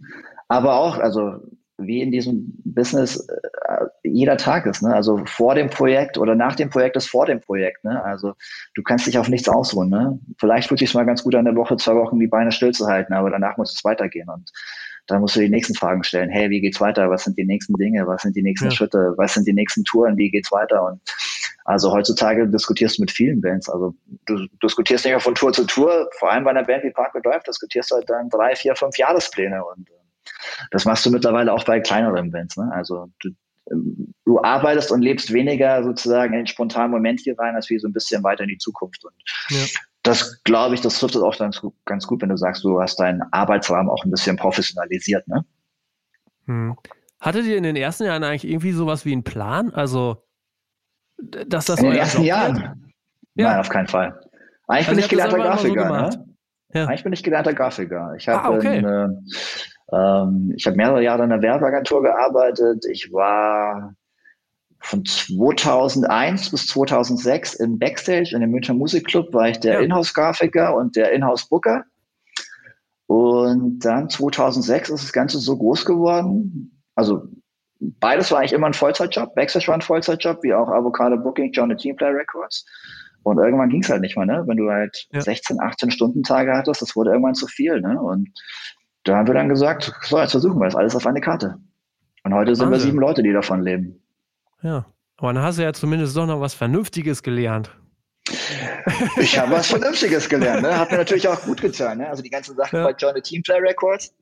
Aber 0.46 0.76
auch, 0.76 0.98
also 0.98 1.40
wie 1.78 2.00
in 2.00 2.12
diesem 2.12 2.54
Business 2.64 3.26
äh, 3.28 3.86
jeder 4.04 4.36
Tag 4.36 4.66
ist. 4.66 4.82
Ne? 4.82 4.94
Also 4.94 5.20
vor 5.26 5.56
dem 5.56 5.68
Projekt 5.68 6.16
oder 6.16 6.36
nach 6.36 6.54
dem 6.54 6.70
Projekt 6.70 6.96
ist 6.96 7.08
vor 7.08 7.26
dem 7.26 7.40
Projekt. 7.40 7.82
Ne? 7.84 8.02
Also 8.04 8.34
du 8.74 8.82
kannst 8.84 9.08
dich 9.08 9.18
auf 9.18 9.28
nichts 9.28 9.48
ausruhen. 9.48 9.88
Ne? 9.88 10.20
Vielleicht 10.38 10.68
fühlt 10.68 10.78
sich 10.78 10.94
mal 10.94 11.06
ganz 11.06 11.24
gut 11.24 11.34
an, 11.34 11.46
eine 11.46 11.56
Woche, 11.56 11.76
zwei 11.76 11.96
Wochen 11.96 12.20
die 12.20 12.28
Beine 12.28 12.52
stillzuhalten, 12.52 13.14
aber 13.16 13.30
danach 13.30 13.56
muss 13.56 13.74
es 13.74 13.84
weitergehen. 13.84 14.28
Und 14.28 14.52
dann 15.08 15.20
musst 15.20 15.36
du 15.36 15.40
die 15.40 15.48
nächsten 15.48 15.74
Fragen 15.74 16.04
stellen. 16.04 16.30
Hey, 16.30 16.50
wie 16.50 16.60
geht's 16.60 16.80
weiter? 16.80 17.10
Was 17.10 17.24
sind 17.24 17.36
die 17.38 17.44
nächsten 17.44 17.74
Dinge? 17.74 18.06
Was 18.06 18.22
sind 18.22 18.36
die 18.36 18.42
nächsten 18.42 18.66
ja. 18.66 18.70
Schritte? 18.70 19.14
Was 19.16 19.34
sind 19.34 19.46
die 19.46 19.52
nächsten 19.52 19.82
Touren? 19.84 20.16
Wie 20.16 20.30
geht's 20.30 20.52
weiter? 20.52 20.84
Und 20.84 21.00
also 21.64 21.92
heutzutage 21.92 22.46
diskutierst 22.48 22.98
du 22.98 23.02
mit 23.02 23.10
vielen 23.10 23.40
Bands. 23.40 23.68
Also 23.68 23.94
du 24.26 24.46
diskutierst 24.62 25.04
nicht 25.04 25.12
mehr 25.12 25.20
von 25.20 25.34
Tour 25.34 25.52
zu 25.52 25.64
Tour, 25.64 26.08
vor 26.18 26.30
allem 26.30 26.44
bei 26.44 26.50
einer 26.50 26.64
Band 26.64 26.84
wie 26.84 26.90
Parkway 26.90 27.20
Drive, 27.22 27.42
diskutierst 27.42 27.90
du 27.90 27.96
halt 27.96 28.08
dann 28.08 28.28
drei, 28.28 28.54
vier, 28.54 28.76
fünf 28.76 28.96
Jahrespläne 28.96 29.64
und 29.64 29.88
das 30.70 30.84
machst 30.84 31.04
du 31.06 31.10
mittlerweile 31.10 31.52
auch 31.52 31.64
bei 31.64 31.80
kleineren 31.80 32.30
Bands. 32.30 32.56
Ne? 32.56 32.70
Also 32.72 33.08
du, 33.20 33.30
du 34.24 34.42
arbeitest 34.42 34.90
und 34.92 35.02
lebst 35.02 35.32
weniger 35.32 35.82
sozusagen 35.82 36.32
in 36.34 36.40
den 36.40 36.46
spontanen 36.46 36.90
Moment 36.90 37.20
hier 37.20 37.38
rein, 37.38 37.54
als 37.54 37.70
wie 37.70 37.78
so 37.78 37.88
ein 37.88 37.92
bisschen 37.92 38.22
weiter 38.22 38.44
in 38.44 38.50
die 38.50 38.58
Zukunft. 38.58 39.04
Und 39.04 39.14
ja. 39.50 39.64
Das 40.02 40.42
glaube 40.44 40.74
ich, 40.74 40.80
das 40.80 40.98
trifft 40.98 41.16
es 41.16 41.22
auch 41.22 41.36
ganz, 41.38 41.60
ganz 41.84 42.06
gut, 42.06 42.22
wenn 42.22 42.28
du 42.28 42.36
sagst, 42.36 42.64
du 42.64 42.80
hast 42.80 43.00
deinen 43.00 43.22
Arbeitsrahmen 43.32 43.90
auch 43.90 44.04
ein 44.04 44.10
bisschen 44.10 44.36
professionalisiert, 44.36 45.26
ne? 45.28 45.44
Hm. 46.46 46.76
Hattet 47.20 47.46
ihr 47.46 47.56
in 47.56 47.64
den 47.64 47.76
ersten 47.76 48.04
Jahren 48.04 48.22
eigentlich 48.22 48.48
irgendwie 48.48 48.72
sowas 48.72 49.04
wie 49.04 49.12
einen 49.12 49.24
Plan? 49.24 49.70
Also, 49.74 50.22
dass 51.18 51.66
das 51.66 51.80
in 51.80 51.90
den 51.90 51.98
ersten 51.98 52.18
Job 52.18 52.26
Jahren? 52.26 52.92
Ja. 53.34 53.50
Nein, 53.50 53.60
auf 53.60 53.68
keinen 53.68 53.88
Fall. 53.88 54.20
Eigentlich 54.68 54.88
also 54.88 54.90
bin 54.90 54.98
ich 55.00 55.08
gelernter 55.08 55.38
Grafiker, 55.38 55.86
so 55.86 55.94
ne? 55.94 56.34
Ja. 56.74 56.86
Eigentlich 56.86 57.04
bin 57.04 57.12
ich 57.12 57.22
gelernter 57.22 57.54
Grafiker. 57.54 58.14
Ich 58.16 58.28
habe 58.28 58.44
ah, 58.44 58.50
okay. 58.50 58.78
ähm, 59.92 60.52
ich 60.54 60.66
habe 60.66 60.76
mehrere 60.76 61.02
Jahre 61.02 61.24
in 61.24 61.32
einer 61.32 61.42
Werbeagentur 61.42 62.02
gearbeitet. 62.02 62.84
Ich 62.90 63.10
war 63.12 63.94
von 64.80 65.04
2001 65.04 66.50
bis 66.50 66.66
2006 66.68 67.54
im 67.54 67.78
Backstage 67.78 68.30
in 68.32 68.40
dem 68.40 68.50
Münchner 68.50 68.74
Musikclub 68.74 69.32
war 69.34 69.48
ich 69.48 69.58
der 69.58 69.74
ja. 69.74 69.80
Inhouse-Grafiker 69.80 70.74
und 70.74 70.96
der 70.96 71.12
Inhouse-Booker. 71.12 71.84
Und 73.06 73.80
dann 73.80 74.08
2006 74.08 74.90
ist 74.90 75.04
das 75.04 75.12
Ganze 75.12 75.38
so 75.38 75.56
groß 75.56 75.84
geworden. 75.84 76.82
Also 76.94 77.22
beides 77.80 78.30
war 78.30 78.38
eigentlich 78.38 78.52
immer 78.52 78.66
ein 78.66 78.74
Vollzeitjob. 78.74 79.34
Backstage 79.34 79.68
war 79.68 79.74
ein 79.74 79.82
Vollzeitjob, 79.82 80.42
wie 80.42 80.54
auch 80.54 80.68
Avocado 80.68 81.16
Booking, 81.16 81.52
John 81.52 81.70
the 81.70 81.76
Teamplayer 81.76 82.14
Records. 82.14 82.64
Und 83.22 83.38
irgendwann 83.38 83.68
ging 83.68 83.82
es 83.82 83.90
halt 83.90 84.00
nicht 84.00 84.16
mehr, 84.16 84.26
ne? 84.26 84.44
Wenn 84.46 84.56
du 84.56 84.70
halt 84.70 85.06
ja. 85.12 85.20
16, 85.20 85.60
18 85.60 85.90
Stunden 85.90 86.22
Tage 86.22 86.52
hattest, 86.54 86.82
das 86.82 86.94
wurde 86.96 87.10
irgendwann 87.10 87.34
zu 87.34 87.46
viel, 87.46 87.80
ne? 87.80 88.00
Und 88.00 88.30
da 89.04 89.16
haben 89.16 89.26
wir 89.26 89.34
dann 89.34 89.48
gesagt, 89.48 89.92
so, 90.02 90.18
jetzt 90.18 90.32
versuchen 90.32 90.58
wir 90.58 90.66
das 90.66 90.76
alles 90.76 90.94
auf 90.94 91.06
eine 91.06 91.20
Karte. 91.20 91.58
Und 92.24 92.34
heute 92.34 92.54
sind 92.54 92.66
Wahnsinn. 92.66 92.80
wir 92.80 92.86
sieben 92.86 93.00
Leute, 93.00 93.22
die 93.22 93.32
davon 93.32 93.62
leben. 93.62 94.02
Ja, 94.62 94.86
aber 95.16 95.32
dann 95.32 95.42
hast 95.42 95.58
du 95.58 95.62
ja 95.62 95.72
zumindest 95.72 96.16
doch 96.16 96.26
noch 96.26 96.40
was 96.40 96.54
Vernünftiges 96.54 97.22
gelernt. 97.22 97.70
Ich 99.16 99.38
habe 99.38 99.52
was 99.52 99.68
Vernünftiges 99.68 100.28
gelernt. 100.28 100.62
Ne? 100.62 100.76
Hat 100.76 100.90
mir 100.90 100.98
natürlich 100.98 101.26
auch 101.28 101.40
gut 101.42 101.60
getan. 101.60 101.98
Ne? 101.98 102.08
Also 102.08 102.22
die 102.22 102.30
ganzen 102.30 102.56
Sachen 102.56 102.76
ja. 102.76 102.84
bei 102.84 102.92
Johnny 102.92 103.22
Teamplay 103.22 103.58
Records, 103.58 104.14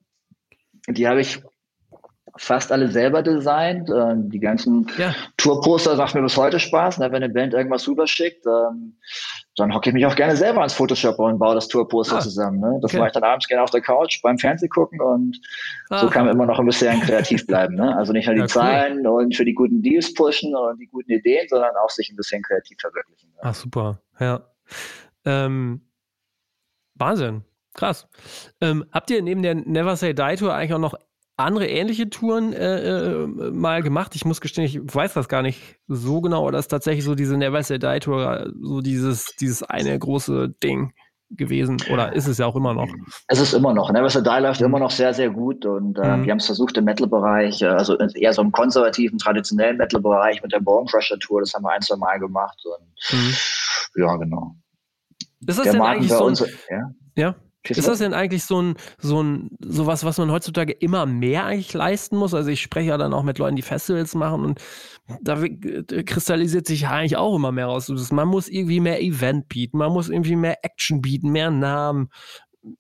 die 0.89 1.07
habe 1.07 1.21
ich 1.21 1.43
fast 2.39 2.73
alle 2.73 2.89
selber 2.89 3.23
designt. 3.23 3.91
Ähm, 3.91 4.31
die 4.31 4.41
ganzen 4.41 4.87
ja. 4.99 5.15
Tourposter 5.37 5.97
machen 5.97 6.19
mir 6.19 6.25
bis 6.25 6.37
heute 6.37 6.61
Spaß. 6.61 6.99
Ne? 6.99 7.07
Wenn 7.07 7.23
eine 7.23 7.33
Band 7.33 7.55
irgendwas 7.55 7.87
rüberschickt, 7.89 8.45
ähm, 8.47 8.97
dann 9.57 9.75
hocke 9.75 9.91
ich 9.91 9.95
mich 9.95 10.07
auch 10.07 10.17
gerne 10.17 10.37
selber 10.37 10.61
ans 10.61 10.75
Photoshop 10.75 11.19
und 11.19 11.39
baue 11.39 11.55
das 11.55 11.69
Tourposter 11.69 12.17
ah. 12.17 12.21
zusammen. 12.21 12.61
Ne? 12.61 12.79
Das 12.83 12.91
okay. 12.91 12.99
mache 12.99 13.09
ich 13.09 13.13
dann 13.15 13.25
abends 13.25 13.49
gerne 13.49 13.63
auf 13.63 13.71
der 13.71 13.81
Couch 13.81 14.21
beim 14.23 14.39
Fernsehen 14.39 14.69
gucken 14.69 15.01
und 15.01 15.41
ah. 15.91 15.99
so 15.99 16.09
kann 16.09 16.27
man 16.27 16.35
immer 16.35 16.47
noch 16.47 16.59
ein 16.59 16.67
bisschen 16.67 17.01
kreativ 17.01 17.47
bleiben. 17.47 17.75
Ne? 17.75 17.97
Also 17.97 18.13
nicht 18.13 18.27
nur 18.27 18.35
die 18.35 18.41
ja, 18.43 18.47
Zahlen 18.49 19.07
cool. 19.07 19.25
und 19.25 19.37
für 19.37 19.45
die 19.45 19.55
guten 19.55 19.83
Deals 19.83 20.13
pushen 20.15 20.55
und 20.55 20.79
die 20.79 20.87
guten 20.87 21.11
Ideen, 21.11 21.47
sondern 21.49 21.75
auch 21.83 21.91
sich 21.91 22.11
ein 22.11 22.17
bisschen 22.17 22.43
kreativ 22.43 22.77
verwirklichen. 22.81 23.31
Ne? 23.31 23.41
Ach 23.43 23.55
super, 23.55 24.01
ja. 24.21 24.41
Ähm, 25.25 25.81
Wahnsinn. 26.95 27.45
Krass. 27.77 28.09
Ähm, 28.63 28.87
habt 28.91 29.11
ihr 29.11 29.23
neben 29.23 29.43
der 29.43 29.55
Never 29.55 29.97
Say 29.97 30.15
Die 30.15 30.37
Tour 30.37 30.55
eigentlich 30.55 30.73
auch 30.73 30.79
noch 30.79 30.95
andere 31.37 31.67
ähnliche 31.69 32.09
Touren 32.09 32.53
äh, 32.53 33.23
äh, 33.23 33.27
mal 33.27 33.83
gemacht. 33.83 34.15
Ich 34.15 34.25
muss 34.25 34.41
gestehen, 34.41 34.65
ich 34.65 34.81
weiß 34.83 35.15
das 35.15 35.29
gar 35.29 35.43
nicht 35.43 35.77
so 35.87 36.21
genau, 36.21 36.51
das 36.51 36.67
ist 36.67 36.69
tatsächlich 36.69 37.05
so 37.05 37.15
diese 37.15 37.37
Never 37.37 37.63
Say 37.63 37.79
Die 37.79 38.01
Tour, 38.01 38.51
so 38.61 38.81
dieses, 38.81 39.37
dieses 39.37 39.63
eine 39.63 39.99
große 39.99 40.49
Ding 40.63 40.93
gewesen 41.31 41.79
oder 41.93 42.13
ist 42.13 42.29
es 42.29 42.39
ja 42.39 42.47
auch 42.47 42.55
immer 42.57 42.73
noch? 42.73 42.89
Es 43.27 43.41
ist 43.41 43.53
immer 43.53 43.75
noch. 43.75 43.91
Never 43.93 44.09
Say 44.09 44.23
Die 44.23 44.43
läuft 44.43 44.61
immer 44.63 44.79
noch 44.79 44.91
sehr, 44.91 45.13
sehr 45.13 45.29
gut 45.29 45.67
und 45.67 45.99
äh, 45.99 46.17
mhm. 46.17 46.25
wir 46.25 46.31
haben 46.31 46.39
es 46.39 46.47
versucht 46.47 46.77
im 46.79 46.85
Metal-Bereich, 46.85 47.61
äh, 47.63 47.67
also 47.67 47.99
eher 47.99 48.33
so 48.33 48.43
im 48.43 48.53
konservativen, 48.53 49.19
traditionellen 49.19 49.77
Metal-Bereich 49.77 50.43
mit 50.43 50.53
der 50.53 50.61
Bone 50.61 50.87
Crusher 50.91 51.19
Tour, 51.19 51.41
das 51.41 51.53
haben 51.53 51.65
wir 51.65 51.73
ein, 51.73 51.83
zwei 51.83 51.97
Mal 51.97 52.19
gemacht 52.19 52.59
und 52.65 53.19
mhm. 53.19 53.35
ja, 53.97 54.17
genau. 54.17 54.55
Ist 55.47 55.59
das 55.59 55.65
der 55.65 55.73
denn 55.73 55.83
Marken 55.83 55.99
eigentlich 55.99 56.13
so 56.13 56.25
uns, 56.25 56.41
ja? 56.71 56.91
ja? 57.17 57.35
Ist 57.71 57.89
das 57.89 57.99
denn 57.99 58.15
eigentlich 58.15 58.45
so 58.45 58.61
ein, 58.61 58.75
so 58.99 59.23
ein, 59.23 59.51
sowas, 59.61 60.05
was 60.05 60.19
man 60.19 60.31
heutzutage 60.31 60.73
immer 60.73 61.07
mehr 61.07 61.45
eigentlich 61.45 61.73
leisten 61.73 62.17
muss? 62.17 62.35
Also 62.35 62.51
ich 62.51 62.63
spreche 62.63 62.89
ja 62.91 62.99
dann 62.99 63.15
auch 63.15 63.23
mit 63.23 63.39
Leuten, 63.39 63.57
die 63.57 63.63
Festivals 63.63 64.15
machen 64.15 64.45
und 64.45 64.61
da 65.23 65.43
kristallisiert 66.05 66.67
sich 66.67 66.89
eigentlich 66.89 67.17
auch 67.17 67.37
immer 67.37 67.53
mehr 67.53 67.67
raus. 67.67 67.89
Man 68.11 68.29
muss 68.29 68.49
irgendwie 68.49 68.81
mehr 68.81 69.03
Event 69.03 69.49
bieten, 69.49 69.79
man 69.79 69.93
muss 69.93 70.09
irgendwie 70.09 70.37
mehr 70.37 70.65
Action 70.65 71.01
bieten, 71.01 71.31
mehr 71.31 71.51
Namen. 71.51 72.09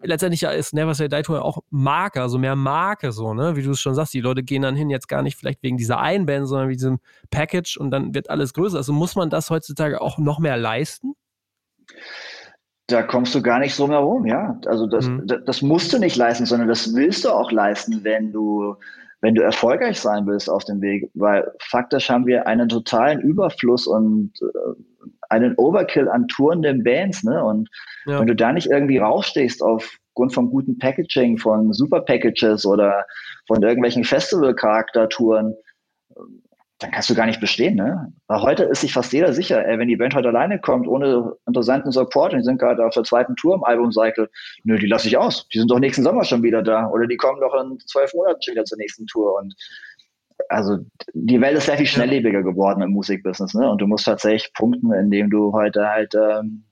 Letztendlich 0.02 0.42
ist 0.42 0.74
Never 0.74 0.94
Say 0.94 1.08
Die 1.08 1.22
Tour 1.22 1.44
auch 1.44 1.58
Marke, 1.70 2.20
also 2.20 2.38
mehr 2.38 2.56
Marke 2.56 3.12
so, 3.12 3.34
ne? 3.34 3.54
Wie 3.54 3.62
du 3.62 3.70
es 3.70 3.80
schon 3.80 3.94
sagst, 3.94 4.14
die 4.14 4.20
Leute 4.20 4.42
gehen 4.42 4.62
dann 4.62 4.74
hin, 4.74 4.90
jetzt 4.90 5.06
gar 5.06 5.22
nicht 5.22 5.36
vielleicht 5.36 5.62
wegen 5.62 5.76
dieser 5.76 6.00
einen 6.00 6.26
Band, 6.26 6.48
sondern 6.48 6.68
wegen 6.68 6.78
diesem 6.78 6.98
Package 7.30 7.76
und 7.76 7.92
dann 7.92 8.12
wird 8.12 8.28
alles 8.28 8.52
größer. 8.52 8.78
Also 8.78 8.92
muss 8.92 9.14
man 9.14 9.30
das 9.30 9.48
heutzutage 9.48 10.00
auch 10.00 10.18
noch 10.18 10.40
mehr 10.40 10.56
leisten? 10.56 11.14
Da 12.88 13.02
kommst 13.02 13.34
du 13.34 13.42
gar 13.42 13.58
nicht 13.58 13.74
so 13.74 13.86
mehr 13.86 13.98
rum, 13.98 14.26
ja. 14.26 14.60
Also 14.66 14.86
das, 14.86 15.08
mhm. 15.08 15.26
das, 15.26 15.44
das, 15.44 15.62
musst 15.62 15.92
du 15.92 15.98
nicht 15.98 16.16
leisten, 16.16 16.46
sondern 16.46 16.68
das 16.68 16.94
willst 16.94 17.24
du 17.24 17.30
auch 17.30 17.50
leisten, 17.50 18.04
wenn 18.04 18.32
du, 18.32 18.76
wenn 19.20 19.34
du 19.34 19.42
erfolgreich 19.42 20.00
sein 20.00 20.26
willst 20.26 20.48
auf 20.48 20.64
dem 20.64 20.80
Weg. 20.80 21.10
Weil 21.14 21.50
faktisch 21.58 22.08
haben 22.08 22.26
wir 22.26 22.46
einen 22.46 22.68
totalen 22.68 23.20
Überfluss 23.20 23.86
und 23.86 24.32
äh, 24.40 25.06
einen 25.28 25.56
Overkill 25.56 26.08
an 26.08 26.28
tourenden 26.28 26.84
Bands, 26.84 27.24
ne? 27.24 27.42
Und 27.44 27.68
ja. 28.06 28.20
wenn 28.20 28.28
du 28.28 28.36
da 28.36 28.52
nicht 28.52 28.70
irgendwie 28.70 28.98
rausstehst 28.98 29.62
aufgrund 29.62 30.32
von 30.32 30.50
guten 30.50 30.78
Packaging, 30.78 31.38
von 31.38 31.72
Super 31.72 32.02
Packages 32.02 32.64
oder 32.64 33.04
von 33.48 33.62
irgendwelchen 33.62 34.04
Festival-Charaktertouren, 34.04 35.56
dann 36.78 36.90
kannst 36.90 37.08
du 37.08 37.14
gar 37.14 37.24
nicht 37.26 37.40
bestehen, 37.40 37.74
ne? 37.76 38.12
Weil 38.26 38.42
heute 38.42 38.64
ist 38.64 38.82
sich 38.82 38.92
fast 38.92 39.12
jeder 39.12 39.32
sicher, 39.32 39.66
ey, 39.66 39.78
wenn 39.78 39.88
die 39.88 39.96
Band 39.96 40.14
heute 40.14 40.28
alleine 40.28 40.60
kommt, 40.60 40.86
ohne 40.86 41.32
interessanten 41.46 41.90
Support, 41.90 42.32
und 42.32 42.40
die 42.40 42.44
sind 42.44 42.58
gerade 42.58 42.84
auf 42.84 42.92
der 42.92 43.04
zweiten 43.04 43.34
Tour 43.36 43.54
im 43.54 43.64
Albumcycle, 43.64 44.28
nö, 44.64 44.78
die 44.78 44.86
lasse 44.86 45.08
ich 45.08 45.16
aus. 45.16 45.48
Die 45.48 45.58
sind 45.58 45.70
doch 45.70 45.78
nächsten 45.78 46.02
Sommer 46.02 46.24
schon 46.24 46.42
wieder 46.42 46.62
da. 46.62 46.88
Oder 46.90 47.06
die 47.06 47.16
kommen 47.16 47.40
doch 47.40 47.54
in 47.54 47.78
zwölf 47.86 48.12
Monaten 48.12 48.42
schon 48.42 48.52
wieder 48.52 48.64
zur 48.64 48.76
nächsten 48.76 49.06
Tour. 49.06 49.38
Und 49.38 49.54
also 50.50 50.78
die 51.14 51.40
Welt 51.40 51.56
ist 51.56 51.64
sehr 51.64 51.78
viel 51.78 51.86
schnelllebiger 51.86 52.42
geworden 52.42 52.82
im 52.82 52.90
Musikbusiness, 52.90 53.54
ne? 53.54 53.70
Und 53.70 53.80
du 53.80 53.86
musst 53.86 54.04
tatsächlich 54.04 54.52
punkten, 54.52 54.92
indem 54.92 55.30
du 55.30 55.52
heute 55.52 55.88
halt 55.88 56.14
ähm, 56.14 56.66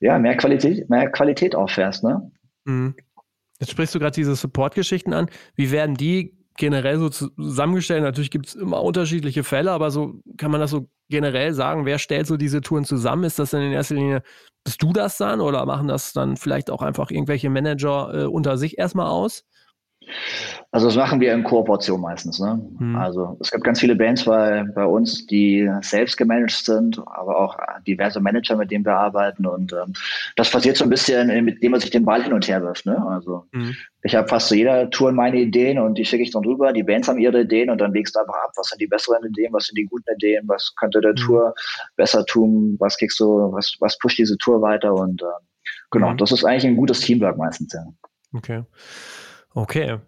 ja 0.00 0.18
mehr 0.18 0.36
Qualität, 0.36 0.90
mehr 0.90 1.10
Qualität 1.10 1.54
auffährst, 1.54 2.04
ne? 2.04 2.30
Mhm. 2.64 2.94
Jetzt 3.60 3.70
sprichst 3.70 3.94
du 3.94 3.98
gerade 3.98 4.14
diese 4.14 4.34
Support-Geschichten 4.34 5.14
an. 5.14 5.30
Wie 5.54 5.70
werden 5.70 5.94
die 5.94 6.41
generell 6.56 6.98
so 6.98 7.08
zusammengestellt? 7.08 8.02
Natürlich 8.02 8.30
gibt 8.30 8.48
es 8.48 8.54
immer 8.54 8.82
unterschiedliche 8.82 9.44
Fälle, 9.44 9.72
aber 9.72 9.90
so 9.90 10.20
kann 10.36 10.50
man 10.50 10.60
das 10.60 10.70
so 10.70 10.88
generell 11.08 11.52
sagen, 11.54 11.84
wer 11.86 11.98
stellt 11.98 12.26
so 12.26 12.36
diese 12.36 12.60
Touren 12.60 12.84
zusammen? 12.84 13.24
Ist 13.24 13.38
das 13.38 13.50
dann 13.50 13.62
in 13.62 13.72
erster 13.72 13.94
Linie, 13.94 14.22
bist 14.64 14.82
du 14.82 14.92
das 14.92 15.18
dann 15.18 15.40
oder 15.40 15.66
machen 15.66 15.88
das 15.88 16.12
dann 16.12 16.36
vielleicht 16.36 16.70
auch 16.70 16.82
einfach 16.82 17.10
irgendwelche 17.10 17.50
Manager 17.50 18.14
äh, 18.14 18.24
unter 18.26 18.56
sich 18.58 18.78
erstmal 18.78 19.08
aus? 19.08 19.44
Also 20.70 20.86
das 20.86 20.96
machen 20.96 21.20
wir 21.20 21.34
in 21.34 21.44
Kooperation 21.44 22.00
meistens. 22.00 22.40
Ne? 22.40 22.58
Hm. 22.78 22.96
Also 22.96 23.36
es 23.40 23.50
gibt 23.50 23.62
ganz 23.62 23.80
viele 23.80 23.94
Bands 23.94 24.24
bei, 24.24 24.64
bei 24.74 24.86
uns, 24.86 25.26
die 25.26 25.70
selbst 25.82 26.16
gemanagt 26.16 26.52
sind, 26.52 26.98
aber 26.98 27.38
auch 27.38 27.56
diverse 27.86 28.20
Manager, 28.20 28.56
mit 28.56 28.70
denen 28.70 28.84
wir 28.84 28.96
arbeiten. 28.96 29.46
Und 29.46 29.72
ähm, 29.74 29.92
das 30.36 30.50
passiert 30.50 30.78
so 30.78 30.84
ein 30.84 30.90
bisschen, 30.90 31.44
mit 31.44 31.62
dem 31.62 31.72
man 31.72 31.80
sich 31.80 31.90
den 31.90 32.06
Ball 32.06 32.22
hin 32.22 32.32
und 32.32 32.48
her 32.48 32.62
wirft. 32.62 32.86
Ne? 32.86 32.96
Also 33.06 33.44
hm. 33.52 33.74
ich 34.02 34.14
habe 34.14 34.28
fast 34.28 34.48
zu 34.48 34.56
jeder 34.56 34.88
Tour 34.88 35.12
meine 35.12 35.40
Ideen 35.40 35.78
und 35.78 35.98
die 35.98 36.06
schicke 36.06 36.22
ich 36.22 36.30
dann 36.30 36.44
rüber. 36.44 36.72
Die 36.72 36.82
Bands 36.82 37.06
haben 37.06 37.18
ihre 37.18 37.42
Ideen 37.42 37.68
und 37.68 37.78
dann 37.78 37.92
legst 37.92 38.16
du 38.16 38.20
einfach 38.20 38.42
ab, 38.42 38.52
was 38.56 38.68
sind 38.68 38.80
die 38.80 38.86
besseren 38.86 39.24
Ideen, 39.26 39.52
was 39.52 39.66
sind 39.66 39.76
die 39.76 39.84
guten 39.84 40.10
Ideen, 40.14 40.44
was 40.48 40.72
könnte 40.78 41.02
der 41.02 41.10
hm. 41.10 41.16
Tour 41.16 41.54
besser 41.96 42.24
tun, 42.24 42.76
was 42.78 42.96
kriegst 42.96 43.20
du, 43.20 43.52
was, 43.52 43.76
was 43.80 43.98
pusht 43.98 44.18
diese 44.18 44.38
Tour 44.38 44.62
weiter. 44.62 44.94
Und 44.94 45.20
äh, 45.20 45.26
genau, 45.90 46.10
hm. 46.10 46.16
das 46.16 46.32
ist 46.32 46.44
eigentlich 46.44 46.66
ein 46.66 46.76
gutes 46.76 47.00
Teamwork 47.00 47.36
meistens. 47.36 47.74
Ja. 47.74 47.84
Okay. 48.34 48.62
Okay. 49.54 49.98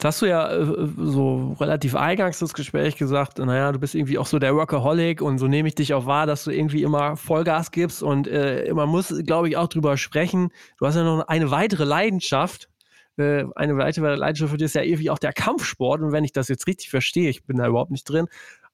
Jetzt 0.00 0.04
hast 0.06 0.22
du 0.22 0.26
ja 0.26 0.50
äh, 0.50 0.88
so 0.96 1.54
relativ 1.60 1.94
eingangs 1.94 2.38
das 2.38 2.54
Gespräch 2.54 2.96
gesagt, 2.96 3.38
naja, 3.38 3.70
du 3.70 3.78
bist 3.78 3.94
irgendwie 3.94 4.16
auch 4.16 4.24
so 4.24 4.38
der 4.38 4.56
Workaholic 4.56 5.20
und 5.20 5.36
so 5.36 5.46
nehme 5.46 5.68
ich 5.68 5.74
dich 5.74 5.92
auch 5.92 6.06
wahr, 6.06 6.24
dass 6.24 6.44
du 6.44 6.50
irgendwie 6.50 6.82
immer 6.82 7.18
Vollgas 7.18 7.70
gibst 7.70 8.02
und 8.02 8.26
äh, 8.26 8.72
man 8.72 8.88
muss, 8.88 9.14
glaube 9.26 9.50
ich, 9.50 9.58
auch 9.58 9.68
drüber 9.68 9.98
sprechen. 9.98 10.52
Du 10.78 10.86
hast 10.86 10.94
ja 10.94 11.04
noch 11.04 11.28
eine 11.28 11.50
weitere 11.50 11.84
Leidenschaft. 11.84 12.70
Äh, 13.18 13.44
eine 13.56 13.76
weitere 13.76 14.14
Leidenschaft 14.14 14.52
für 14.52 14.56
dich 14.56 14.64
ist 14.66 14.74
ja 14.74 14.82
irgendwie 14.82 15.10
auch 15.10 15.18
der 15.18 15.34
Kampfsport 15.34 16.00
und 16.00 16.12
wenn 16.12 16.24
ich 16.24 16.32
das 16.32 16.48
jetzt 16.48 16.66
richtig 16.66 16.88
verstehe, 16.88 17.28
ich 17.28 17.44
bin 17.44 17.58
da 17.58 17.66
überhaupt 17.66 17.90
nicht 17.90 18.04
drin, 18.04 18.26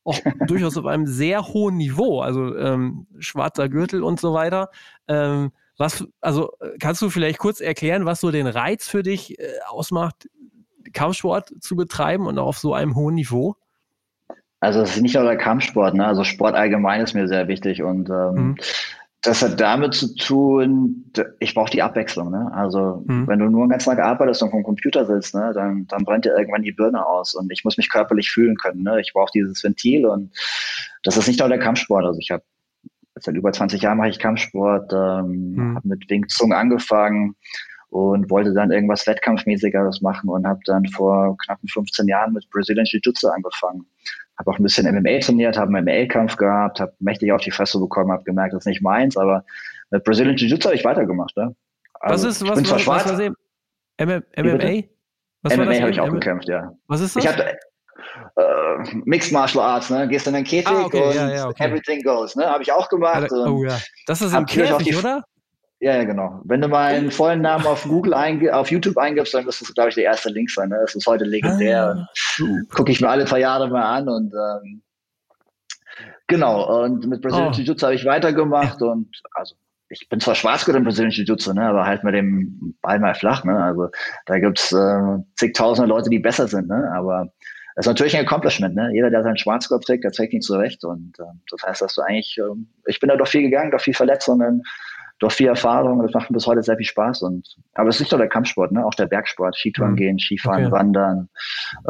auch 0.05 0.21
durchaus 0.47 0.77
auf 0.77 0.87
einem 0.87 1.09
sehr 1.09 1.49
hohen 1.49 1.77
Niveau, 1.77 2.21
also 2.21 2.57
ähm, 2.57 3.09
schwarzer 3.19 3.69
Gürtel 3.69 4.05
und 4.05 4.21
so 4.21 4.33
weiter. 4.33 4.71
Ähm, 5.09 5.51
was, 5.79 6.05
also 6.21 6.53
kannst 6.81 7.03
du 7.03 7.11
vielleicht 7.11 7.39
kurz 7.39 7.61
erklären, 7.61 8.07
was 8.07 8.21
so 8.21 8.31
den 8.31 8.47
Reiz 8.47 8.89
für 8.89 9.03
dich 9.03 9.39
äh, 9.39 9.49
ausmacht, 9.69 10.29
Kampfsport 10.93 11.53
zu 11.61 11.77
betreiben 11.77 12.27
und 12.27 12.39
auch 12.39 12.47
auf 12.47 12.59
so 12.59 12.75
einem 12.75 12.95
hohen 12.95 13.15
Niveau? 13.15 13.57
Also 14.61 14.81
es 14.81 14.97
ist 14.97 15.03
nicht 15.03 15.15
nur 15.15 15.25
der 15.25 15.37
Kampfsport, 15.37 15.95
ne? 15.95 16.07
Also 16.07 16.25
Sport 16.25 16.55
allgemein 16.55 17.03
ist 17.03 17.15
mir 17.15 17.29
sehr 17.29 17.47
wichtig 17.47 17.83
und 17.83 18.09
ähm, 18.09 18.35
mhm. 18.35 18.57
das 19.23 19.43
hat 19.43 19.61
damit 19.61 19.95
zu 19.95 20.15
tun, 20.15 21.13
ich 21.41 21.55
brauche 21.55 21.71
die 21.71 21.83
Abwechslung, 21.83 22.31
ne? 22.31 22.51
Also 22.55 23.05
mhm. 23.07 23.27
wenn 23.29 23.39
du 23.39 23.51
nur 23.51 23.63
einen 23.63 23.71
ganzen 23.71 23.91
Tag 23.91 23.99
arbeitest 23.99 24.43
und 24.43 24.51
vom 24.51 24.63
Computer 24.63 25.05
sitzt, 25.05 25.35
ne, 25.35 25.53
dann, 25.55 25.87
dann 25.89 26.05
brennt 26.05 26.25
dir 26.25 26.37
irgendwann 26.37 26.63
die 26.63 26.73
Birne 26.73 27.05
aus 27.05 27.35
und 27.35 27.53
ich 27.53 27.65
muss 27.65 27.77
mich 27.77 27.91
körperlich 27.91 28.31
fühlen 28.31 28.57
können, 28.57 28.83
ne? 28.83 29.01
Ich 29.01 29.13
brauche 29.13 29.31
dieses 29.35 29.63
Ventil 29.63 30.07
und 30.07 30.35
das 31.03 31.19
ist 31.19 31.29
nicht 31.29 31.39
nur 31.39 31.51
der 31.51 31.59
Kampfsport. 31.59 32.07
Also 32.07 32.19
ich 32.19 32.31
habe 32.31 32.43
seit 33.21 33.35
über 33.35 33.53
20 33.53 33.83
Jahren 33.83 33.99
mache 33.99 34.11
ich 34.11 34.19
Kampfsport, 34.19 34.93
ähm, 34.93 35.55
hm. 35.57 35.75
habe 35.77 35.89
mit 35.89 36.09
Wing 36.11 36.29
Zung 36.29 36.53
angefangen 36.53 37.35
und 37.89 38.31
wollte 38.31 38.53
dann 38.53 38.71
irgendwas 38.71 39.07
Wettkampfmäßigeres 39.07 40.03
machen 40.03 40.29
und 40.29 40.47
habe 40.47 40.61
dann 40.67 40.85
vor 40.87 41.37
knapp 41.39 41.59
15 41.67 42.09
Jahren 42.09 42.33
mit 42.33 42.49
Brazilian 42.51 42.87
Jiu-Jitsu 42.87 43.29
angefangen. 43.29 43.87
Habe 44.39 44.51
auch 44.51 44.59
ein 44.59 44.63
bisschen 44.63 44.93
MMA 44.93 45.21
trainiert, 45.21 45.57
habe 45.57 45.75
einen 45.75 45.85
MMA-Kampf 45.87 46.37
gehabt, 46.37 46.81
habe 46.81 46.93
mächtig 46.99 47.33
auf 47.33 47.41
die 47.41 47.51
Fresse 47.51 47.79
bekommen, 47.79 48.13
habe 48.13 48.25
gemerkt, 48.25 48.53
das 48.53 48.63
ist 48.63 48.67
nicht 48.67 48.83
meins, 48.83 49.17
aber 49.17 49.45
mit 49.91 50.05
Brazilian 50.05 50.37
Jiu-Jitsu 50.37 50.67
habe 50.69 50.77
ich 50.77 50.85
weitergemacht. 50.85 51.37
Ne? 51.37 51.55
Also, 51.95 52.27
was 52.27 52.37
ist, 52.37 52.49
was, 52.49 52.71
was, 52.71 52.87
was, 52.87 53.19
was, 53.19 53.31
MMA? 53.99 54.83
Was 55.43 55.57
MMA 55.57 55.81
habe 55.81 55.91
ich 55.91 56.01
auch 56.01 56.11
gekämpft, 56.11 56.49
ja. 56.49 56.73
Was 56.89 57.01
ist 57.01 57.17
das? 57.17 57.25
Ich 57.25 57.31
hatte, 57.31 57.57
äh, 58.37 58.95
Mixed 59.05 59.33
Martial 59.33 59.65
Arts, 59.65 59.91
ne? 59.91 60.09
Gehst 60.09 60.27
in 60.27 60.35
den 60.35 60.45
Käfig 60.45 60.69
ah, 60.69 60.85
okay, 60.85 61.03
und 61.03 61.15
ja, 61.15 61.31
ja, 61.31 61.49
okay. 61.49 61.65
everything 61.65 62.03
goes, 62.03 62.37
ne? 62.37 62.47
Habe 62.47 62.63
ich 62.63 62.73
auch 62.73 62.89
gemacht. 62.89 63.29
Ja, 63.31 63.37
oh 63.47 63.65
ja. 63.65 63.79
Das 64.07 64.21
ist 64.23 64.35
im 64.35 64.47
Käfig, 64.47 64.97
oder? 64.99 65.25
Ja, 65.81 65.95
ja, 65.95 66.05
genau. 66.05 66.41
Wenn 66.45 66.63
du 66.63 66.69
meinen 66.69 67.11
vollen 67.11 67.43
Namen 67.43 67.67
auf 67.67 67.85
Google 67.85 68.15
auf 68.15 68.71
YouTube 68.71 68.97
eingibst, 68.97 69.35
dann 69.35 69.45
müsste 69.45 69.65
es, 69.65 69.75
glaube 69.75 69.91
ich, 69.91 69.95
der 69.95 70.05
erste 70.05 70.31
Link 70.31 70.51
sein. 70.51 70.71
Ne? 70.71 70.79
Das 70.81 70.95
ist 70.95 71.07
heute 71.07 71.25
legendär. 71.25 72.09
Ah, 72.09 72.45
Gucke 72.75 72.93
ich 72.93 73.01
mir 73.01 73.11
alle 73.11 73.27
paar 73.27 73.39
Jahre 73.39 73.69
mal 73.69 73.85
an 73.85 74.09
und 74.09 74.33
ähm, 74.33 74.83
genau. 76.29 76.83
Und 76.83 77.07
mit 77.07 77.21
Brazilian 77.21 77.53
oh. 77.53 77.57
Jiu-Jitsu 77.57 77.85
habe 77.85 77.95
ich 77.95 78.07
weitergemacht 78.07 78.81
und 78.81 79.09
also 79.33 79.55
ich 79.89 80.09
bin 80.09 80.19
zwar 80.19 80.35
Schwarzgurt 80.35 80.77
im 80.77 80.85
Brazilian 80.85 81.13
Jiu-Jitsu, 81.13 81.53
ne, 81.53 81.69
aber 81.69 81.85
halt 81.85 82.05
mit 82.05 82.15
dem 82.15 82.75
Ball 82.81 82.99
mal 82.99 83.15
flach. 83.15 83.45
Ne? 83.45 83.63
Also 83.63 83.91
da 84.25 84.39
gibt's 84.39 84.73
äh, 84.73 85.19
zigtausende 85.37 85.89
Leute, 85.89 86.09
die 86.09 86.19
besser 86.19 86.49
sind. 86.49 86.69
Ne? 86.69 86.91
Aber 86.97 87.29
das 87.77 87.85
ist 87.85 87.89
natürlich 87.91 88.17
ein 88.17 88.25
Accomplishment, 88.25 88.75
ne? 88.75 88.91
Jeder, 88.95 89.11
der 89.11 89.23
seinen 89.23 89.37
Schwarzkopf 89.37 89.85
trägt, 89.85 90.03
der 90.03 90.11
trägt 90.11 90.33
ihn 90.33 90.41
zurecht. 90.41 90.83
Und 90.83 91.19
äh, 91.19 91.25
das 91.51 91.63
heißt, 91.63 91.83
dass 91.83 91.95
du 91.95 92.01
eigentlich, 92.01 92.39
äh, 92.39 92.57
ich 92.87 93.01
bin 93.01 93.11
da 93.11 93.17
doch 93.17 93.29
viel 93.29 93.43
gegangen, 93.43 93.71
doch 93.71 93.83
viel 93.83 93.93
Verletzungen, 93.93 94.63
doch 95.19 95.33
viel 95.33 95.49
Erfahrung. 95.49 96.03
Das 96.03 96.13
macht 96.13 96.31
mir 96.31 96.35
bis 96.35 96.47
heute 96.47 96.63
sehr 96.63 96.77
viel 96.77 96.87
Spaß. 96.87 97.23
Und 97.23 97.57
aber 97.75 97.89
es 97.89 97.97
ist 97.97 98.01
nicht 98.01 98.13
nur 98.13 98.19
der 98.19 98.29
Kampfsport, 98.29 98.73
ne? 98.73 98.85
Auch 98.85 98.95
der 98.95 99.07
Bergsport, 99.07 99.57
Skitouren 99.57 99.93
mhm. 99.93 99.97
gehen, 99.97 100.19
Skifahren, 100.19 100.67
okay. 100.67 100.73
Wandern. 100.73 101.29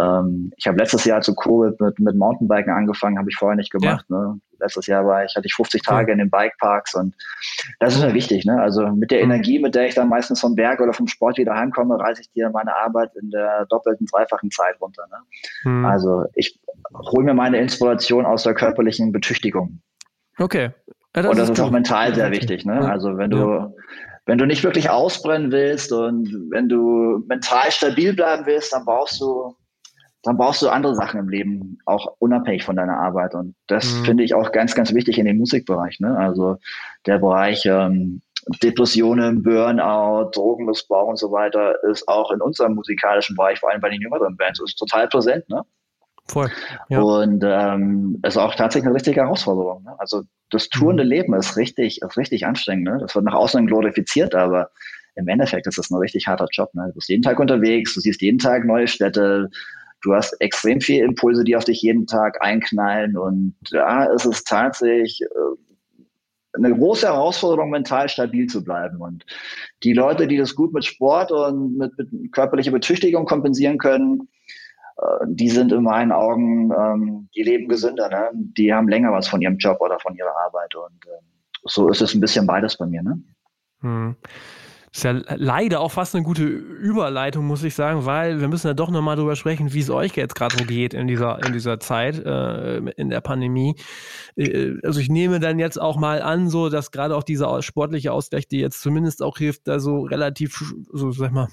Ähm, 0.00 0.52
ich 0.56 0.66
habe 0.66 0.78
letztes 0.78 1.04
Jahr 1.04 1.20
zu 1.20 1.34
Covid 1.34 1.80
mit, 1.80 1.98
mit 1.98 2.16
Mountainbiken 2.16 2.72
angefangen, 2.72 3.18
habe 3.18 3.30
ich 3.30 3.36
vorher 3.36 3.56
nicht 3.56 3.72
gemacht. 3.72 4.04
Ja. 4.08 4.16
Ne? 4.16 4.40
letztes 4.60 4.86
Jahr 4.86 5.06
war 5.06 5.24
ich, 5.24 5.34
hatte 5.36 5.46
ich 5.46 5.54
50 5.54 5.82
Tage 5.82 6.12
in 6.12 6.18
den 6.18 6.30
Bikeparks 6.30 6.94
und 6.94 7.14
das 7.78 7.94
ist 7.94 8.02
mir 8.02 8.14
wichtig. 8.14 8.44
Ne? 8.44 8.60
Also 8.60 8.88
mit 8.88 9.10
der 9.10 9.24
mhm. 9.24 9.32
Energie, 9.32 9.58
mit 9.58 9.74
der 9.74 9.86
ich 9.86 9.94
dann 9.94 10.08
meistens 10.08 10.40
vom 10.40 10.54
Berg 10.54 10.80
oder 10.80 10.92
vom 10.92 11.06
Sport 11.06 11.38
wieder 11.38 11.54
heimkomme, 11.54 11.98
reiße 11.98 12.22
ich 12.22 12.30
dir 12.32 12.50
meine 12.50 12.74
Arbeit 12.74 13.10
in 13.20 13.30
der 13.30 13.66
doppelten, 13.66 14.06
dreifachen 14.06 14.50
Zeit 14.50 14.80
runter. 14.80 15.04
Ne? 15.10 15.70
Mhm. 15.70 15.84
Also 15.86 16.24
ich 16.34 16.58
hole 16.92 17.24
mir 17.24 17.34
meine 17.34 17.58
Inspiration 17.58 18.26
aus 18.26 18.42
der 18.42 18.54
körperlichen 18.54 19.12
Betüchtigung. 19.12 19.80
Okay. 20.38 20.70
Ja, 21.16 21.22
das 21.22 21.30
und 21.30 21.38
das 21.38 21.48
ist, 21.48 21.58
ist 21.58 21.64
auch 21.64 21.70
mental 21.70 22.14
sehr 22.14 22.30
wichtig. 22.30 22.64
Ne? 22.64 22.74
Ja. 22.74 22.88
Also 22.90 23.16
wenn 23.16 23.30
du 23.30 23.38
ja. 23.38 23.72
wenn 24.26 24.38
du 24.38 24.46
nicht 24.46 24.62
wirklich 24.62 24.90
ausbrennen 24.90 25.50
willst 25.50 25.92
und 25.92 26.28
wenn 26.50 26.68
du 26.68 27.24
mental 27.26 27.70
stabil 27.70 28.14
bleiben 28.14 28.44
willst, 28.46 28.72
dann 28.72 28.84
brauchst 28.84 29.20
du 29.20 29.56
dann 30.22 30.36
brauchst 30.36 30.60
du 30.60 30.68
andere 30.68 30.96
Sachen 30.96 31.20
im 31.20 31.28
Leben, 31.28 31.78
auch 31.86 32.16
unabhängig 32.18 32.64
von 32.64 32.74
deiner 32.74 32.98
Arbeit. 32.98 33.34
Und 33.34 33.54
das 33.68 33.94
mhm. 33.94 34.04
finde 34.04 34.24
ich 34.24 34.34
auch 34.34 34.50
ganz, 34.50 34.74
ganz 34.74 34.92
wichtig 34.92 35.18
in 35.18 35.24
dem 35.24 35.38
Musikbereich. 35.38 36.00
Ne? 36.00 36.18
Also 36.18 36.56
der 37.06 37.18
Bereich 37.18 37.64
ähm, 37.64 38.22
Depressionen, 38.60 39.44
Burnout, 39.44 40.30
Drogenmissbrauch 40.32 41.08
und 41.08 41.18
so 41.18 41.30
weiter 41.30 41.76
ist 41.84 42.08
auch 42.08 42.32
in 42.32 42.40
unserem 42.40 42.74
musikalischen 42.74 43.36
Bereich, 43.36 43.60
vor 43.60 43.70
allem 43.70 43.80
bei 43.80 43.88
den 43.88 44.00
jüngeren 44.00 44.36
Bands, 44.36 44.60
ist 44.60 44.76
total 44.76 45.06
präsent. 45.08 45.48
Ne? 45.48 45.62
Voll. 46.26 46.50
Ja. 46.88 47.00
Und 47.00 47.44
ähm, 47.46 48.20
ist 48.24 48.36
auch 48.36 48.54
tatsächlich 48.56 48.86
eine 48.86 48.96
richtige 48.96 49.20
Herausforderung. 49.20 49.84
Ne? 49.84 49.94
Also 49.98 50.22
das 50.50 50.68
tourende 50.68 51.04
mhm. 51.04 51.10
Leben 51.10 51.34
ist 51.34 51.56
richtig, 51.56 52.02
ist 52.02 52.16
richtig 52.16 52.46
anstrengend. 52.46 52.84
Ne? 52.84 52.98
Das 53.00 53.14
wird 53.14 53.24
nach 53.24 53.34
außen 53.34 53.66
glorifiziert, 53.66 54.34
aber 54.34 54.70
im 55.16 55.28
Endeffekt 55.28 55.66
ist 55.66 55.78
das 55.78 55.90
ein 55.90 55.96
richtig 55.96 56.26
harter 56.26 56.46
Job. 56.52 56.74
Ne? 56.74 56.86
Du 56.88 56.94
bist 56.94 57.08
jeden 57.08 57.22
Tag 57.22 57.40
unterwegs, 57.40 57.94
du 57.94 58.00
siehst 58.00 58.22
jeden 58.22 58.38
Tag 58.38 58.64
neue 58.64 58.86
Städte, 58.86 59.48
du 60.02 60.14
hast 60.14 60.34
extrem 60.40 60.80
viele 60.80 61.04
Impulse, 61.04 61.42
die 61.42 61.56
auf 61.56 61.64
dich 61.64 61.82
jeden 61.82 62.06
Tag 62.06 62.40
einknallen 62.42 63.16
und 63.16 63.54
da 63.70 64.04
ist 64.04 64.26
es 64.26 64.44
tatsächlich 64.44 65.22
äh, 65.22 65.26
eine 66.56 66.74
große 66.74 67.06
Herausforderung, 67.06 67.70
mental 67.70 68.08
stabil 68.08 68.46
zu 68.46 68.64
bleiben. 68.64 69.00
Und 69.00 69.24
die 69.82 69.92
Leute, 69.92 70.26
die 70.26 70.36
das 70.36 70.54
gut 70.54 70.72
mit 70.72 70.84
Sport 70.84 71.30
und 71.30 71.76
mit, 71.76 71.92
mit 71.98 72.32
körperlicher 72.32 72.72
Betüchtigung 72.72 73.26
kompensieren 73.26 73.78
können, 73.78 74.28
die 75.26 75.50
sind 75.50 75.72
in 75.72 75.82
meinen 75.82 76.12
Augen, 76.12 76.70
ähm, 76.72 77.28
die 77.34 77.42
leben 77.42 77.68
gesünder, 77.68 78.08
ne? 78.08 78.30
die 78.32 78.72
haben 78.72 78.88
länger 78.88 79.12
was 79.12 79.28
von 79.28 79.42
ihrem 79.42 79.58
Job 79.58 79.80
oder 79.80 79.98
von 80.00 80.14
ihrer 80.16 80.34
Arbeit. 80.46 80.74
Und 80.74 81.06
äh, 81.06 81.20
so 81.64 81.88
ist 81.88 82.00
es 82.00 82.14
ein 82.14 82.20
bisschen 82.20 82.46
beides 82.46 82.76
bei 82.76 82.86
mir. 82.86 83.02
Ne? 83.02 83.22
Hm 83.80 84.16
ist 84.96 85.04
ja 85.04 85.12
leider 85.36 85.80
auch 85.80 85.92
fast 85.92 86.14
eine 86.14 86.24
gute 86.24 86.44
Überleitung, 86.44 87.46
muss 87.46 87.62
ich 87.62 87.74
sagen, 87.74 88.06
weil 88.06 88.40
wir 88.40 88.48
müssen 88.48 88.66
ja 88.66 88.74
doch 88.74 88.90
nochmal 88.90 89.16
drüber 89.16 89.36
sprechen, 89.36 89.74
wie 89.74 89.80
es 89.80 89.90
euch 89.90 90.16
jetzt 90.16 90.34
gerade 90.34 90.56
so 90.56 90.64
geht 90.64 90.94
in 90.94 91.06
dieser, 91.06 91.44
in 91.44 91.52
dieser 91.52 91.78
Zeit, 91.78 92.18
äh, 92.24 92.78
in 92.78 93.10
der 93.10 93.20
Pandemie. 93.20 93.76
Äh, 94.36 94.74
also 94.82 95.00
ich 95.00 95.10
nehme 95.10 95.38
dann 95.38 95.58
jetzt 95.58 95.78
auch 95.78 95.98
mal 95.98 96.22
an, 96.22 96.48
so, 96.48 96.70
dass 96.70 96.92
gerade 96.92 97.14
auch 97.14 97.24
dieser 97.24 97.62
sportliche 97.62 98.10
Ausgleich, 98.10 98.48
die 98.48 98.58
jetzt 98.58 98.80
zumindest 98.80 99.22
auch 99.22 99.36
hilft, 99.36 99.68
da 99.68 99.80
so 99.80 100.00
relativ, 100.00 100.74
so 100.90 101.10
sag 101.12 101.32
mal, 101.32 101.48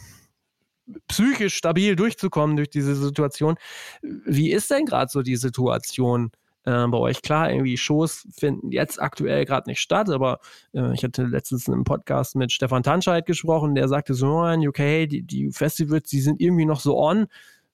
psychisch 1.07 1.55
stabil 1.55 1.95
durchzukommen 1.95 2.55
durch 2.55 2.69
diese 2.69 2.95
Situation. 2.95 3.55
Wie 4.01 4.51
ist 4.51 4.69
denn 4.71 4.85
gerade 4.85 5.11
so 5.11 5.21
die 5.21 5.35
Situation? 5.35 6.31
äh, 6.65 6.87
bei 6.87 6.97
euch. 6.97 7.21
Klar, 7.21 7.51
irgendwie 7.51 7.77
Shows 7.77 8.27
finden 8.35 8.71
jetzt 8.71 9.01
aktuell 9.01 9.45
gerade 9.45 9.69
nicht 9.69 9.79
statt, 9.79 10.09
aber 10.09 10.39
äh, 10.73 10.93
ich 10.93 11.03
hatte 11.03 11.23
letztens 11.23 11.67
einem 11.67 11.83
Podcast 11.83 12.35
mit 12.35 12.51
Stefan 12.51 12.83
Tanscheid 12.83 13.25
gesprochen, 13.25 13.75
der 13.75 13.87
sagte 13.87 14.13
so, 14.13 14.45
in 14.45 14.67
UK, 14.67 15.09
die, 15.09 15.23
die 15.23 15.51
Festivals, 15.51 16.09
die 16.09 16.21
sind 16.21 16.41
irgendwie 16.41 16.65
noch 16.65 16.79
so 16.79 16.97
on. 16.97 17.27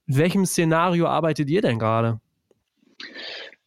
In 0.07 0.18
welchem 0.18 0.45
Szenario 0.45 1.07
arbeitet 1.07 1.49
ihr 1.49 1.62
denn 1.62 1.80
gerade? 1.80 2.20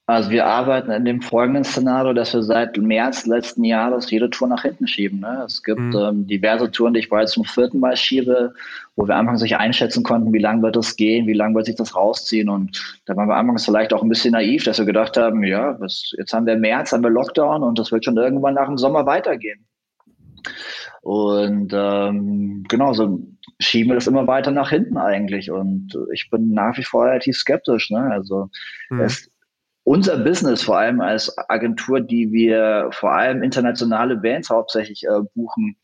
Also 0.06 0.30
wir 0.30 0.46
arbeiten 0.46 0.90
in 0.90 1.04
dem 1.04 1.22
folgenden 1.22 1.62
Szenario, 1.62 2.12
dass 2.12 2.34
wir 2.34 2.42
seit 2.42 2.76
März 2.76 3.24
letzten 3.26 3.62
Jahres 3.62 4.10
jede 4.10 4.28
Tour 4.30 4.48
nach 4.48 4.62
hinten 4.62 4.88
schieben. 4.88 5.20
Ne? 5.20 5.44
Es 5.46 5.62
gibt 5.62 5.78
mhm. 5.78 5.96
ähm, 5.96 6.26
diverse 6.26 6.70
Touren, 6.70 6.94
die 6.94 7.00
ich 7.00 7.08
bereits 7.08 7.32
zum 7.32 7.44
vierten 7.44 7.78
Mal 7.78 7.96
schiebe, 7.96 8.52
wo 8.96 9.06
wir 9.06 9.14
anfangs 9.14 9.42
nicht 9.42 9.56
einschätzen 9.56 10.02
konnten, 10.02 10.32
wie 10.32 10.40
lange 10.40 10.60
wird 10.62 10.74
das 10.74 10.96
gehen, 10.96 11.28
wie 11.28 11.34
lange 11.34 11.54
wird 11.54 11.66
sich 11.66 11.76
das 11.76 11.94
rausziehen. 11.94 12.48
Und 12.48 13.00
da 13.06 13.16
waren 13.16 13.28
wir 13.28 13.36
anfangs 13.36 13.64
vielleicht 13.64 13.92
auch 13.92 14.02
ein 14.02 14.08
bisschen 14.08 14.32
naiv, 14.32 14.64
dass 14.64 14.78
wir 14.78 14.86
gedacht 14.86 15.16
haben, 15.16 15.44
ja, 15.44 15.78
was, 15.78 16.12
jetzt 16.18 16.32
haben 16.32 16.46
wir 16.46 16.56
März, 16.56 16.92
haben 16.92 17.04
wir 17.04 17.10
Lockdown 17.10 17.62
und 17.62 17.78
das 17.78 17.92
wird 17.92 18.04
schon 18.04 18.16
irgendwann 18.16 18.54
nach 18.54 18.66
dem 18.66 18.78
Sommer 18.78 19.06
weitergehen. 19.06 19.64
Und 21.02 21.72
ähm, 21.74 22.64
genau, 22.68 22.92
so 22.92 23.20
schieben 23.60 23.90
wir 23.90 23.94
das 23.94 24.06
immer 24.08 24.26
weiter 24.26 24.50
nach 24.50 24.70
hinten 24.70 24.96
eigentlich. 24.96 25.50
Und 25.50 25.96
ich 26.12 26.28
bin 26.30 26.52
nach 26.52 26.76
wie 26.76 26.84
vor 26.84 27.06
relativ 27.06 27.36
skeptisch. 27.36 27.90
Ne? 27.90 28.10
Also 28.10 28.50
mhm. 28.90 29.00
es, 29.00 29.31
unser 29.84 30.18
Business, 30.18 30.62
vor 30.62 30.78
allem 30.78 31.00
als 31.00 31.36
Agentur, 31.48 32.00
die 32.00 32.30
wir 32.32 32.90
vor 32.92 33.12
allem 33.12 33.42
internationale 33.42 34.16
Bands 34.16 34.50
hauptsächlich 34.50 35.04
äh, 35.04 35.20
buchen, 35.34 35.76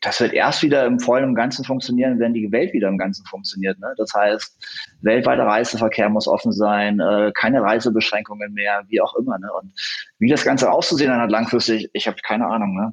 das 0.00 0.18
wird 0.20 0.32
erst 0.32 0.62
wieder 0.62 0.86
im 0.86 0.98
vollen 0.98 1.24
und 1.24 1.34
Ganzen 1.34 1.64
funktionieren, 1.64 2.18
wenn 2.18 2.32
die 2.32 2.50
Welt 2.50 2.72
wieder 2.72 2.88
im 2.88 2.96
Ganzen 2.96 3.24
funktioniert. 3.26 3.78
Ne? 3.80 3.92
Das 3.98 4.12
heißt, 4.14 4.98
weltweiter 5.02 5.44
Reiseverkehr 5.44 6.08
muss 6.08 6.26
offen 6.26 6.52
sein, 6.52 7.00
äh, 7.00 7.32
keine 7.34 7.60
Reisebeschränkungen 7.60 8.54
mehr, 8.54 8.82
wie 8.88 9.00
auch 9.00 9.14
immer. 9.16 9.38
Ne? 9.38 9.52
Und 9.52 9.72
wie 10.18 10.30
das 10.30 10.44
Ganze 10.44 10.70
auszusehen 10.72 11.14
hat 11.14 11.30
langfristig, 11.30 11.90
ich 11.92 12.06
habe 12.06 12.16
keine 12.22 12.46
Ahnung. 12.46 12.74
Ne? 12.74 12.92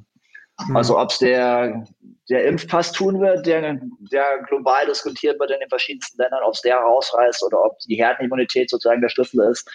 Mhm. 0.66 0.76
Also 0.76 0.98
ob 0.98 1.10
es 1.10 1.18
der, 1.18 1.86
der 2.28 2.44
Impfpass 2.46 2.92
tun 2.92 3.20
wird, 3.20 3.46
der, 3.46 3.80
der 4.12 4.42
global 4.46 4.84
diskutiert 4.86 5.40
wird 5.40 5.50
in 5.50 5.60
den 5.60 5.68
verschiedensten 5.70 6.20
Ländern, 6.20 6.42
ob 6.44 6.52
es 6.52 6.60
der 6.60 6.76
rausreißt 6.76 7.42
oder 7.44 7.64
ob 7.64 7.78
die 7.88 7.96
Herdenimmunität 7.96 8.68
sozusagen 8.68 9.00
der 9.00 9.08
Schlüssel 9.08 9.50
ist. 9.50 9.66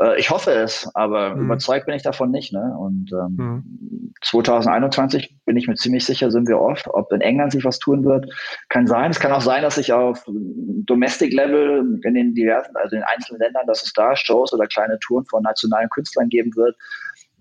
Äh, 0.00 0.18
ich 0.18 0.30
hoffe 0.30 0.50
es, 0.52 0.88
aber 0.94 1.34
mhm. 1.34 1.46
überzeugt 1.46 1.86
bin 1.86 1.94
ich 1.94 2.02
davon 2.02 2.30
nicht. 2.30 2.52
Ne? 2.52 2.74
Und 2.78 3.12
ähm, 3.12 3.36
mhm. 3.36 4.14
2021 4.22 5.40
bin 5.44 5.56
ich 5.56 5.68
mir 5.68 5.74
ziemlich 5.74 6.04
sicher, 6.04 6.30
sind 6.30 6.48
wir 6.48 6.60
off. 6.60 6.82
Ob 6.86 7.12
in 7.12 7.20
England 7.20 7.52
sich 7.52 7.64
was 7.64 7.78
tun 7.78 8.04
wird, 8.04 8.32
kann 8.68 8.86
sein. 8.86 9.10
Es 9.10 9.20
kann 9.20 9.32
auch 9.32 9.40
sein, 9.40 9.62
dass 9.62 9.76
sich 9.76 9.92
auf 9.92 10.24
Domestic-Level 10.26 12.00
in 12.02 12.14
den 12.14 12.34
diversen, 12.34 12.74
also 12.76 12.96
in 12.96 13.02
den 13.02 13.08
einzelnen 13.08 13.40
Ländern, 13.40 13.66
dass 13.66 13.82
es 13.82 13.92
da 13.92 14.16
Shows 14.16 14.52
oder 14.52 14.66
kleine 14.66 14.98
Touren 15.00 15.26
von 15.26 15.42
nationalen 15.42 15.88
Künstlern 15.90 16.28
geben 16.28 16.54
wird. 16.56 16.76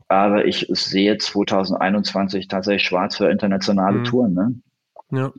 Aber 0.09 0.45
ich 0.45 0.67
sehe 0.69 1.17
2021 1.17 2.47
tatsächlich 2.47 2.87
schwarz 2.87 3.17
für 3.17 3.29
internationale 3.29 3.99
mhm. 3.99 4.03
Touren. 4.03 4.33
Ne? 4.33 4.55
Ja. 5.11 5.31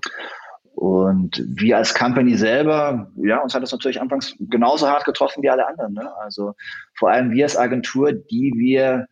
Und 0.75 1.43
wir 1.47 1.77
als 1.77 1.95
Company 1.95 2.37
selber, 2.37 3.11
ja, 3.17 3.41
uns 3.41 3.55
hat 3.55 3.63
das 3.63 3.73
natürlich 3.73 4.01
anfangs 4.01 4.35
genauso 4.41 4.89
hart 4.89 5.05
getroffen 5.05 5.43
wie 5.43 5.51
alle 5.51 5.67
anderen. 5.67 5.95
Ne? 5.95 6.11
Also 6.19 6.55
vor 6.95 7.11
allem 7.11 7.31
wir 7.31 7.45
als 7.45 7.57
Agentur, 7.57 8.13
die 8.13 8.53
wir 8.57 9.07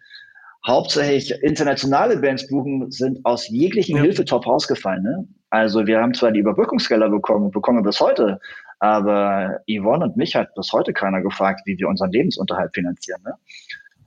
hauptsächlich 0.66 1.42
internationale 1.42 2.16
Bands 2.18 2.48
buchen, 2.48 2.90
sind 2.90 3.24
aus 3.24 3.48
jeglichen 3.48 3.96
ja. 3.96 4.02
Hilfetop 4.02 4.46
rausgefallen. 4.46 5.02
Ne? 5.02 5.28
Also 5.50 5.86
wir 5.86 6.00
haben 6.00 6.14
zwar 6.14 6.32
die 6.32 6.40
Überbrückungsgelder 6.40 7.08
bekommen, 7.08 7.50
bekommen 7.50 7.82
bis 7.82 8.00
heute, 8.00 8.40
aber 8.80 9.60
Yvonne 9.68 10.06
und 10.06 10.16
mich 10.16 10.34
hat 10.34 10.54
bis 10.54 10.72
heute 10.72 10.92
keiner 10.92 11.22
gefragt, 11.22 11.62
wie 11.64 11.78
wir 11.78 11.88
unseren 11.88 12.10
Lebensunterhalt 12.10 12.74
finanzieren. 12.74 13.22
Ne? 13.24 13.34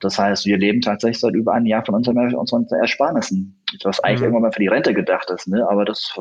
Das 0.00 0.18
heißt, 0.18 0.44
wir 0.44 0.58
leben 0.58 0.82
tatsächlich 0.82 1.20
seit 1.20 1.34
über 1.34 1.54
einem 1.54 1.66
Jahr 1.66 1.84
von 1.84 1.94
unseren, 1.94 2.34
unseren 2.34 2.66
Ersparnissen, 2.68 3.62
was 3.82 4.00
eigentlich 4.00 4.20
mhm. 4.20 4.24
irgendwann 4.24 4.42
mal 4.42 4.52
für 4.52 4.60
die 4.60 4.68
Rente 4.68 4.92
gedacht 4.92 5.30
ist. 5.30 5.48
Ne? 5.48 5.66
Aber 5.68 5.86
das, 5.86 6.14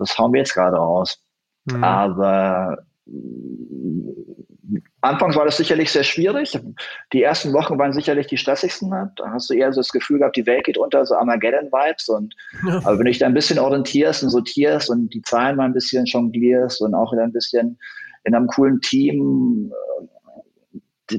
das 0.00 0.18
hauen 0.18 0.32
wir 0.32 0.40
jetzt 0.40 0.54
gerade 0.54 0.76
raus. 0.76 1.22
Mhm. 1.66 1.84
Aber 1.84 2.78
Anfangs 5.00 5.36
war 5.36 5.44
das 5.44 5.56
sicherlich 5.56 5.90
sehr 5.90 6.04
schwierig. 6.04 6.58
Die 7.12 7.22
ersten 7.22 7.52
Wochen 7.52 7.78
waren 7.78 7.92
sicherlich 7.92 8.26
die 8.26 8.36
stressigsten. 8.36 8.90
Da 8.90 9.30
hast 9.30 9.50
du 9.50 9.54
eher 9.54 9.72
so 9.72 9.80
das 9.80 9.90
Gefühl 9.90 10.18
gehabt, 10.18 10.36
die 10.36 10.46
Welt 10.46 10.64
geht 10.64 10.78
unter, 10.78 11.04
so 11.06 11.14
Armageddon-Vibes. 11.16 12.08
Und 12.08 12.34
ja. 12.66 12.76
aber 12.84 12.98
wenn 12.98 13.06
du 13.06 13.10
dich 13.10 13.18
da 13.18 13.26
ein 13.26 13.34
bisschen 13.34 13.58
orientierst 13.58 14.22
und 14.22 14.30
sortierst 14.30 14.90
und 14.90 15.12
die 15.14 15.22
Zahlen 15.22 15.56
mal 15.56 15.64
ein 15.64 15.72
bisschen 15.72 16.04
jonglierst 16.04 16.82
und 16.82 16.94
auch 16.94 17.12
ein 17.12 17.32
bisschen 17.32 17.78
in 18.24 18.34
einem 18.34 18.46
coolen 18.48 18.80
Team 18.80 19.72
äh, 19.72 20.06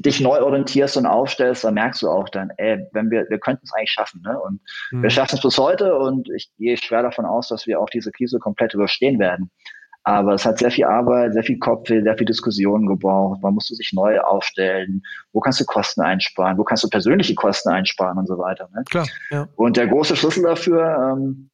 dich 0.00 0.20
neu 0.20 0.40
orientierst 0.40 0.96
und 0.96 1.06
aufstellst, 1.06 1.64
dann 1.64 1.74
merkst 1.74 2.02
du 2.02 2.08
auch 2.08 2.28
dann, 2.28 2.50
ey, 2.56 2.86
wenn 2.92 3.10
wir, 3.10 3.26
wir 3.28 3.38
könnten 3.38 3.64
es 3.64 3.72
eigentlich 3.72 3.90
schaffen, 3.90 4.22
ne? 4.22 4.40
Und 4.40 4.60
mhm. 4.90 5.02
wir 5.02 5.10
schaffen 5.10 5.34
es 5.36 5.42
bis 5.42 5.58
heute 5.58 5.96
und 5.96 6.28
ich 6.34 6.50
gehe 6.58 6.76
schwer 6.76 7.02
davon 7.02 7.26
aus, 7.26 7.48
dass 7.48 7.66
wir 7.66 7.80
auch 7.80 7.90
diese 7.90 8.10
Krise 8.12 8.38
komplett 8.38 8.74
überstehen 8.74 9.18
werden. 9.18 9.50
Aber 10.04 10.34
es 10.34 10.44
hat 10.44 10.58
sehr 10.58 10.70
viel 10.70 10.84
Arbeit, 10.84 11.32
sehr 11.32 11.44
viel 11.44 11.58
Kopf, 11.58 11.86
sehr 11.86 12.16
viel 12.16 12.26
Diskussionen 12.26 12.88
gebraucht. 12.88 13.40
Man 13.40 13.54
musste 13.54 13.74
sich 13.76 13.92
neu 13.92 14.18
aufstellen. 14.20 15.02
Wo 15.32 15.38
kannst 15.38 15.60
du 15.60 15.64
Kosten 15.64 16.00
einsparen? 16.00 16.58
Wo 16.58 16.64
kannst 16.64 16.82
du 16.82 16.88
persönliche 16.88 17.36
Kosten 17.36 17.68
einsparen 17.68 18.18
und 18.18 18.26
so 18.26 18.36
weiter? 18.36 18.68
Ne? 18.74 18.82
Klar, 18.90 19.06
ja. 19.30 19.48
Und 19.54 19.76
der 19.76 19.86
große 19.86 20.16
Schlüssel 20.16 20.42
dafür 20.42 21.14
ähm, 21.16 21.50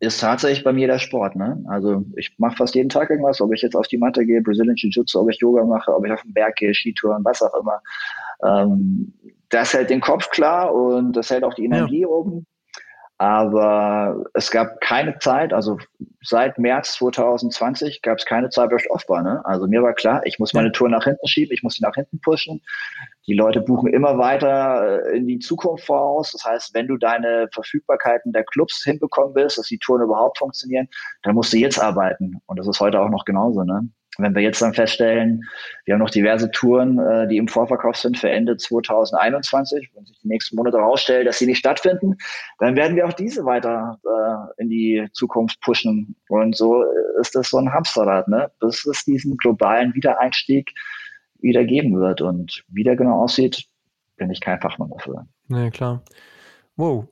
ist 0.00 0.20
tatsächlich 0.20 0.64
bei 0.64 0.72
mir 0.72 0.86
der 0.86 0.98
Sport. 0.98 1.36
Ne? 1.36 1.62
Also 1.68 2.04
ich 2.16 2.34
mache 2.38 2.56
fast 2.56 2.74
jeden 2.74 2.88
Tag 2.88 3.10
irgendwas, 3.10 3.40
ob 3.40 3.52
ich 3.52 3.60
jetzt 3.60 3.76
auf 3.76 3.86
die 3.86 3.98
Matte 3.98 4.24
gehe, 4.24 4.40
Brazilian 4.40 4.76
Jiu-Jitsu, 4.76 5.20
ob 5.20 5.30
ich 5.30 5.38
Yoga 5.40 5.64
mache, 5.64 5.94
ob 5.94 6.06
ich 6.06 6.12
auf 6.12 6.22
den 6.22 6.32
Berg 6.32 6.56
gehe, 6.56 6.74
Skitouren, 6.74 7.24
was 7.24 7.42
auch 7.42 7.54
immer. 7.54 7.82
Ähm, 8.42 9.12
das 9.50 9.74
hält 9.74 9.90
den 9.90 10.00
Kopf 10.00 10.30
klar 10.30 10.72
und 10.74 11.12
das 11.12 11.28
hält 11.28 11.44
auch 11.44 11.52
die 11.52 11.66
Energie 11.66 12.00
ja. 12.00 12.08
oben. 12.08 12.46
Aber 13.20 14.24
es 14.32 14.50
gab 14.50 14.80
keine 14.80 15.18
Zeit, 15.18 15.52
also 15.52 15.76
seit 16.22 16.58
März 16.58 16.94
2020 16.94 18.00
gab 18.00 18.16
es 18.16 18.24
keine 18.24 18.48
Zeit, 18.48 18.70
ich 18.74 18.90
off 18.90 19.06
war. 19.10 19.22
Ne? 19.22 19.44
Also 19.44 19.66
mir 19.66 19.82
war 19.82 19.92
klar, 19.92 20.22
ich 20.24 20.38
muss 20.38 20.54
meine 20.54 20.72
Tour 20.72 20.88
nach 20.88 21.04
hinten 21.04 21.28
schieben, 21.28 21.52
ich 21.52 21.62
muss 21.62 21.74
sie 21.74 21.82
nach 21.82 21.96
hinten 21.96 22.18
pushen. 22.22 22.62
Die 23.26 23.34
Leute 23.34 23.60
buchen 23.60 23.92
immer 23.92 24.16
weiter 24.16 25.04
äh, 25.04 25.18
in 25.18 25.26
die 25.26 25.38
Zukunft 25.38 25.84
voraus. 25.84 26.32
Das 26.32 26.46
heißt, 26.46 26.72
wenn 26.72 26.86
du 26.86 26.96
deine 26.96 27.50
Verfügbarkeiten 27.52 28.32
der 28.32 28.44
Clubs 28.44 28.82
hinbekommen 28.84 29.34
willst, 29.34 29.58
dass 29.58 29.66
die 29.66 29.78
Touren 29.78 30.00
überhaupt 30.00 30.38
funktionieren, 30.38 30.88
dann 31.22 31.34
musst 31.34 31.52
du 31.52 31.58
jetzt 31.58 31.78
arbeiten. 31.78 32.40
Und 32.46 32.58
das 32.58 32.68
ist 32.68 32.80
heute 32.80 33.02
auch 33.02 33.10
noch 33.10 33.26
genauso. 33.26 33.64
Ne? 33.64 33.86
Wenn 34.22 34.34
wir 34.34 34.42
jetzt 34.42 34.60
dann 34.62 34.74
feststellen, 34.74 35.42
wir 35.84 35.94
haben 35.94 36.00
noch 36.00 36.10
diverse 36.10 36.50
Touren, 36.50 36.98
äh, 36.98 37.28
die 37.28 37.36
im 37.36 37.48
Vorverkauf 37.48 37.96
sind 37.96 38.18
für 38.18 38.30
Ende 38.30 38.56
2021, 38.56 39.90
wenn 39.94 40.04
sich 40.04 40.18
die 40.20 40.28
nächsten 40.28 40.56
Monate 40.56 40.78
herausstellen, 40.78 41.26
dass 41.26 41.38
sie 41.38 41.46
nicht 41.46 41.58
stattfinden, 41.58 42.16
dann 42.58 42.76
werden 42.76 42.96
wir 42.96 43.06
auch 43.06 43.12
diese 43.12 43.44
weiter 43.44 43.98
äh, 44.04 44.62
in 44.62 44.68
die 44.68 45.08
Zukunft 45.12 45.60
pushen. 45.60 46.16
Und 46.28 46.56
so 46.56 46.84
ist 47.20 47.34
das 47.34 47.50
so 47.50 47.58
ein 47.58 47.72
Hamsterrad, 47.72 48.28
ne? 48.28 48.50
bis 48.60 48.86
es 48.86 49.04
diesen 49.04 49.36
globalen 49.36 49.94
Wiedereinstieg 49.94 50.72
wieder 51.40 51.64
geben 51.64 51.98
wird. 51.98 52.20
Und 52.20 52.64
wie 52.68 52.84
der 52.84 52.96
genau 52.96 53.22
aussieht, 53.22 53.64
bin 54.16 54.30
ich 54.30 54.40
kein 54.40 54.60
Fachmann 54.60 54.90
dafür. 54.90 55.26
Nee, 55.48 55.70
klar. 55.70 56.02
Wow, 56.76 57.08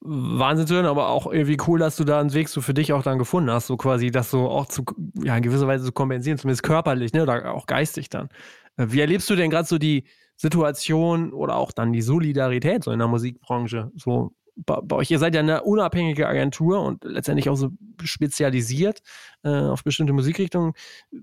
Wahnsinn 0.00 0.66
zu 0.66 0.74
hören, 0.74 0.86
aber 0.86 1.08
auch 1.08 1.26
irgendwie 1.26 1.56
cool, 1.66 1.78
dass 1.78 1.96
du 1.96 2.04
da 2.04 2.20
einen 2.20 2.32
Weg 2.34 2.48
so 2.48 2.60
für 2.60 2.74
dich 2.74 2.92
auch 2.92 3.02
dann 3.02 3.18
gefunden 3.18 3.50
hast, 3.50 3.66
so 3.66 3.76
quasi 3.76 4.10
das 4.10 4.30
so 4.30 4.48
auch 4.48 4.66
zu, 4.66 4.84
ja, 5.22 5.36
in 5.36 5.42
gewisser 5.42 5.66
Weise 5.66 5.84
zu 5.84 5.92
kompensieren, 5.92 6.38
zumindest 6.38 6.62
körperlich, 6.62 7.12
ne, 7.12 7.22
oder 7.22 7.54
auch 7.54 7.66
geistig 7.66 8.08
dann. 8.08 8.28
Äh, 8.76 8.86
wie 8.88 9.00
erlebst 9.00 9.28
du 9.30 9.36
denn 9.36 9.50
gerade 9.50 9.66
so 9.66 9.78
die 9.78 10.04
Situation 10.36 11.32
oder 11.32 11.56
auch 11.56 11.72
dann 11.72 11.92
die 11.92 12.02
Solidarität 12.02 12.84
so 12.84 12.90
in 12.90 12.98
der 12.98 13.08
Musikbranche? 13.08 13.90
So 13.96 14.32
bei, 14.56 14.78
bei 14.82 14.96
euch, 14.96 15.10
ihr 15.10 15.18
seid 15.18 15.34
ja 15.34 15.40
eine 15.40 15.62
unabhängige 15.62 16.28
Agentur 16.28 16.80
und 16.80 17.04
letztendlich 17.04 17.48
auch 17.48 17.56
so 17.56 17.70
spezialisiert 18.02 19.02
äh, 19.42 19.48
auf 19.48 19.84
bestimmte 19.84 20.12
Musikrichtungen. 20.12 20.72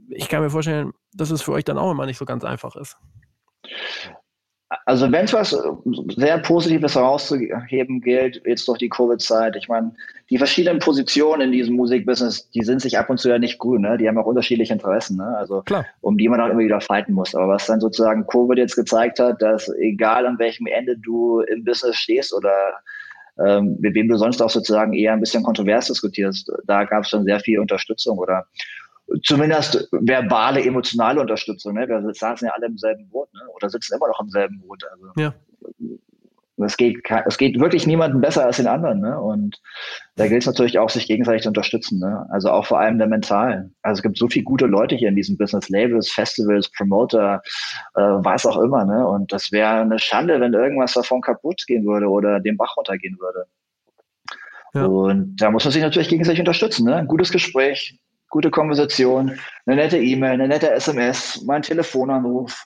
Ich 0.10 0.28
kann 0.30 0.42
mir 0.42 0.50
vorstellen, 0.50 0.92
dass 1.14 1.32
es 1.32 1.42
für 1.42 1.54
euch 1.54 1.64
dann 1.64 1.78
auch 1.78 1.92
immer 1.92 2.06
nicht 2.06 2.18
so 2.18 2.26
ganz 2.26 2.44
einfach 2.44 2.76
ist. 2.76 2.98
Also 4.86 5.12
wenn 5.12 5.26
es 5.26 5.34
was 5.34 5.58
sehr 6.16 6.38
Positives 6.38 6.96
herauszuheben 6.96 8.00
gilt, 8.00 8.42
jetzt 8.46 8.66
durch 8.70 8.78
die 8.78 8.88
Covid-Zeit. 8.88 9.58
Ich 9.58 9.68
meine, 9.68 9.94
die 10.30 10.38
verschiedenen 10.38 10.80
Positionen 10.80 11.42
in 11.42 11.52
diesem 11.52 11.76
Musikbusiness, 11.76 12.50
die 12.52 12.64
sind 12.64 12.82
sich 12.82 12.98
ab 12.98 13.10
und 13.10 13.20
zu 13.20 13.28
ja 13.28 13.38
nicht 13.38 13.60
grün. 13.60 13.82
Ne? 13.82 13.98
Die 13.98 14.08
haben 14.08 14.18
auch 14.18 14.26
unterschiedliche 14.26 14.72
Interessen, 14.72 15.18
ne? 15.18 15.36
also 15.38 15.62
Klar. 15.64 15.86
um 16.00 16.18
die 16.18 16.30
man 16.30 16.40
auch 16.40 16.48
immer 16.48 16.60
wieder 16.60 16.80
fighten 16.80 17.12
muss. 17.14 17.36
Aber 17.36 17.50
was 17.50 17.66
dann 17.66 17.82
sozusagen 17.82 18.26
Covid 18.28 18.58
jetzt 18.58 18.78
gezeigt 18.78 19.20
hat, 19.20 19.42
dass 19.42 19.68
egal 19.78 20.26
an 20.26 20.40
welchem 20.40 20.68
Ende 20.68 20.98
du 20.98 21.42
im 21.42 21.66
Business 21.66 21.98
stehst 21.98 22.34
oder 22.34 22.54
ähm, 23.46 23.78
mit 23.82 23.94
wem 23.94 24.08
du 24.08 24.18
sonst 24.18 24.42
auch 24.42 24.50
sozusagen 24.50 24.94
eher 24.94 25.12
ein 25.12 25.20
bisschen 25.20 25.44
kontrovers 25.44 25.88
diskutierst, 25.88 26.50
da 26.66 26.86
gab 26.86 27.04
es 27.04 27.10
schon 27.10 27.26
sehr 27.26 27.42
viel 27.42 27.60
Unterstützung 27.60 28.18
oder 28.18 28.46
zumindest 29.24 29.88
verbale, 29.92 30.64
emotionale 30.64 31.22
Unterstützung. 31.22 31.74
Ne? 31.74 31.88
Wir 31.88 32.14
saßen 32.14 32.48
ja 32.48 32.54
alle 32.54 32.68
im 32.68 32.78
selben 32.78 33.10
Boot 33.10 33.34
ne? 33.34 33.42
oder 33.56 33.70
sitzen 33.70 33.96
immer 33.96 34.08
noch 34.08 34.20
im 34.22 34.30
selben 34.30 34.60
Boot. 34.60 34.84
Also, 34.92 35.08
ja. 35.18 35.34
Es 36.64 36.78
geht, 36.78 37.02
es 37.26 37.38
geht 37.38 37.60
wirklich 37.60 37.88
niemandem 37.88 38.22
besser 38.22 38.46
als 38.46 38.58
den 38.58 38.68
anderen. 38.68 39.00
Ne? 39.00 39.20
Und 39.20 39.60
da 40.16 40.28
gilt 40.28 40.42
es 40.42 40.48
natürlich 40.48 40.78
auch, 40.78 40.90
sich 40.90 41.08
gegenseitig 41.08 41.44
zu 41.44 41.48
unterstützen. 41.48 42.00
Ne? 42.00 42.26
Also 42.30 42.52
auch 42.52 42.66
vor 42.66 42.80
allem 42.80 43.00
der 43.00 43.08
Mentalen. 43.08 43.74
Also 43.82 44.00
es 44.00 44.04
gibt 44.04 44.18
so 44.18 44.28
viele 44.28 44.46
gute 44.46 44.68
Leute 44.68 44.96
hier 44.96 45.10
in 45.10 45.16
diesem 45.16 45.38
Business, 45.38 45.70
Labels, 45.70 46.12
Festivals, 46.12 46.70
Promoter, 46.72 47.42
äh, 47.96 48.02
was 48.02 48.46
auch 48.46 48.62
immer. 48.62 48.86
Ne? 48.86 49.08
Und 49.08 49.32
das 49.32 49.52
wäre 49.52 49.82
eine 49.82 49.98
Schande, 49.98 50.40
wenn 50.40 50.54
irgendwas 50.54 50.94
davon 50.94 51.22
kaputt 51.22 51.64
gehen 51.66 51.86
würde 51.86 52.08
oder 52.08 52.40
den 52.40 52.58
Bach 52.58 52.78
runtergehen 52.78 53.18
würde. 53.20 53.46
Ja. 54.74 54.86
Und 54.86 55.36
da 55.38 55.52
muss 55.52 55.66
man 55.66 55.72
sich 55.72 55.82
natürlich 55.82 56.10
gegenseitig 56.10 56.40
unterstützen. 56.40 56.86
Ne? 56.86 56.96
Ein 56.96 57.08
gutes 57.08 57.32
Gespräch, 57.32 58.00
gute 58.32 58.50
Konversation, 58.50 59.38
eine 59.66 59.76
nette 59.76 60.00
E-Mail, 60.00 60.32
eine 60.32 60.48
nette 60.48 60.72
SMS, 60.72 61.44
mein 61.46 61.62
Telefonanruf 61.62 62.66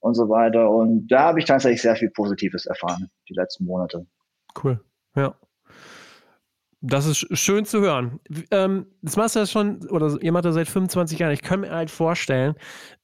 und 0.00 0.14
so 0.14 0.28
weiter. 0.28 0.68
Und 0.68 1.06
da 1.06 1.20
habe 1.20 1.38
ich 1.38 1.44
tatsächlich 1.44 1.82
sehr 1.82 1.94
viel 1.94 2.10
Positives 2.10 2.66
erfahren, 2.66 3.08
die 3.28 3.34
letzten 3.34 3.66
Monate. 3.66 4.06
Cool, 4.62 4.82
ja. 5.14 5.34
Das 6.80 7.06
ist 7.06 7.26
schön 7.38 7.64
zu 7.64 7.80
hören. 7.80 8.20
Ähm, 8.50 8.86
das 9.00 9.16
machst 9.16 9.36
du 9.36 9.40
ja 9.40 9.46
schon, 9.46 9.88
oder 9.88 10.18
ihr 10.20 10.32
macht 10.32 10.44
das 10.44 10.54
seit 10.54 10.68
25 10.68 11.18
Jahren. 11.18 11.32
Ich 11.32 11.40
kann 11.40 11.60
mir 11.60 11.70
halt 11.70 11.90
vorstellen, 11.90 12.54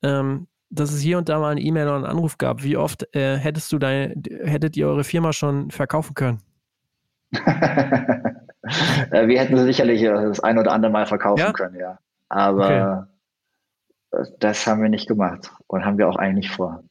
ähm, 0.03 0.48
dass 0.68 0.92
es 0.92 1.01
hier 1.01 1.16
und 1.16 1.28
da 1.28 1.38
mal 1.38 1.53
eine 1.53 1.62
E-Mail 1.62 1.86
oder 1.86 1.96
einen 1.96 2.05
Anruf 2.05 2.36
gab. 2.36 2.62
Wie 2.62 2.76
oft 2.76 3.14
äh, 3.14 3.36
hättest 3.36 3.72
du 3.72 3.78
deine, 3.78 4.14
hättet 4.44 4.76
ihr 4.76 4.86
eure 4.86 5.05
Firma 5.05 5.32
schon 5.32 5.70
verkaufen 5.70 6.14
können? 6.14 6.42
Äh, 9.11 9.29
wir 9.29 9.41
hätten 9.41 9.57
sicherlich 9.59 10.03
äh, 10.03 10.11
das 10.11 10.41
ein 10.41 10.59
oder 10.59 10.73
andere 10.73 10.93
Mal 10.93 11.07
verkaufen 11.07 11.41
ja? 11.41 11.53
können, 11.53 11.79
ja. 11.79 11.99
Aber 12.29 13.09
okay. 14.11 14.31
das 14.39 14.67
haben 14.67 14.83
wir 14.83 14.89
nicht 14.89 15.09
gemacht 15.09 15.51
und 15.67 15.85
haben 15.85 15.99
wir 15.99 16.09
auch 16.09 16.17
eigentlich 16.17 16.49
nicht 16.49 16.57
vor. 16.57 16.83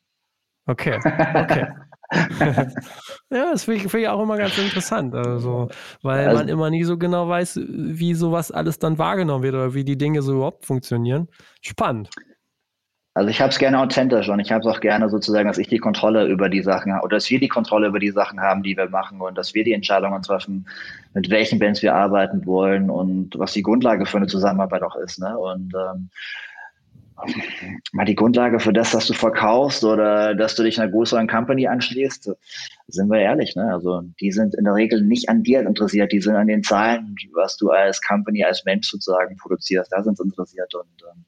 Okay, 0.65 0.97
okay. 0.97 1.67
ja, 2.11 3.51
das 3.51 3.63
finde 3.65 3.77
ich, 3.77 3.91
find 3.91 4.03
ich, 4.03 4.09
auch 4.09 4.21
immer 4.21 4.37
ganz 4.37 4.57
interessant, 4.57 5.13
also, 5.13 5.69
weil 6.01 6.27
also, 6.27 6.39
man 6.39 6.49
immer 6.49 6.69
nie 6.69 6.83
so 6.83 6.97
genau 6.97 7.29
weiß, 7.29 7.59
wie 7.67 8.15
sowas 8.15 8.51
alles 8.51 8.79
dann 8.79 8.97
wahrgenommen 8.97 9.43
wird 9.43 9.53
oder 9.53 9.73
wie 9.73 9.83
die 9.83 9.97
Dinge 9.97 10.21
so 10.21 10.33
überhaupt 10.33 10.65
funktionieren. 10.65 11.27
Spannend. 11.61 12.09
Also 13.19 13.31
ich 13.31 13.41
habe 13.41 13.49
es 13.49 13.59
gerne 13.59 13.81
authentisch 13.81 14.29
und 14.29 14.39
ich 14.39 14.49
habe 14.49 14.61
es 14.61 14.73
auch 14.73 14.79
gerne 14.79 15.09
sozusagen, 15.09 15.49
dass 15.49 15.57
ich 15.57 15.67
die 15.67 15.77
Kontrolle 15.77 16.25
über 16.27 16.47
die 16.47 16.61
Sachen 16.61 16.93
habe 16.93 17.03
oder 17.03 17.17
dass 17.17 17.29
wir 17.29 17.37
die 17.37 17.49
Kontrolle 17.49 17.87
über 17.87 17.99
die 17.99 18.11
Sachen 18.11 18.39
haben, 18.39 18.63
die 18.63 18.77
wir 18.77 18.87
machen 18.87 19.19
und 19.19 19.37
dass 19.37 19.53
wir 19.53 19.65
die 19.65 19.73
Entscheidungen 19.73 20.21
treffen, 20.21 20.65
mit 21.13 21.29
welchen 21.29 21.59
Bands 21.59 21.81
wir 21.81 21.93
arbeiten 21.93 22.45
wollen 22.45 22.89
und 22.89 23.37
was 23.37 23.51
die 23.51 23.61
Grundlage 23.61 24.05
für 24.05 24.15
eine 24.15 24.27
Zusammenarbeit 24.27 24.83
auch 24.83 24.95
ist. 24.95 25.19
Ne? 25.19 25.37
Und 25.37 25.73
ähm, 25.75 26.09
mal 27.91 28.05
die 28.05 28.15
Grundlage 28.15 28.59
für 28.59 28.73
das, 28.73 28.91
dass 28.91 29.07
du 29.07 29.13
verkaufst 29.13 29.83
oder 29.83 30.35
dass 30.35 30.55
du 30.55 30.63
dich 30.63 30.79
einer 30.79 30.91
größeren 30.91 31.27
Company 31.27 31.67
anschließt, 31.67 32.31
sind 32.87 33.09
wir 33.09 33.19
ehrlich, 33.19 33.55
ne? 33.55 33.71
Also 33.73 34.01
die 34.19 34.31
sind 34.31 34.55
in 34.55 34.65
der 34.65 34.75
Regel 34.75 35.03
nicht 35.03 35.29
an 35.29 35.43
dir 35.43 35.61
interessiert, 35.61 36.11
die 36.11 36.21
sind 36.21 36.35
an 36.35 36.47
den 36.47 36.63
Zahlen, 36.63 37.15
was 37.33 37.57
du 37.57 37.69
als 37.69 38.01
Company, 38.01 38.43
als 38.43 38.65
Mensch 38.65 38.89
sozusagen 38.89 39.37
produzierst, 39.37 39.91
da 39.91 40.03
sind 40.03 40.17
sie 40.17 40.23
interessiert 40.23 40.73
und 40.75 41.03
ähm, 41.11 41.25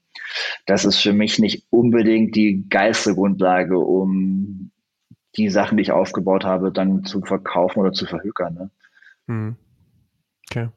das 0.66 0.84
ist 0.84 0.98
für 0.98 1.12
mich 1.12 1.38
nicht 1.38 1.66
unbedingt 1.70 2.36
die 2.36 2.66
geilste 2.68 3.14
Grundlage, 3.14 3.78
um 3.78 4.70
die 5.36 5.48
Sachen, 5.48 5.76
die 5.76 5.82
ich 5.82 5.92
aufgebaut 5.92 6.44
habe, 6.44 6.72
dann 6.72 7.04
zu 7.04 7.20
verkaufen 7.22 7.80
oder 7.80 7.92
zu 7.92 8.06
verhökern. 8.06 8.54
Ne? 8.54 8.70
Hm. 9.26 9.56
Okay. 10.50 10.68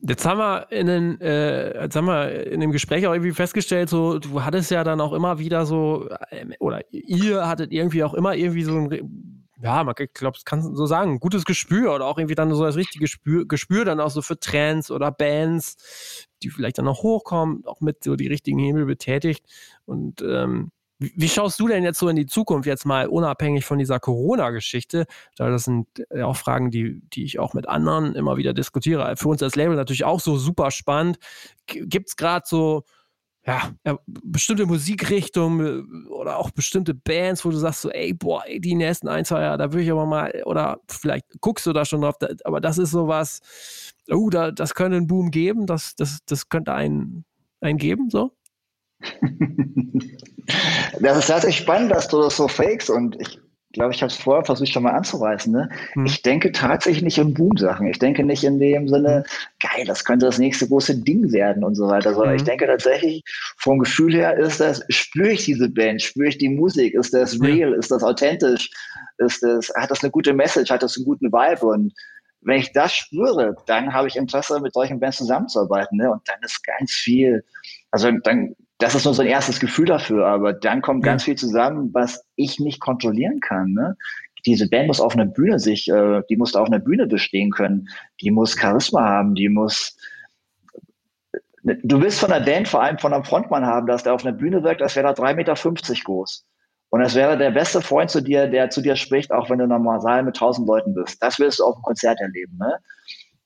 Jetzt 0.00 0.24
haben 0.24 0.38
wir 0.38 0.70
in 0.70 0.86
den, 0.86 1.20
äh, 1.20 1.82
jetzt 1.82 1.96
haben 1.96 2.06
wir 2.06 2.46
in 2.46 2.60
dem 2.60 2.70
Gespräch 2.70 3.06
auch 3.06 3.12
irgendwie 3.12 3.32
festgestellt, 3.32 3.88
so, 3.88 4.20
du 4.20 4.44
hattest 4.44 4.70
ja 4.70 4.84
dann 4.84 5.00
auch 5.00 5.12
immer 5.12 5.40
wieder 5.40 5.66
so, 5.66 6.08
äh, 6.30 6.46
oder 6.60 6.82
ihr 6.92 7.48
hattet 7.48 7.72
irgendwie 7.72 8.04
auch 8.04 8.14
immer 8.14 8.36
irgendwie 8.36 8.62
so 8.62 8.76
ein, 8.76 9.48
ja, 9.60 9.82
man 9.82 9.94
glaube, 9.96 10.36
das 10.36 10.44
kann 10.44 10.62
so 10.62 10.86
sagen, 10.86 11.18
gutes 11.18 11.44
Gespür 11.44 11.94
oder 11.94 12.06
auch 12.06 12.18
irgendwie 12.18 12.36
dann 12.36 12.54
so 12.54 12.64
das 12.64 12.76
richtige 12.76 13.04
Gespür, 13.04 13.46
Gespür 13.46 13.84
dann 13.84 13.98
auch 13.98 14.10
so 14.10 14.22
für 14.22 14.38
Trends 14.38 14.90
oder 14.92 15.10
Bands, 15.10 16.28
die 16.42 16.50
vielleicht 16.50 16.78
dann 16.78 16.84
noch 16.84 17.02
hochkommen, 17.02 17.64
auch 17.66 17.80
mit 17.80 18.04
so 18.04 18.14
die 18.14 18.28
richtigen 18.28 18.60
Hebel 18.60 18.86
betätigt. 18.86 19.44
Und 19.84 20.22
ähm, 20.22 20.70
Wie 20.98 21.28
schaust 21.28 21.60
du 21.60 21.68
denn 21.68 21.84
jetzt 21.84 21.98
so 22.00 22.08
in 22.08 22.16
die 22.16 22.26
Zukunft, 22.26 22.66
jetzt 22.66 22.84
mal 22.84 23.06
unabhängig 23.06 23.64
von 23.64 23.78
dieser 23.78 24.00
Corona-Geschichte? 24.00 25.06
Das 25.36 25.64
sind 25.64 25.86
ja 26.12 26.26
auch 26.26 26.36
Fragen, 26.36 26.70
die, 26.70 27.00
die 27.12 27.24
ich 27.24 27.38
auch 27.38 27.54
mit 27.54 27.68
anderen 27.68 28.16
immer 28.16 28.36
wieder 28.36 28.52
diskutiere. 28.52 29.16
Für 29.16 29.28
uns 29.28 29.42
als 29.42 29.54
Label 29.54 29.76
natürlich 29.76 30.04
auch 30.04 30.18
so 30.18 30.36
super 30.38 30.72
spannend. 30.72 31.18
Gibt 31.66 32.08
es 32.08 32.16
gerade 32.16 32.46
so 32.48 32.84
ja, 33.48 33.70
bestimmte 34.06 34.66
Musikrichtungen 34.66 36.06
äh, 36.06 36.08
oder 36.08 36.36
auch 36.36 36.50
bestimmte 36.50 36.92
Bands, 36.92 37.44
wo 37.46 37.50
du 37.50 37.56
sagst 37.56 37.80
so, 37.80 37.90
ey, 37.90 38.12
boah, 38.12 38.42
ey, 38.46 38.60
die 38.60 38.74
nächsten 38.74 39.08
ein, 39.08 39.24
zwei 39.24 39.40
Jahre, 39.40 39.56
da 39.56 39.72
würde 39.72 39.84
ich 39.84 39.90
aber 39.90 40.04
mal, 40.04 40.42
oder 40.44 40.80
vielleicht 40.88 41.24
guckst 41.40 41.64
du 41.66 41.72
da 41.72 41.86
schon 41.86 42.02
drauf, 42.02 42.16
aber 42.44 42.60
das 42.60 42.76
ist 42.76 42.90
sowas, 42.90 43.40
oh, 44.10 44.28
da, 44.28 44.50
das 44.50 44.74
könnte 44.74 44.98
einen 44.98 45.06
Boom 45.06 45.30
geben, 45.30 45.64
das, 45.64 45.96
das, 45.96 46.18
das 46.26 46.50
könnte 46.50 46.74
einen, 46.74 47.24
einen 47.62 47.78
geben, 47.78 48.10
so? 48.10 48.32
das 51.00 51.18
ist 51.18 51.26
tatsächlich 51.26 51.58
spannend, 51.58 51.92
dass 51.92 52.08
du 52.08 52.20
das 52.20 52.36
so 52.36 52.48
fakest 52.48 52.90
und 52.90 53.20
ich 53.20 53.38
glaube, 53.72 53.94
ich 53.94 54.02
habe 54.02 54.10
es 54.10 54.16
vorher 54.16 54.44
versucht 54.44 54.70
schon 54.70 54.82
mal 54.82 54.94
anzureißen. 54.94 55.52
Ne? 55.52 55.68
Hm. 55.92 56.06
Ich 56.06 56.22
denke 56.22 56.52
tatsächlich 56.52 57.02
nicht 57.02 57.18
in 57.18 57.34
Boom-Sachen. 57.34 57.86
Ich 57.86 57.98
denke 57.98 58.24
nicht 58.24 58.42
in 58.42 58.58
dem 58.58 58.88
Sinne, 58.88 59.18
hm. 59.18 59.24
geil, 59.60 59.84
das 59.86 60.04
könnte 60.04 60.26
das 60.26 60.38
nächste 60.38 60.66
große 60.66 61.02
Ding 61.02 61.30
werden 61.32 61.62
und 61.62 61.74
so 61.74 61.86
weiter, 61.86 62.14
sondern 62.14 62.30
hm. 62.30 62.36
ich 62.36 62.44
denke 62.44 62.66
tatsächlich, 62.66 63.22
vom 63.56 63.78
Gefühl 63.78 64.14
her 64.14 64.36
ist 64.36 64.60
das, 64.60 64.82
spüre 64.88 65.32
ich 65.32 65.44
diese 65.44 65.68
Band, 65.68 66.02
spüre 66.02 66.28
ich 66.28 66.38
die 66.38 66.48
Musik, 66.48 66.94
ist 66.94 67.14
das 67.14 67.40
real, 67.40 67.74
ist 67.74 67.90
das 67.90 68.02
authentisch, 68.02 68.70
ist 69.18 69.42
das, 69.42 69.70
hat 69.76 69.90
das 69.90 70.02
eine 70.02 70.10
gute 70.10 70.32
Message, 70.32 70.70
hat 70.70 70.82
das 70.82 70.96
einen 70.96 71.04
guten 71.04 71.30
Vibe 71.30 71.66
und 71.66 71.92
wenn 72.40 72.60
ich 72.60 72.72
das 72.72 72.94
spüre, 72.94 73.56
dann 73.66 73.92
habe 73.92 74.08
ich 74.08 74.16
Interesse, 74.16 74.60
mit 74.60 74.72
solchen 74.72 75.00
Bands 75.00 75.18
zusammenzuarbeiten. 75.18 75.98
Ne? 75.98 76.10
Und 76.10 76.22
dann 76.26 76.38
ist 76.42 76.64
ganz 76.64 76.92
viel, 76.92 77.44
also 77.90 78.10
dann 78.22 78.54
das 78.78 78.94
ist 78.94 79.04
nur 79.04 79.14
so 79.14 79.22
ein 79.22 79.28
erstes 79.28 79.60
Gefühl 79.60 79.86
dafür, 79.86 80.26
aber 80.26 80.52
dann 80.52 80.82
kommt 80.82 81.04
ganz 81.04 81.24
viel 81.24 81.36
zusammen, 81.36 81.90
was 81.92 82.24
ich 82.36 82.60
nicht 82.60 82.80
kontrollieren 82.80 83.40
kann. 83.40 83.72
Ne? 83.72 83.96
Diese 84.46 84.68
Band 84.68 84.86
muss 84.86 85.00
auf 85.00 85.14
einer 85.14 85.26
Bühne 85.26 85.58
sich, 85.58 85.88
äh, 85.88 86.22
die 86.30 86.36
muss 86.36 86.54
auf 86.54 86.68
einer 86.68 86.78
Bühne 86.78 87.06
bestehen 87.06 87.50
können, 87.50 87.88
die 88.20 88.30
muss 88.30 88.56
Charisma 88.56 89.02
haben, 89.02 89.34
die 89.34 89.48
muss 89.48 89.96
Du 91.64 92.00
willst 92.00 92.20
von 92.20 92.30
der 92.30 92.40
Band 92.40 92.68
vor 92.68 92.82
allem 92.82 92.98
von 92.98 93.12
einem 93.12 93.24
Frontmann 93.24 93.66
haben, 93.66 93.86
dass 93.86 94.04
der 94.04 94.14
auf 94.14 94.24
einer 94.24 94.34
Bühne 94.34 94.62
wirkt, 94.62 94.80
als 94.80 94.96
wäre 94.96 95.08
er 95.08 95.14
3,50 95.14 95.34
Meter 95.34 95.54
groß. 96.04 96.46
Und 96.90 97.02
es 97.02 97.14
wäre 97.14 97.36
der 97.36 97.50
beste 97.50 97.82
Freund 97.82 98.10
zu 98.10 98.22
dir, 98.22 98.46
der 98.46 98.70
zu 98.70 98.80
dir 98.80 98.96
spricht, 98.96 99.32
auch 99.32 99.50
wenn 99.50 99.58
du 99.58 100.00
Saal 100.00 100.22
mit 100.22 100.36
tausend 100.36 100.66
Leuten 100.66 100.94
bist. 100.94 101.22
Das 101.22 101.38
willst 101.38 101.58
du 101.58 101.64
auf 101.64 101.74
dem 101.74 101.82
Konzert 101.82 102.18
erleben. 102.20 102.56
Ne? 102.58 102.78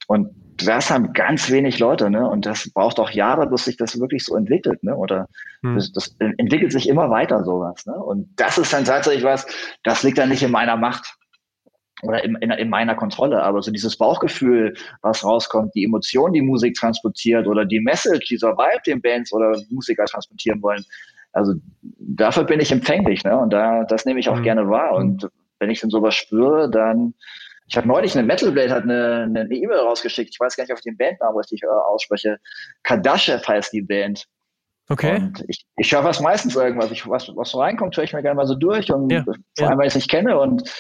Und 0.06 0.30
das 0.64 0.90
haben 0.90 1.12
ganz 1.12 1.50
wenig 1.50 1.78
Leute, 1.78 2.10
ne? 2.10 2.28
Und 2.28 2.46
das 2.46 2.70
braucht 2.72 2.98
auch 2.98 3.10
Jahre, 3.10 3.46
bis 3.46 3.64
sich 3.64 3.76
das 3.76 3.98
wirklich 4.00 4.24
so 4.24 4.36
entwickelt, 4.36 4.82
ne? 4.82 4.96
Oder 4.96 5.28
hm. 5.62 5.74
das, 5.74 5.92
das, 5.92 6.16
entwickelt 6.18 6.72
sich 6.72 6.88
immer 6.88 7.10
weiter 7.10 7.44
sowas, 7.44 7.86
ne? 7.86 7.94
Und 7.94 8.28
das 8.36 8.58
ist 8.58 8.72
dann 8.72 8.84
tatsächlich 8.84 9.24
was, 9.24 9.46
das 9.82 10.02
liegt 10.02 10.18
dann 10.18 10.28
nicht 10.28 10.42
in 10.42 10.50
meiner 10.50 10.76
Macht 10.76 11.14
oder 12.02 12.24
in, 12.24 12.34
in, 12.36 12.50
in 12.50 12.68
meiner 12.68 12.94
Kontrolle, 12.94 13.42
aber 13.42 13.62
so 13.62 13.70
dieses 13.70 13.96
Bauchgefühl, 13.96 14.74
was 15.02 15.24
rauskommt, 15.24 15.74
die 15.74 15.84
Emotion, 15.84 16.32
die 16.32 16.42
Musik 16.42 16.74
transportiert 16.74 17.46
oder 17.46 17.64
die 17.64 17.80
Message, 17.80 18.28
dieser 18.28 18.56
Vibe, 18.56 18.82
den 18.86 19.00
Bands 19.00 19.32
oder 19.32 19.56
Musiker 19.70 20.04
transportieren 20.04 20.60
wollen, 20.62 20.84
also 21.32 21.54
dafür 21.98 22.44
bin 22.44 22.60
ich 22.60 22.72
empfänglich, 22.72 23.24
ne? 23.24 23.36
Und 23.36 23.50
da, 23.52 23.84
das 23.84 24.04
nehme 24.04 24.20
ich 24.20 24.28
auch 24.28 24.36
hm. 24.36 24.42
gerne 24.42 24.68
wahr. 24.68 24.94
Und 24.94 25.28
wenn 25.58 25.70
ich 25.70 25.80
dann 25.80 25.90
sowas 25.90 26.14
spüre, 26.14 26.70
dann 26.70 27.14
ich 27.66 27.76
habe 27.76 27.88
neulich 27.88 28.16
eine 28.16 28.26
Metal 28.26 28.50
Blade 28.50 28.70
hat 28.70 28.84
eine 28.84 29.46
E-Mail 29.50 29.78
e 29.78 29.80
rausgeschickt. 29.80 30.30
Ich 30.32 30.40
weiß 30.40 30.56
gar 30.56 30.64
nicht, 30.64 30.72
ob 30.72 30.78
ich 30.78 30.84
den 30.84 30.96
Bandnamen 30.96 31.36
richtig 31.36 31.62
äh, 31.62 31.66
ausspreche. 31.66 32.38
Kardashev 32.82 33.46
heißt 33.46 33.72
die 33.72 33.82
Band. 33.82 34.26
Okay. 34.88 35.16
Und 35.16 35.44
ich, 35.48 35.64
ich 35.76 35.92
höre 35.92 36.04
was 36.04 36.20
meistens 36.20 36.56
irgendwas. 36.56 36.90
Ich, 36.90 37.08
was, 37.08 37.30
was 37.34 37.50
so 37.50 37.60
reinkommt, 37.60 37.96
höre 37.96 38.04
ich 38.04 38.12
mir 38.12 38.22
gerne 38.22 38.36
mal 38.36 38.46
so 38.46 38.54
durch 38.54 38.92
und 38.92 39.10
ja, 39.10 39.24
vor 39.56 39.68
allem, 39.68 39.78
weil 39.78 39.86
ich 39.86 39.92
es 39.92 39.96
nicht 39.96 40.10
kenne. 40.10 40.38
Und 40.38 40.70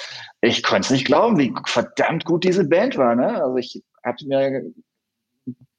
ich 0.40 0.62
konnte 0.62 0.82
es 0.82 0.90
nicht 0.90 1.06
glauben, 1.06 1.38
wie 1.38 1.54
verdammt 1.66 2.24
gut 2.24 2.44
diese 2.44 2.68
Band 2.68 2.98
war. 2.98 3.14
Ne? 3.14 3.42
Also 3.42 3.56
ich 3.56 3.82
habe 4.04 4.16
mir, 4.26 4.62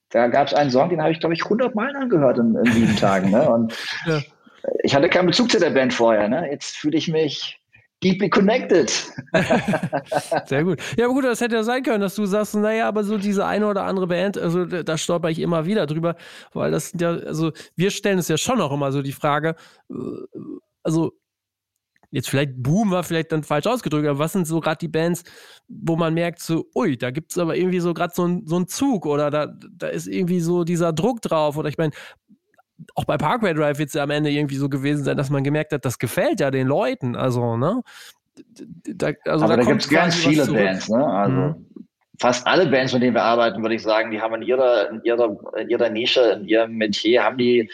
da 0.09 0.27
gab 0.27 0.47
es 0.47 0.53
einen 0.53 0.71
Song, 0.71 0.89
den 0.89 1.01
habe 1.01 1.11
ich, 1.11 1.19
glaube 1.19 1.35
ich, 1.35 1.43
100 1.43 1.75
Mal 1.75 1.95
angehört 1.95 2.39
in, 2.39 2.55
in 2.55 2.71
sieben 2.71 2.95
Tagen. 2.95 3.29
Ne? 3.29 3.47
Und 3.49 3.77
ja. 4.05 4.21
ich 4.83 4.95
hatte 4.95 5.09
keinen 5.09 5.27
Bezug 5.27 5.51
zu 5.51 5.59
der 5.59 5.71
Band 5.71 5.93
vorher. 5.93 6.27
Ne? 6.27 6.49
Jetzt 6.49 6.77
fühle 6.77 6.97
ich 6.97 7.09
mich 7.09 7.59
deeply 8.03 8.29
connected. 8.29 8.89
Sehr 10.45 10.63
gut. 10.63 10.79
Ja, 10.97 11.07
gut, 11.07 11.23
das 11.23 11.41
hätte 11.41 11.55
ja 11.55 11.63
sein 11.63 11.83
können, 11.83 12.01
dass 12.01 12.15
du 12.15 12.25
sagst, 12.25 12.55
naja, 12.55 12.87
aber 12.87 13.03
so 13.03 13.17
diese 13.17 13.45
eine 13.45 13.67
oder 13.67 13.83
andere 13.83 14.07
Band, 14.07 14.37
also 14.37 14.65
da 14.65 14.97
stolper 14.97 15.29
ich 15.29 15.39
immer 15.39 15.65
wieder 15.65 15.85
drüber, 15.85 16.15
weil 16.53 16.71
das 16.71 16.93
ja, 16.99 17.11
also 17.11 17.51
wir 17.75 17.91
stellen 17.91 18.19
es 18.19 18.27
ja 18.27 18.37
schon 18.37 18.61
auch 18.61 18.71
immer 18.71 18.91
so 18.91 19.01
die 19.01 19.11
Frage, 19.11 19.55
äh, 19.89 19.95
also 20.83 21.13
jetzt 22.13 22.29
vielleicht 22.29 22.61
Boom 22.61 22.91
war 22.91 23.03
vielleicht 23.03 23.31
dann 23.31 23.43
falsch 23.43 23.65
ausgedrückt, 23.65 24.07
aber 24.07 24.19
was 24.19 24.33
sind 24.33 24.45
so 24.45 24.59
gerade 24.59 24.77
die 24.77 24.87
Bands, 24.87 25.23
wo 25.67 25.95
man 25.95 26.13
merkt 26.13 26.41
so, 26.41 26.67
ui, 26.75 26.95
da 26.95 27.09
gibt 27.09 27.31
es 27.31 27.39
aber 27.39 27.57
irgendwie 27.57 27.79
so 27.79 27.93
gerade 27.93 28.13
so, 28.15 28.27
ein, 28.27 28.45
so 28.45 28.55
einen 28.55 28.67
Zug 28.67 29.07
oder 29.07 29.31
da, 29.31 29.47
da 29.47 29.87
ist 29.87 30.07
irgendwie 30.07 30.39
so 30.39 30.63
dieser 30.63 30.93
Druck 30.93 31.23
drauf 31.23 31.57
oder 31.57 31.69
ich 31.69 31.77
meine, 31.79 31.91
auch 32.95 33.05
bei 33.05 33.17
Parkway 33.17 33.53
Drive 33.53 33.77
wird 33.79 33.89
es 33.89 33.93
ja 33.93 34.03
am 34.03 34.09
Ende 34.09 34.29
irgendwie 34.29 34.55
so 34.55 34.69
gewesen 34.69 35.03
sein, 35.03 35.17
dass 35.17 35.29
man 35.29 35.43
gemerkt 35.43 35.71
hat, 35.71 35.85
das 35.85 35.99
gefällt 35.99 36.39
ja 36.39 36.51
den 36.51 36.67
Leuten. 36.67 37.15
Also, 37.15 37.57
ne? 37.57 37.81
Da, 38.55 39.11
also 39.25 39.45
Aber 39.45 39.57
da, 39.57 39.63
da 39.63 39.69
gibt 39.69 39.83
es 39.83 39.89
ganz 39.89 40.15
viele 40.15 40.45
Bands, 40.45 40.89
ne? 40.89 41.05
Also 41.05 41.35
mhm. 41.35 41.67
fast 42.19 42.47
alle 42.47 42.65
Bands, 42.67 42.93
mit 42.93 43.03
denen 43.03 43.15
wir 43.15 43.23
arbeiten, 43.23 43.61
würde 43.61 43.75
ich 43.75 43.83
sagen, 43.83 44.11
die 44.11 44.21
haben 44.21 44.35
in 44.35 44.41
ihrer, 44.41 44.89
in 44.89 45.01
ihrer, 45.03 45.35
in 45.57 45.69
ihrer 45.69 45.89
Nische, 45.89 46.21
in 46.39 46.47
ihrem 46.47 46.73
Metier, 46.73 47.23
haben 47.23 47.37
die 47.37 47.69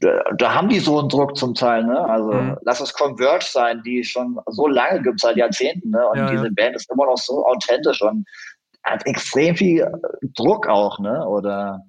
da, 0.00 0.22
da, 0.36 0.54
haben 0.54 0.68
die 0.68 0.78
so 0.78 0.98
einen 0.98 1.08
Druck 1.08 1.36
zum 1.36 1.54
Teil, 1.54 1.84
ne? 1.84 1.98
Also 1.98 2.32
mhm. 2.32 2.56
lass 2.62 2.80
es 2.80 2.92
Converge 2.92 3.46
sein, 3.48 3.82
die 3.84 4.04
schon 4.04 4.38
so 4.46 4.66
lange 4.66 5.00
gibt, 5.02 5.20
seit 5.20 5.36
Jahrzehnten, 5.36 5.90
ne? 5.90 6.06
Und 6.08 6.18
ja, 6.18 6.30
diese 6.30 6.44
ja. 6.44 6.50
Band 6.54 6.76
ist 6.76 6.90
immer 6.90 7.06
noch 7.06 7.16
so 7.16 7.46
authentisch 7.46 8.02
und 8.02 8.26
hat 8.84 9.06
extrem 9.06 9.56
viel 9.56 9.90
Druck 10.34 10.68
auch, 10.68 10.98
ne? 10.98 11.26
Oder 11.26 11.80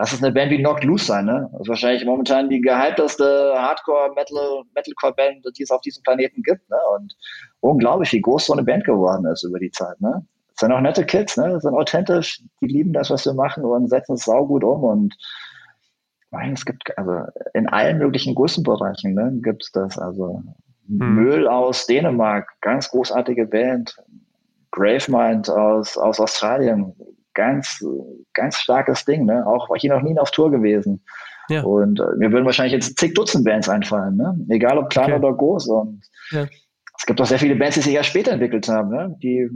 lass 0.00 0.14
es 0.14 0.22
eine 0.22 0.32
Band 0.32 0.50
wie 0.50 0.56
Knocked 0.56 0.82
Loose 0.82 1.04
sein, 1.04 1.26
ne? 1.26 1.46
Das 1.52 1.60
ist 1.60 1.68
wahrscheinlich 1.68 2.06
momentan 2.06 2.48
die 2.48 2.62
gehypteste 2.62 3.52
Hardcore-Metal, 3.54 4.62
Metalcore-Band, 4.74 5.46
die 5.58 5.62
es 5.62 5.70
auf 5.70 5.82
diesem 5.82 6.02
Planeten 6.02 6.42
gibt, 6.42 6.68
ne? 6.70 6.78
Und 6.96 7.14
unglaublich, 7.60 8.10
wie 8.14 8.22
groß 8.22 8.46
so 8.46 8.54
eine 8.54 8.62
Band 8.62 8.84
geworden 8.84 9.26
ist 9.26 9.42
über 9.42 9.58
die 9.58 9.70
Zeit, 9.70 10.00
ne? 10.00 10.24
Das 10.48 10.60
sind 10.60 10.72
auch 10.72 10.80
nette 10.80 11.04
Kids, 11.04 11.36
ne? 11.36 11.50
Das 11.50 11.64
sind 11.64 11.74
authentisch, 11.74 12.42
die 12.62 12.66
lieben 12.66 12.94
das, 12.94 13.10
was 13.10 13.26
wir 13.26 13.34
machen 13.34 13.62
und 13.62 13.90
setzen 13.90 14.14
es 14.14 14.24
saugut 14.24 14.64
um 14.64 14.84
und 14.84 15.14
nein, 16.30 16.54
es 16.54 16.64
gibt 16.64 16.96
also 16.96 17.30
in 17.52 17.68
allen 17.68 17.98
möglichen 17.98 18.34
Größenbereichen, 18.34 19.12
ne, 19.12 19.32
gibt 19.42 19.64
es 19.64 19.72
das. 19.72 19.98
Also 19.98 20.42
hm. 20.88 21.14
Müll 21.14 21.46
aus 21.46 21.86
Dänemark, 21.86 22.48
ganz 22.62 22.88
großartige 22.88 23.46
Band. 23.46 23.96
Gravemind 24.72 25.50
aus, 25.50 25.98
aus 25.98 26.20
Australien, 26.20 26.94
ganz, 27.34 27.84
ganz 28.34 28.56
starkes 28.56 29.04
Ding, 29.04 29.24
ne? 29.24 29.46
Auch 29.46 29.70
war 29.70 29.78
hier 29.78 29.94
noch 29.94 30.02
nie 30.02 30.18
auf 30.18 30.30
Tour 30.30 30.50
gewesen. 30.50 31.04
Ja. 31.48 31.62
Und 31.62 32.00
äh, 32.00 32.16
mir 32.16 32.30
würden 32.30 32.46
wahrscheinlich 32.46 32.74
jetzt 32.74 32.98
zig 32.98 33.14
Dutzend 33.14 33.44
Bands 33.44 33.68
einfallen, 33.68 34.16
ne? 34.16 34.38
Egal 34.48 34.78
ob 34.78 34.90
klein 34.90 35.12
okay. 35.12 35.24
oder 35.24 35.34
groß. 35.34 35.68
Und 35.68 36.02
ja. 36.30 36.46
es 36.96 37.06
gibt 37.06 37.20
auch 37.20 37.26
sehr 37.26 37.38
viele 37.38 37.56
Bands, 37.56 37.74
die 37.74 37.82
sich 37.82 37.94
erst 37.94 38.10
später 38.10 38.32
entwickelt 38.32 38.68
haben, 38.68 38.90
ne? 38.90 39.16
Die 39.22 39.48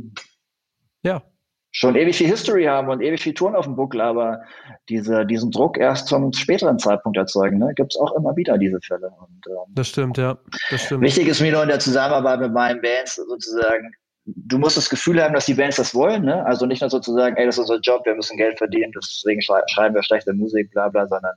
ja. 1.02 1.22
schon 1.70 1.94
ewig 1.94 2.16
viel 2.16 2.26
History 2.26 2.64
haben 2.64 2.88
und 2.88 3.00
ewig 3.00 3.22
viel 3.22 3.34
Touren 3.34 3.54
auf 3.54 3.66
dem 3.66 3.76
Buckel, 3.76 4.00
aber 4.00 4.42
diese, 4.88 5.24
diesen 5.24 5.50
Druck 5.50 5.78
erst 5.78 6.08
zum 6.08 6.32
späteren 6.32 6.78
Zeitpunkt 6.78 7.16
erzeugen, 7.16 7.58
ne? 7.58 7.72
Gibt 7.76 7.94
es 7.94 8.00
auch 8.00 8.12
immer 8.16 8.34
wieder 8.34 8.58
diese 8.58 8.80
Fälle. 8.80 9.10
Und, 9.20 9.46
ähm, 9.46 9.72
das 9.74 9.88
stimmt, 9.88 10.18
ja. 10.18 10.36
Das 10.70 10.82
stimmt. 10.82 11.02
Wichtig 11.02 11.28
ist 11.28 11.40
mir 11.40 11.52
nur 11.52 11.62
in 11.62 11.68
der 11.68 11.80
Zusammenarbeit 11.80 12.40
mit 12.40 12.52
meinen 12.52 12.80
Bands 12.80 13.16
sozusagen, 13.16 13.92
du 14.26 14.58
musst 14.58 14.76
das 14.76 14.88
Gefühl 14.88 15.22
haben, 15.22 15.34
dass 15.34 15.46
die 15.46 15.54
Bands 15.54 15.76
das 15.76 15.94
wollen, 15.94 16.24
ne? 16.24 16.44
Also 16.46 16.66
nicht 16.66 16.80
nur 16.80 16.90
sozusagen, 16.90 17.36
ey, 17.36 17.46
das 17.46 17.56
ist 17.56 17.70
unser 17.70 17.80
Job, 17.80 18.04
wir 18.06 18.14
müssen 18.14 18.36
Geld 18.36 18.58
verdienen, 18.58 18.92
deswegen 18.94 19.42
schreiben 19.42 19.94
wir 19.94 20.02
schlechte 20.02 20.32
Musik, 20.32 20.70
bla 20.70 20.88
bla, 20.88 21.06
sondern 21.06 21.34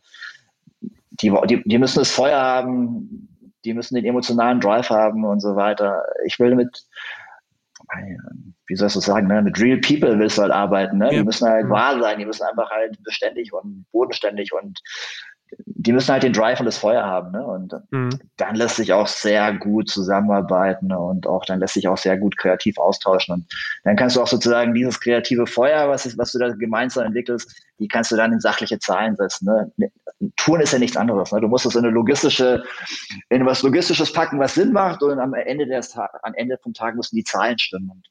die, 0.82 1.34
die, 1.48 1.64
die 1.66 1.78
müssen 1.78 2.00
das 2.00 2.12
Feuer 2.12 2.40
haben, 2.40 3.28
die 3.66 3.74
müssen 3.74 3.96
den 3.96 4.06
emotionalen 4.06 4.60
Drive 4.60 4.90
haben 4.90 5.26
und 5.26 5.42
so 5.42 5.56
weiter. 5.56 6.04
Ich 6.26 6.40
will 6.40 6.56
mit, 6.56 6.86
wie 8.68 8.76
soll 8.76 8.88
ich 8.88 8.94
das 8.94 9.06
sagen, 9.06 9.28
ne? 9.28 9.42
mit 9.42 9.60
real 9.60 9.80
people 9.80 10.18
willst 10.18 10.38
du 10.38 10.44
halt 10.44 10.52
arbeiten, 10.52 11.00
ne? 11.00 11.06
Ja. 11.06 11.20
Die 11.20 11.24
müssen 11.24 11.48
halt 11.48 11.70
wahr 11.70 12.00
sein, 12.00 12.20
die 12.20 12.26
müssen 12.26 12.44
einfach 12.44 12.70
halt 12.70 13.02
beständig 13.04 13.52
und 13.52 13.86
bodenständig 13.92 14.54
und 14.54 14.80
die 15.88 15.94
müssen 15.94 16.12
halt 16.12 16.24
den 16.24 16.34
Drive 16.34 16.60
und 16.60 16.66
das 16.66 16.78
Feuer 16.78 17.04
haben. 17.04 17.32
Ne? 17.32 17.46
Und 17.46 17.74
mhm. 17.92 18.20
dann 18.38 18.56
lässt 18.56 18.76
sich 18.78 18.94
auch 18.94 19.08
sehr 19.08 19.54
gut 19.54 19.90
zusammenarbeiten 19.90 20.92
und 20.92 21.28
auch 21.28 21.46
dann 21.46 21.60
lässt 21.60 21.76
sich 21.76 21.88
auch 21.88 21.98
sehr 21.98 22.18
gut 22.18 22.38
kreativ 22.38 22.78
austauschen. 22.78 23.36
Und 23.36 23.46
dann 23.84 23.96
kannst 23.96 24.16
du 24.16 24.22
auch 24.22 24.28
sozusagen 24.28 24.74
dieses 24.74 25.00
kreative 25.00 25.48
Feuer, 25.48 25.88
was, 25.90 26.06
ist, 26.06 26.18
was 26.18 26.32
du 26.32 26.40
da 26.40 26.50
gemeinsam 26.50 27.06
entwickelst, 27.06 27.56
die 27.80 27.88
kannst 27.88 28.12
du 28.12 28.16
dann 28.16 28.34
in 28.34 28.40
sachliche 28.40 28.80
Zahlen 28.80 29.16
setzen. 29.16 29.46
Ne? 29.46 29.92
Tun 30.36 30.62
ist 30.62 30.74
ja 30.74 30.80
nichts 30.80 30.98
anderes. 30.98 31.32
Ne? 31.32 31.42
Du 31.42 31.48
musst 31.48 31.66
es 31.66 31.76
in 31.76 31.86
eine 31.86 31.94
logistische, 31.94 32.64
in 33.30 33.46
was 33.46 33.62
Logistisches 33.62 34.12
packen, 34.12 34.40
was 34.40 34.56
Sinn 34.56 34.74
macht 34.74 35.04
und 35.04 35.20
am 35.20 35.34
Ende 35.34 35.68
des 35.68 35.96
am 35.96 36.34
Ende 36.34 36.58
vom 36.62 36.74
Tag 36.74 36.96
müssen 36.96 37.16
die 37.16 37.24
Zahlen 37.24 37.58
stimmen. 37.60 37.92
Und 37.92 38.08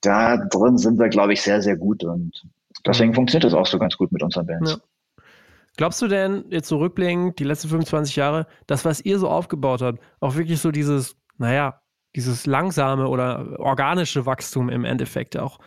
da 0.00 0.38
drin 0.38 0.78
sind 0.78 0.98
wir, 0.98 1.08
glaube 1.08 1.34
ich, 1.34 1.42
sehr, 1.42 1.62
sehr 1.62 1.76
gut 1.76 2.04
und 2.04 2.42
deswegen 2.86 3.10
mhm. 3.10 3.16
funktioniert 3.16 3.44
das 3.44 3.54
auch 3.54 3.66
so 3.66 3.78
ganz 3.78 3.96
gut 3.96 4.12
mit 4.12 4.22
unseren 4.22 4.46
Bands. 4.46 4.72
Ja. 4.72 4.78
Glaubst 5.76 6.02
du 6.02 6.08
denn, 6.08 6.44
jetzt 6.50 6.68
zurückblickend, 6.68 7.38
die 7.38 7.44
letzten 7.44 7.68
25 7.68 8.16
Jahre, 8.16 8.46
das, 8.66 8.84
was 8.84 9.00
ihr 9.00 9.18
so 9.18 9.28
aufgebaut 9.28 9.80
habt, 9.80 10.00
auch 10.20 10.36
wirklich 10.36 10.60
so 10.60 10.70
dieses, 10.70 11.16
naja, 11.38 11.80
dieses 12.14 12.46
langsame 12.46 13.08
oder 13.08 13.58
organische 13.58 14.26
Wachstum 14.26 14.68
im 14.68 14.84
Endeffekt 14.84 15.36
auch 15.38 15.58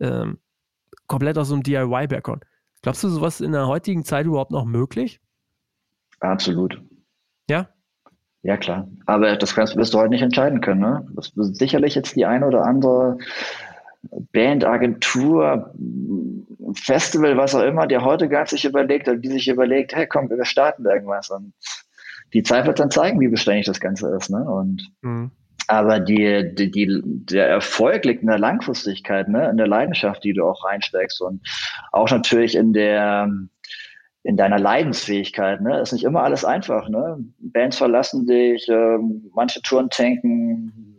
ähm, 0.00 0.38
komplett 1.06 1.38
aus 1.38 1.48
so 1.48 1.54
einem 1.54 1.62
DIY-Background. 1.62 2.44
Glaubst 2.82 3.04
du, 3.04 3.08
sowas 3.08 3.40
in 3.40 3.52
der 3.52 3.68
heutigen 3.68 4.04
Zeit 4.04 4.26
überhaupt 4.26 4.50
noch 4.50 4.64
möglich? 4.64 5.20
Absolut. 6.18 6.80
Ja? 7.48 7.68
Ja, 8.42 8.56
klar. 8.56 8.88
Aber 9.06 9.36
das 9.36 9.54
kannst, 9.54 9.76
wirst 9.76 9.94
du 9.94 9.98
heute 9.98 10.10
nicht 10.10 10.22
entscheiden 10.22 10.60
können. 10.60 10.80
Ne? 10.80 11.06
Das 11.14 11.36
wird 11.36 11.54
sicherlich 11.54 11.94
jetzt 11.94 12.16
die 12.16 12.26
eine 12.26 12.46
oder 12.46 12.64
andere 12.64 13.18
Band, 14.32 14.64
Agentur, 14.64 15.72
Festival, 16.74 17.36
was 17.36 17.54
auch 17.54 17.62
immer, 17.62 17.86
der 17.86 18.04
heute 18.04 18.28
gar 18.28 18.46
sich 18.46 18.64
überlegt 18.64 19.08
oder 19.08 19.18
die 19.18 19.28
sich 19.28 19.48
überlegt, 19.48 19.94
hey, 19.94 20.06
komm, 20.06 20.28
wir 20.30 20.44
starten 20.44 20.84
irgendwas. 20.84 21.30
Und 21.30 21.52
die 22.32 22.42
Zeit 22.42 22.66
wird 22.66 22.80
dann 22.80 22.90
zeigen, 22.90 23.20
wie 23.20 23.28
beständig 23.28 23.66
das 23.66 23.80
Ganze 23.80 24.08
ist. 24.16 24.30
Ne? 24.30 24.42
Und 24.44 24.90
mhm. 25.02 25.30
Aber 25.68 26.00
die, 26.00 26.54
die, 26.54 26.70
die, 26.70 27.00
der 27.02 27.48
Erfolg 27.48 28.04
liegt 28.04 28.22
in 28.22 28.28
der 28.28 28.38
Langfristigkeit, 28.38 29.28
ne? 29.28 29.48
in 29.48 29.56
der 29.56 29.68
Leidenschaft, 29.68 30.24
die 30.24 30.32
du 30.32 30.44
auch 30.44 30.64
reinsteckst 30.64 31.20
und 31.22 31.40
auch 31.92 32.10
natürlich 32.10 32.56
in 32.56 32.72
der 32.72 33.28
in 34.24 34.36
deiner 34.36 34.58
Leidensfähigkeit. 34.58 35.60
Ne? 35.60 35.80
Ist 35.80 35.92
nicht 35.92 36.04
immer 36.04 36.22
alles 36.22 36.44
einfach. 36.44 36.88
Ne? 36.88 37.18
Bands 37.38 37.78
verlassen 37.78 38.26
dich, 38.26 38.68
äh, 38.68 38.98
manche 39.34 39.60
Touren 39.62 39.90
tanken, 39.90 40.91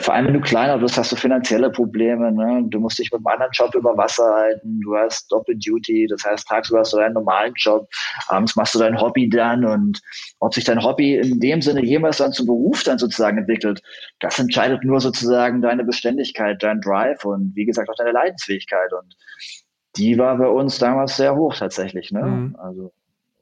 vor 0.00 0.14
allem 0.14 0.26
wenn 0.26 0.34
du 0.34 0.40
kleiner 0.40 0.78
bist, 0.78 0.96
hast 0.96 1.12
du 1.12 1.16
finanzielle 1.16 1.70
Probleme. 1.70 2.30
Ne? 2.32 2.64
Du 2.68 2.80
musst 2.80 2.98
dich 2.98 3.10
mit 3.10 3.18
einem 3.18 3.26
anderen 3.26 3.52
Job 3.52 3.74
über 3.74 3.96
Wasser 3.96 4.24
halten. 4.24 4.80
Du 4.80 4.96
hast 4.96 5.30
Doppel-Duty. 5.32 6.06
Das 6.08 6.24
heißt, 6.24 6.46
tagsüber 6.46 6.80
hast 6.80 6.92
du 6.92 6.98
deinen 6.98 7.14
normalen 7.14 7.52
Job. 7.56 7.88
Abends 8.28 8.56
machst 8.56 8.74
du 8.74 8.78
dein 8.78 9.00
Hobby 9.00 9.28
dann. 9.28 9.64
Und 9.64 10.00
ob 10.40 10.54
sich 10.54 10.64
dein 10.64 10.82
Hobby 10.82 11.16
in 11.16 11.40
dem 11.40 11.62
Sinne 11.62 11.84
jemals 11.84 12.18
dann 12.18 12.32
zum 12.32 12.46
Beruf 12.46 12.82
dann 12.82 12.98
sozusagen 12.98 13.38
entwickelt, 13.38 13.82
das 14.20 14.38
entscheidet 14.38 14.84
nur 14.84 15.00
sozusagen 15.00 15.62
deine 15.62 15.84
Beständigkeit, 15.84 16.62
dein 16.62 16.80
Drive 16.80 17.24
und 17.24 17.54
wie 17.54 17.64
gesagt 17.64 17.88
auch 17.88 17.96
deine 17.96 18.12
Leidensfähigkeit. 18.12 18.92
Und 18.92 19.16
die 19.96 20.18
war 20.18 20.36
bei 20.36 20.48
uns 20.48 20.78
damals 20.78 21.16
sehr 21.16 21.34
hoch 21.34 21.54
tatsächlich. 21.56 22.12
Ne? 22.12 22.22
Mhm. 22.22 22.56
Also, 22.56 22.92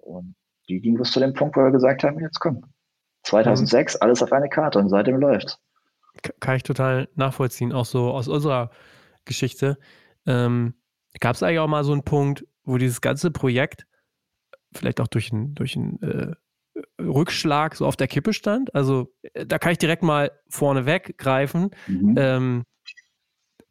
und 0.01 0.35
die 0.69 0.81
ging 0.81 0.97
bis 0.97 1.13
zu 1.13 1.21
dem 1.21 1.35
Punkt, 1.35 1.57
wo 1.57 1.61
wir 1.61 1.71
gesagt 1.71 2.05
haben, 2.05 2.21
jetzt 2.21 2.41
komm. 2.41 2.65
2006, 3.27 3.95
mhm. 3.95 3.99
alles 4.03 4.23
auf 4.23 4.33
eine 4.33 4.49
Karte 4.49 4.79
und 4.79 4.89
seitdem 4.89 5.19
läuft. 5.19 5.59
Kann 6.41 6.57
ich 6.57 6.63
total 6.63 7.09
nachvollziehen, 7.15 7.73
auch 7.73 7.85
so 7.85 8.11
aus 8.11 8.29
unserer 8.29 8.71
Geschichte. 9.25 9.79
Ähm, 10.27 10.75
Gab 11.21 11.35
es 11.35 11.43
eigentlich 11.43 11.59
auch 11.59 11.67
mal 11.67 11.85
so 11.85 11.93
einen 11.93 12.05
Punkt, 12.05 12.47
wo 12.65 12.79
dieses 12.79 13.01
ganze 13.01 13.31
Projekt 13.31 13.87
vielleicht 14.75 15.01
auch 15.01 15.07
durch 15.07 15.33
einen 15.33 15.55
durch 15.55 15.77
äh, 15.77 16.33
Rückschlag 17.01 17.75
so 17.75 17.87
auf 17.87 17.97
der 17.97 18.09
Kippe 18.09 18.33
stand? 18.33 18.75
Also 18.75 19.13
äh, 19.35 19.47
da 19.47 19.59
kann 19.59 19.73
ich 19.73 19.79
direkt 19.79 20.03
mal 20.03 20.31
vorne 20.49 20.87
weggreifen. 20.87 21.71
Mhm. 21.87 22.15
Ähm, 22.19 22.65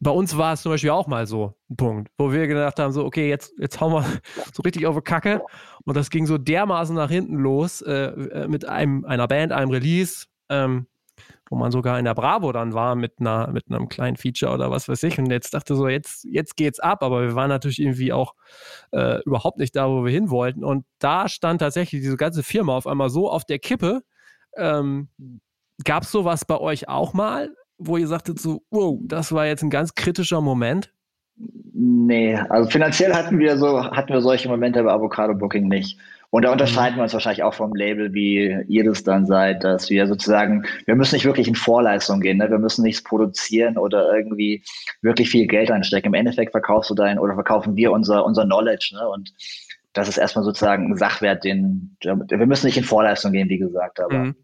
bei 0.00 0.10
uns 0.10 0.36
war 0.36 0.52
es 0.52 0.62
zum 0.62 0.72
Beispiel 0.72 0.90
auch 0.90 1.06
mal 1.06 1.26
so 1.26 1.54
ein 1.70 1.76
Punkt, 1.76 2.10
wo 2.18 2.32
wir 2.32 2.46
gedacht 2.46 2.78
haben, 2.78 2.92
so, 2.92 3.04
okay, 3.04 3.28
jetzt, 3.28 3.52
jetzt 3.58 3.80
hauen 3.80 3.92
wir 3.92 4.04
so 4.52 4.62
richtig 4.62 4.86
auf 4.86 4.96
die 4.96 5.02
Kacke. 5.02 5.42
Und 5.84 5.96
das 5.96 6.10
ging 6.10 6.26
so 6.26 6.36
dermaßen 6.38 6.94
nach 6.94 7.10
hinten 7.10 7.36
los 7.36 7.80
äh, 7.82 7.92
äh, 7.92 8.48
mit 8.48 8.66
einem, 8.66 9.04
einer 9.04 9.26
Band, 9.26 9.52
einem 9.52 9.70
Release, 9.70 10.26
ähm, 10.50 10.86
wo 11.48 11.56
man 11.56 11.72
sogar 11.72 11.98
in 11.98 12.04
der 12.04 12.14
Bravo 12.14 12.52
dann 12.52 12.74
war 12.74 12.94
mit 12.94 13.20
einer, 13.20 13.50
mit 13.52 13.70
einem 13.70 13.88
kleinen 13.88 14.16
Feature 14.16 14.52
oder 14.52 14.70
was 14.70 14.88
weiß 14.88 15.02
ich. 15.04 15.18
Und 15.18 15.30
jetzt 15.30 15.54
dachte 15.54 15.74
so, 15.74 15.88
jetzt, 15.88 16.24
jetzt 16.24 16.56
geht's 16.56 16.80
ab, 16.80 17.02
aber 17.02 17.22
wir 17.22 17.34
waren 17.34 17.48
natürlich 17.48 17.80
irgendwie 17.80 18.12
auch 18.12 18.34
äh, 18.92 19.22
überhaupt 19.22 19.58
nicht 19.58 19.74
da, 19.76 19.88
wo 19.88 20.04
wir 20.04 20.12
hin 20.12 20.28
wollten. 20.28 20.62
Und 20.62 20.84
da 20.98 21.28
stand 21.28 21.60
tatsächlich 21.60 22.02
diese 22.02 22.16
ganze 22.16 22.42
Firma 22.42 22.76
auf 22.76 22.86
einmal 22.86 23.08
so 23.08 23.30
auf 23.30 23.44
der 23.44 23.60
Kippe. 23.60 24.02
Ähm, 24.56 25.08
Gab 25.84 26.04
es 26.04 26.10
sowas 26.10 26.44
bei 26.44 26.58
euch 26.58 26.88
auch 26.88 27.12
mal? 27.12 27.54
Wo 27.78 27.96
ihr 27.96 28.06
sagtet 28.06 28.38
so, 28.38 28.62
wow, 28.70 28.98
das 29.02 29.32
war 29.32 29.46
jetzt 29.46 29.62
ein 29.62 29.70
ganz 29.70 29.94
kritischer 29.94 30.40
Moment? 30.40 30.92
Nee, 31.38 32.36
also 32.36 32.70
finanziell 32.70 33.12
hatten 33.12 33.38
wir 33.38 33.58
so, 33.58 33.84
hatten 33.84 34.12
wir 34.12 34.22
solche 34.22 34.48
Momente 34.48 34.82
bei 34.82 34.92
Avocado 34.92 35.34
Booking 35.34 35.68
nicht. 35.68 35.98
Und 36.30 36.44
da 36.44 36.52
unterscheiden 36.52 36.94
mhm. 36.94 36.98
wir 36.98 37.02
uns 37.04 37.12
wahrscheinlich 37.12 37.42
auch 37.42 37.54
vom 37.54 37.74
Label, 37.74 38.12
wie 38.14 38.64
ihr 38.68 38.84
das 38.84 39.04
dann 39.04 39.26
seid, 39.26 39.62
dass 39.62 39.90
wir 39.90 40.06
sozusagen, 40.06 40.64
wir 40.86 40.96
müssen 40.96 41.14
nicht 41.14 41.24
wirklich 41.24 41.48
in 41.48 41.54
Vorleistung 41.54 42.20
gehen, 42.20 42.38
ne? 42.38 42.50
wir 42.50 42.58
müssen 42.58 42.82
nichts 42.82 43.02
produzieren 43.02 43.76
oder 43.76 44.12
irgendwie 44.14 44.62
wirklich 45.02 45.30
viel 45.30 45.46
Geld 45.46 45.70
einstecken. 45.70 46.08
Im 46.08 46.14
Endeffekt 46.14 46.52
verkaufst 46.52 46.90
du 46.90 46.94
dein 46.94 47.18
oder 47.18 47.34
verkaufen 47.34 47.76
wir 47.76 47.92
unser, 47.92 48.24
unser 48.24 48.44
Knowledge 48.44 48.94
ne? 48.94 49.08
und 49.08 49.32
das 49.92 50.08
ist 50.08 50.18
erstmal 50.18 50.44
sozusagen 50.44 50.92
ein 50.92 50.96
Sachwert, 50.96 51.44
den 51.44 51.96
wir 52.02 52.46
müssen 52.46 52.66
nicht 52.66 52.76
in 52.76 52.84
Vorleistung 52.84 53.32
gehen, 53.32 53.48
wie 53.48 53.58
gesagt, 53.58 54.00
aber 54.00 54.18
mhm. 54.18 54.36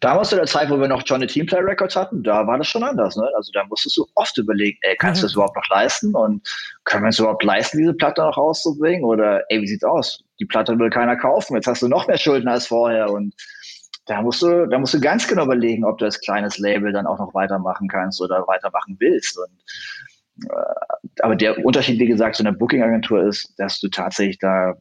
Damals 0.00 0.30
zu 0.30 0.36
der 0.36 0.46
Zeit, 0.46 0.70
wo 0.70 0.78
wir 0.78 0.88
noch 0.88 1.02
Johnny 1.04 1.26
Teamplay 1.26 1.60
Records 1.60 1.96
hatten, 1.96 2.22
da 2.22 2.46
war 2.46 2.58
das 2.58 2.68
schon 2.68 2.82
anders. 2.82 3.16
Ne? 3.16 3.28
Also 3.36 3.50
da 3.52 3.64
musstest 3.64 3.96
du 3.96 4.06
oft 4.14 4.36
überlegen, 4.38 4.78
ey, 4.82 4.96
kannst 4.96 5.22
du 5.22 5.26
das 5.26 5.34
überhaupt 5.34 5.56
noch 5.56 5.68
leisten? 5.68 6.14
Und 6.14 6.46
können 6.84 7.04
wir 7.04 7.08
es 7.08 7.18
überhaupt 7.18 7.42
leisten, 7.42 7.78
diese 7.78 7.94
Platte 7.94 8.22
noch 8.22 8.36
rauszubringen? 8.36 9.04
Oder 9.04 9.42
ey, 9.48 9.60
wie 9.60 9.66
sieht's 9.66 9.84
aus? 9.84 10.22
Die 10.40 10.46
Platte 10.46 10.78
will 10.78 10.90
keiner 10.90 11.16
kaufen, 11.16 11.54
jetzt 11.54 11.66
hast 11.66 11.82
du 11.82 11.88
noch 11.88 12.06
mehr 12.06 12.18
Schulden 12.18 12.48
als 12.48 12.66
vorher. 12.66 13.10
Und 13.10 13.34
da 14.06 14.22
musst 14.22 14.42
du, 14.42 14.66
da 14.66 14.78
musst 14.78 14.94
du 14.94 15.00
ganz 15.00 15.26
genau 15.26 15.44
überlegen, 15.44 15.84
ob 15.84 15.98
du 15.98 16.04
als 16.04 16.20
kleines 16.20 16.58
Label 16.58 16.92
dann 16.92 17.06
auch 17.06 17.18
noch 17.18 17.34
weitermachen 17.34 17.88
kannst 17.88 18.20
oder 18.20 18.46
weitermachen 18.46 18.96
willst. 18.98 19.38
Und, 19.38 20.50
äh, 20.50 21.20
aber 21.20 21.36
der 21.36 21.64
Unterschied, 21.64 21.98
wie 21.98 22.06
gesagt, 22.06 22.36
zu 22.36 22.42
einer 22.42 22.56
Booking-Agentur 22.56 23.26
ist, 23.26 23.54
dass 23.58 23.80
du 23.80 23.88
tatsächlich 23.88 24.38
da, 24.38 24.74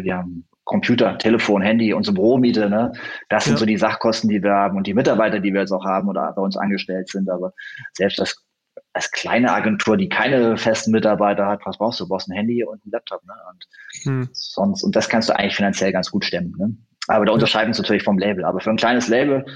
wir 0.00 0.16
haben 0.16 0.46
Computer, 0.66 1.16
Telefon, 1.16 1.62
Handy, 1.62 1.94
unsere 1.94 2.14
Büromiete, 2.14 2.68
ne? 2.68 2.92
Das 3.28 3.44
sind 3.44 3.54
ja. 3.54 3.58
so 3.58 3.66
die 3.66 3.76
Sachkosten, 3.78 4.28
die 4.28 4.42
wir 4.42 4.52
haben 4.52 4.76
und 4.76 4.86
die 4.86 4.94
Mitarbeiter, 4.94 5.38
die 5.38 5.52
wir 5.52 5.60
jetzt 5.60 5.72
auch 5.72 5.84
haben 5.84 6.08
oder 6.08 6.32
bei 6.34 6.42
uns 6.42 6.56
angestellt 6.56 7.08
sind. 7.08 7.30
Aber 7.30 7.52
selbst 7.94 8.18
das, 8.18 8.44
als 8.92 9.10
kleine 9.12 9.52
Agentur, 9.52 9.96
die 9.96 10.08
keine 10.08 10.56
festen 10.56 10.90
Mitarbeiter 10.90 11.46
hat, 11.46 11.60
was 11.64 11.78
brauchst 11.78 12.00
du? 12.00 12.04
Du 12.04 12.08
brauchst 12.08 12.28
ein 12.28 12.36
Handy 12.36 12.64
und 12.64 12.82
einen 12.82 12.90
Laptop, 12.90 13.24
ne? 13.24 13.32
Und 13.48 13.64
hm. 14.02 14.28
sonst, 14.32 14.82
und 14.82 14.96
das 14.96 15.08
kannst 15.08 15.28
du 15.28 15.36
eigentlich 15.36 15.56
finanziell 15.56 15.92
ganz 15.92 16.10
gut 16.10 16.24
stemmen, 16.24 16.52
ne? 16.58 16.76
Aber 17.06 17.24
da 17.24 17.32
unterscheiden 17.32 17.68
wir 17.68 17.70
uns 17.70 17.78
natürlich 17.78 18.02
vom 18.02 18.18
Label. 18.18 18.44
Aber 18.44 18.58
für 18.58 18.70
ein 18.70 18.76
kleines 18.76 19.06
Label, 19.06 19.46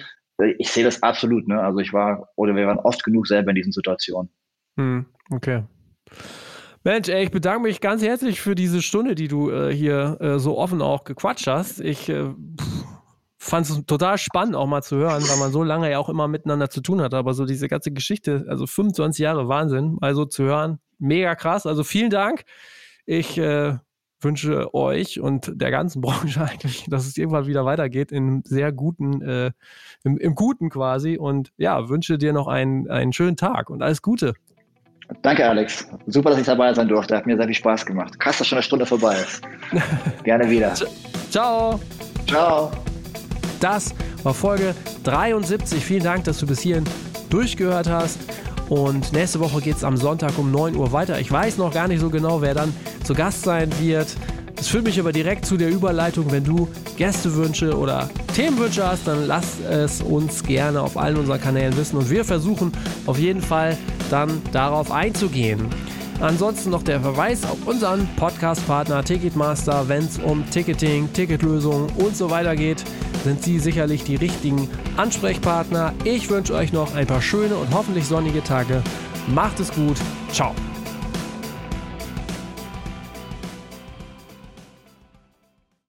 ich 0.59 0.71
sehe 0.71 0.85
das 0.85 1.03
absolut, 1.03 1.49
ne? 1.49 1.61
Also 1.61 1.81
ich 1.81 1.93
war, 1.93 2.29
oder 2.37 2.55
wir 2.55 2.69
waren 2.69 2.79
oft 2.79 3.03
genug 3.03 3.27
selber 3.27 3.51
in 3.51 3.57
diesen 3.57 3.73
Situationen. 3.73 4.31
Hm. 4.77 5.07
Okay. 5.33 5.65
Mensch, 6.83 7.11
ey, 7.11 7.25
ich 7.25 7.31
bedanke 7.31 7.63
mich 7.63 7.83
ganz 7.83 8.03
herzlich 8.03 8.41
für 8.41 8.55
diese 8.55 8.81
Stunde, 8.81 9.15
die 9.15 9.29
du 9.29 9.51
äh, 9.51 9.75
hier 9.75 10.17
äh, 10.21 10.39
so 10.39 10.57
offen 10.57 10.81
auch 10.81 11.05
gequatscht 11.05 11.47
hast. 11.47 11.79
Ich 11.81 12.09
äh, 12.09 12.31
fand 13.37 13.69
es 13.69 13.85
total 13.85 14.17
spannend 14.17 14.57
auch 14.57 14.67
mal 14.67 14.81
zu 14.83 14.97
hören, 14.97 15.23
weil 15.29 15.37
man 15.37 15.53
so 15.53 15.63
lange 15.63 15.91
ja 15.91 15.99
auch 15.99 16.09
immer 16.09 16.27
miteinander 16.27 16.71
zu 16.71 16.81
tun 16.81 17.03
hat. 17.03 17.13
Aber 17.13 17.35
so 17.35 17.45
diese 17.45 17.69
ganze 17.69 17.91
Geschichte, 17.91 18.47
also 18.49 18.67
25 18.67 19.23
Jahre 19.23 19.47
Wahnsinn, 19.47 19.99
also 20.01 20.25
zu 20.25 20.45
hören, 20.45 20.79
mega 20.99 21.35
krass. 21.35 21.67
Also 21.67 21.85
vielen 21.85 22.09
Dank. 22.09 22.45
Ich 23.05 23.37
äh, 23.37 23.77
wünsche 24.23 24.75
euch 24.75 25.21
und 25.21 25.53
der 25.55 25.71
ganzen 25.71 26.01
Branche 26.03 26.43
eigentlich, 26.43 26.87
dass 26.89 27.07
es 27.07 27.19
irgendwann 27.19 27.47
wieder 27.47 27.67
weitergeht 27.67 28.11
in 28.11 28.43
sehr 28.45 28.73
guten, 28.73 29.21
äh, 29.21 29.53
im, 30.03 30.17
im 30.17 30.35
Guten 30.35 30.71
quasi. 30.71 31.19
Und 31.19 31.53
ja, 31.59 31.91
wünsche 31.91 32.17
dir 32.17 32.33
noch 32.33 32.47
einen, 32.47 32.89
einen 32.89 33.13
schönen 33.13 33.37
Tag 33.37 33.69
und 33.69 33.83
alles 33.83 34.01
Gute. 34.01 34.33
Danke, 35.23 35.49
Alex. 35.49 35.87
Super, 36.07 36.31
dass 36.31 36.41
ich 36.41 36.47
dabei 36.47 36.73
sein 36.73 36.89
durfte. 36.89 37.17
Hat 37.17 37.27
mir 37.27 37.37
sehr 37.37 37.47
viel 37.47 37.55
Spaß 37.55 37.85
gemacht. 37.85 38.19
Krass, 38.19 38.39
dass 38.39 38.47
schon 38.47 38.59
eine 38.59 38.63
Stunde 38.63 38.87
vorbei 38.87 39.17
ist. 39.17 39.43
Gerne 40.25 40.49
wieder. 40.49 40.73
Ciao. 41.31 41.81
Ciao. 42.27 42.71
Das 43.61 43.95
war 44.23 44.35
Folge 44.35 44.75
73. 45.05 45.85
Vielen 45.85 46.05
Dank, 46.05 46.25
dass 46.25 46.39
du 46.39 46.47
bis 46.47 46.61
hierhin 46.61 46.85
durchgehört 47.29 47.89
hast. 47.89 48.19
Und 48.69 49.13
nächste 49.13 49.41
Woche 49.41 49.61
geht 49.61 49.77
es 49.77 49.85
am 49.85 49.97
Sonntag 49.97 50.39
um 50.39 50.53
9 50.53 50.77
Uhr 50.77 50.93
weiter. 50.93 51.19
Ich 51.19 51.31
weiß 51.31 51.59
noch 51.59 51.75
gar 51.75 51.89
nicht 51.89 52.01
so 52.01 52.09
genau, 52.09 52.41
wer 52.41 52.55
dann 52.55 52.73
zu 53.03 53.15
Gast 53.15 53.43
sein 53.43 53.71
wird. 53.81 54.17
Das 54.61 54.69
führt 54.69 54.85
mich 54.85 55.01
aber 55.01 55.11
direkt 55.11 55.47
zu 55.47 55.57
der 55.57 55.71
Überleitung. 55.71 56.31
Wenn 56.31 56.45
du 56.45 56.69
Gästewünsche 56.99 57.75
oder 57.75 58.11
Themenwünsche 58.37 58.87
hast, 58.87 59.07
dann 59.07 59.27
lass 59.27 59.59
es 59.59 60.03
uns 60.03 60.43
gerne 60.43 60.83
auf 60.83 60.99
allen 60.99 61.17
unseren 61.17 61.41
Kanälen 61.41 61.75
wissen 61.79 61.97
und 61.97 62.11
wir 62.11 62.27
versuchen 62.27 62.71
auf 63.07 63.19
jeden 63.19 63.41
Fall 63.41 63.79
dann 64.11 64.43
darauf 64.53 64.93
einzugehen. 64.93 65.67
Ansonsten 66.21 66.69
noch 66.69 66.83
der 66.83 67.01
Verweis 67.01 67.45
auf 67.45 67.67
unseren 67.67 68.07
Podcast-Partner 68.17 69.03
Ticketmaster. 69.03 69.89
Wenn 69.89 70.05
es 70.05 70.19
um 70.19 70.45
Ticketing, 70.51 71.11
Ticketlösungen 71.15 71.89
und 71.97 72.15
so 72.15 72.29
weiter 72.29 72.55
geht, 72.55 72.85
sind 73.25 73.43
Sie 73.43 73.59
sicherlich 73.61 74.05
die 74.05 74.17
richtigen 74.17 74.69
Ansprechpartner. 74.99 75.95
Ich 76.05 76.29
wünsche 76.29 76.53
euch 76.53 76.71
noch 76.75 76.95
ein 76.95 77.07
paar 77.07 77.23
schöne 77.23 77.55
und 77.55 77.73
hoffentlich 77.73 78.05
sonnige 78.05 78.45
Tage. 78.45 78.83
Macht 79.27 79.59
es 79.59 79.73
gut. 79.73 79.97
Ciao. 80.31 80.55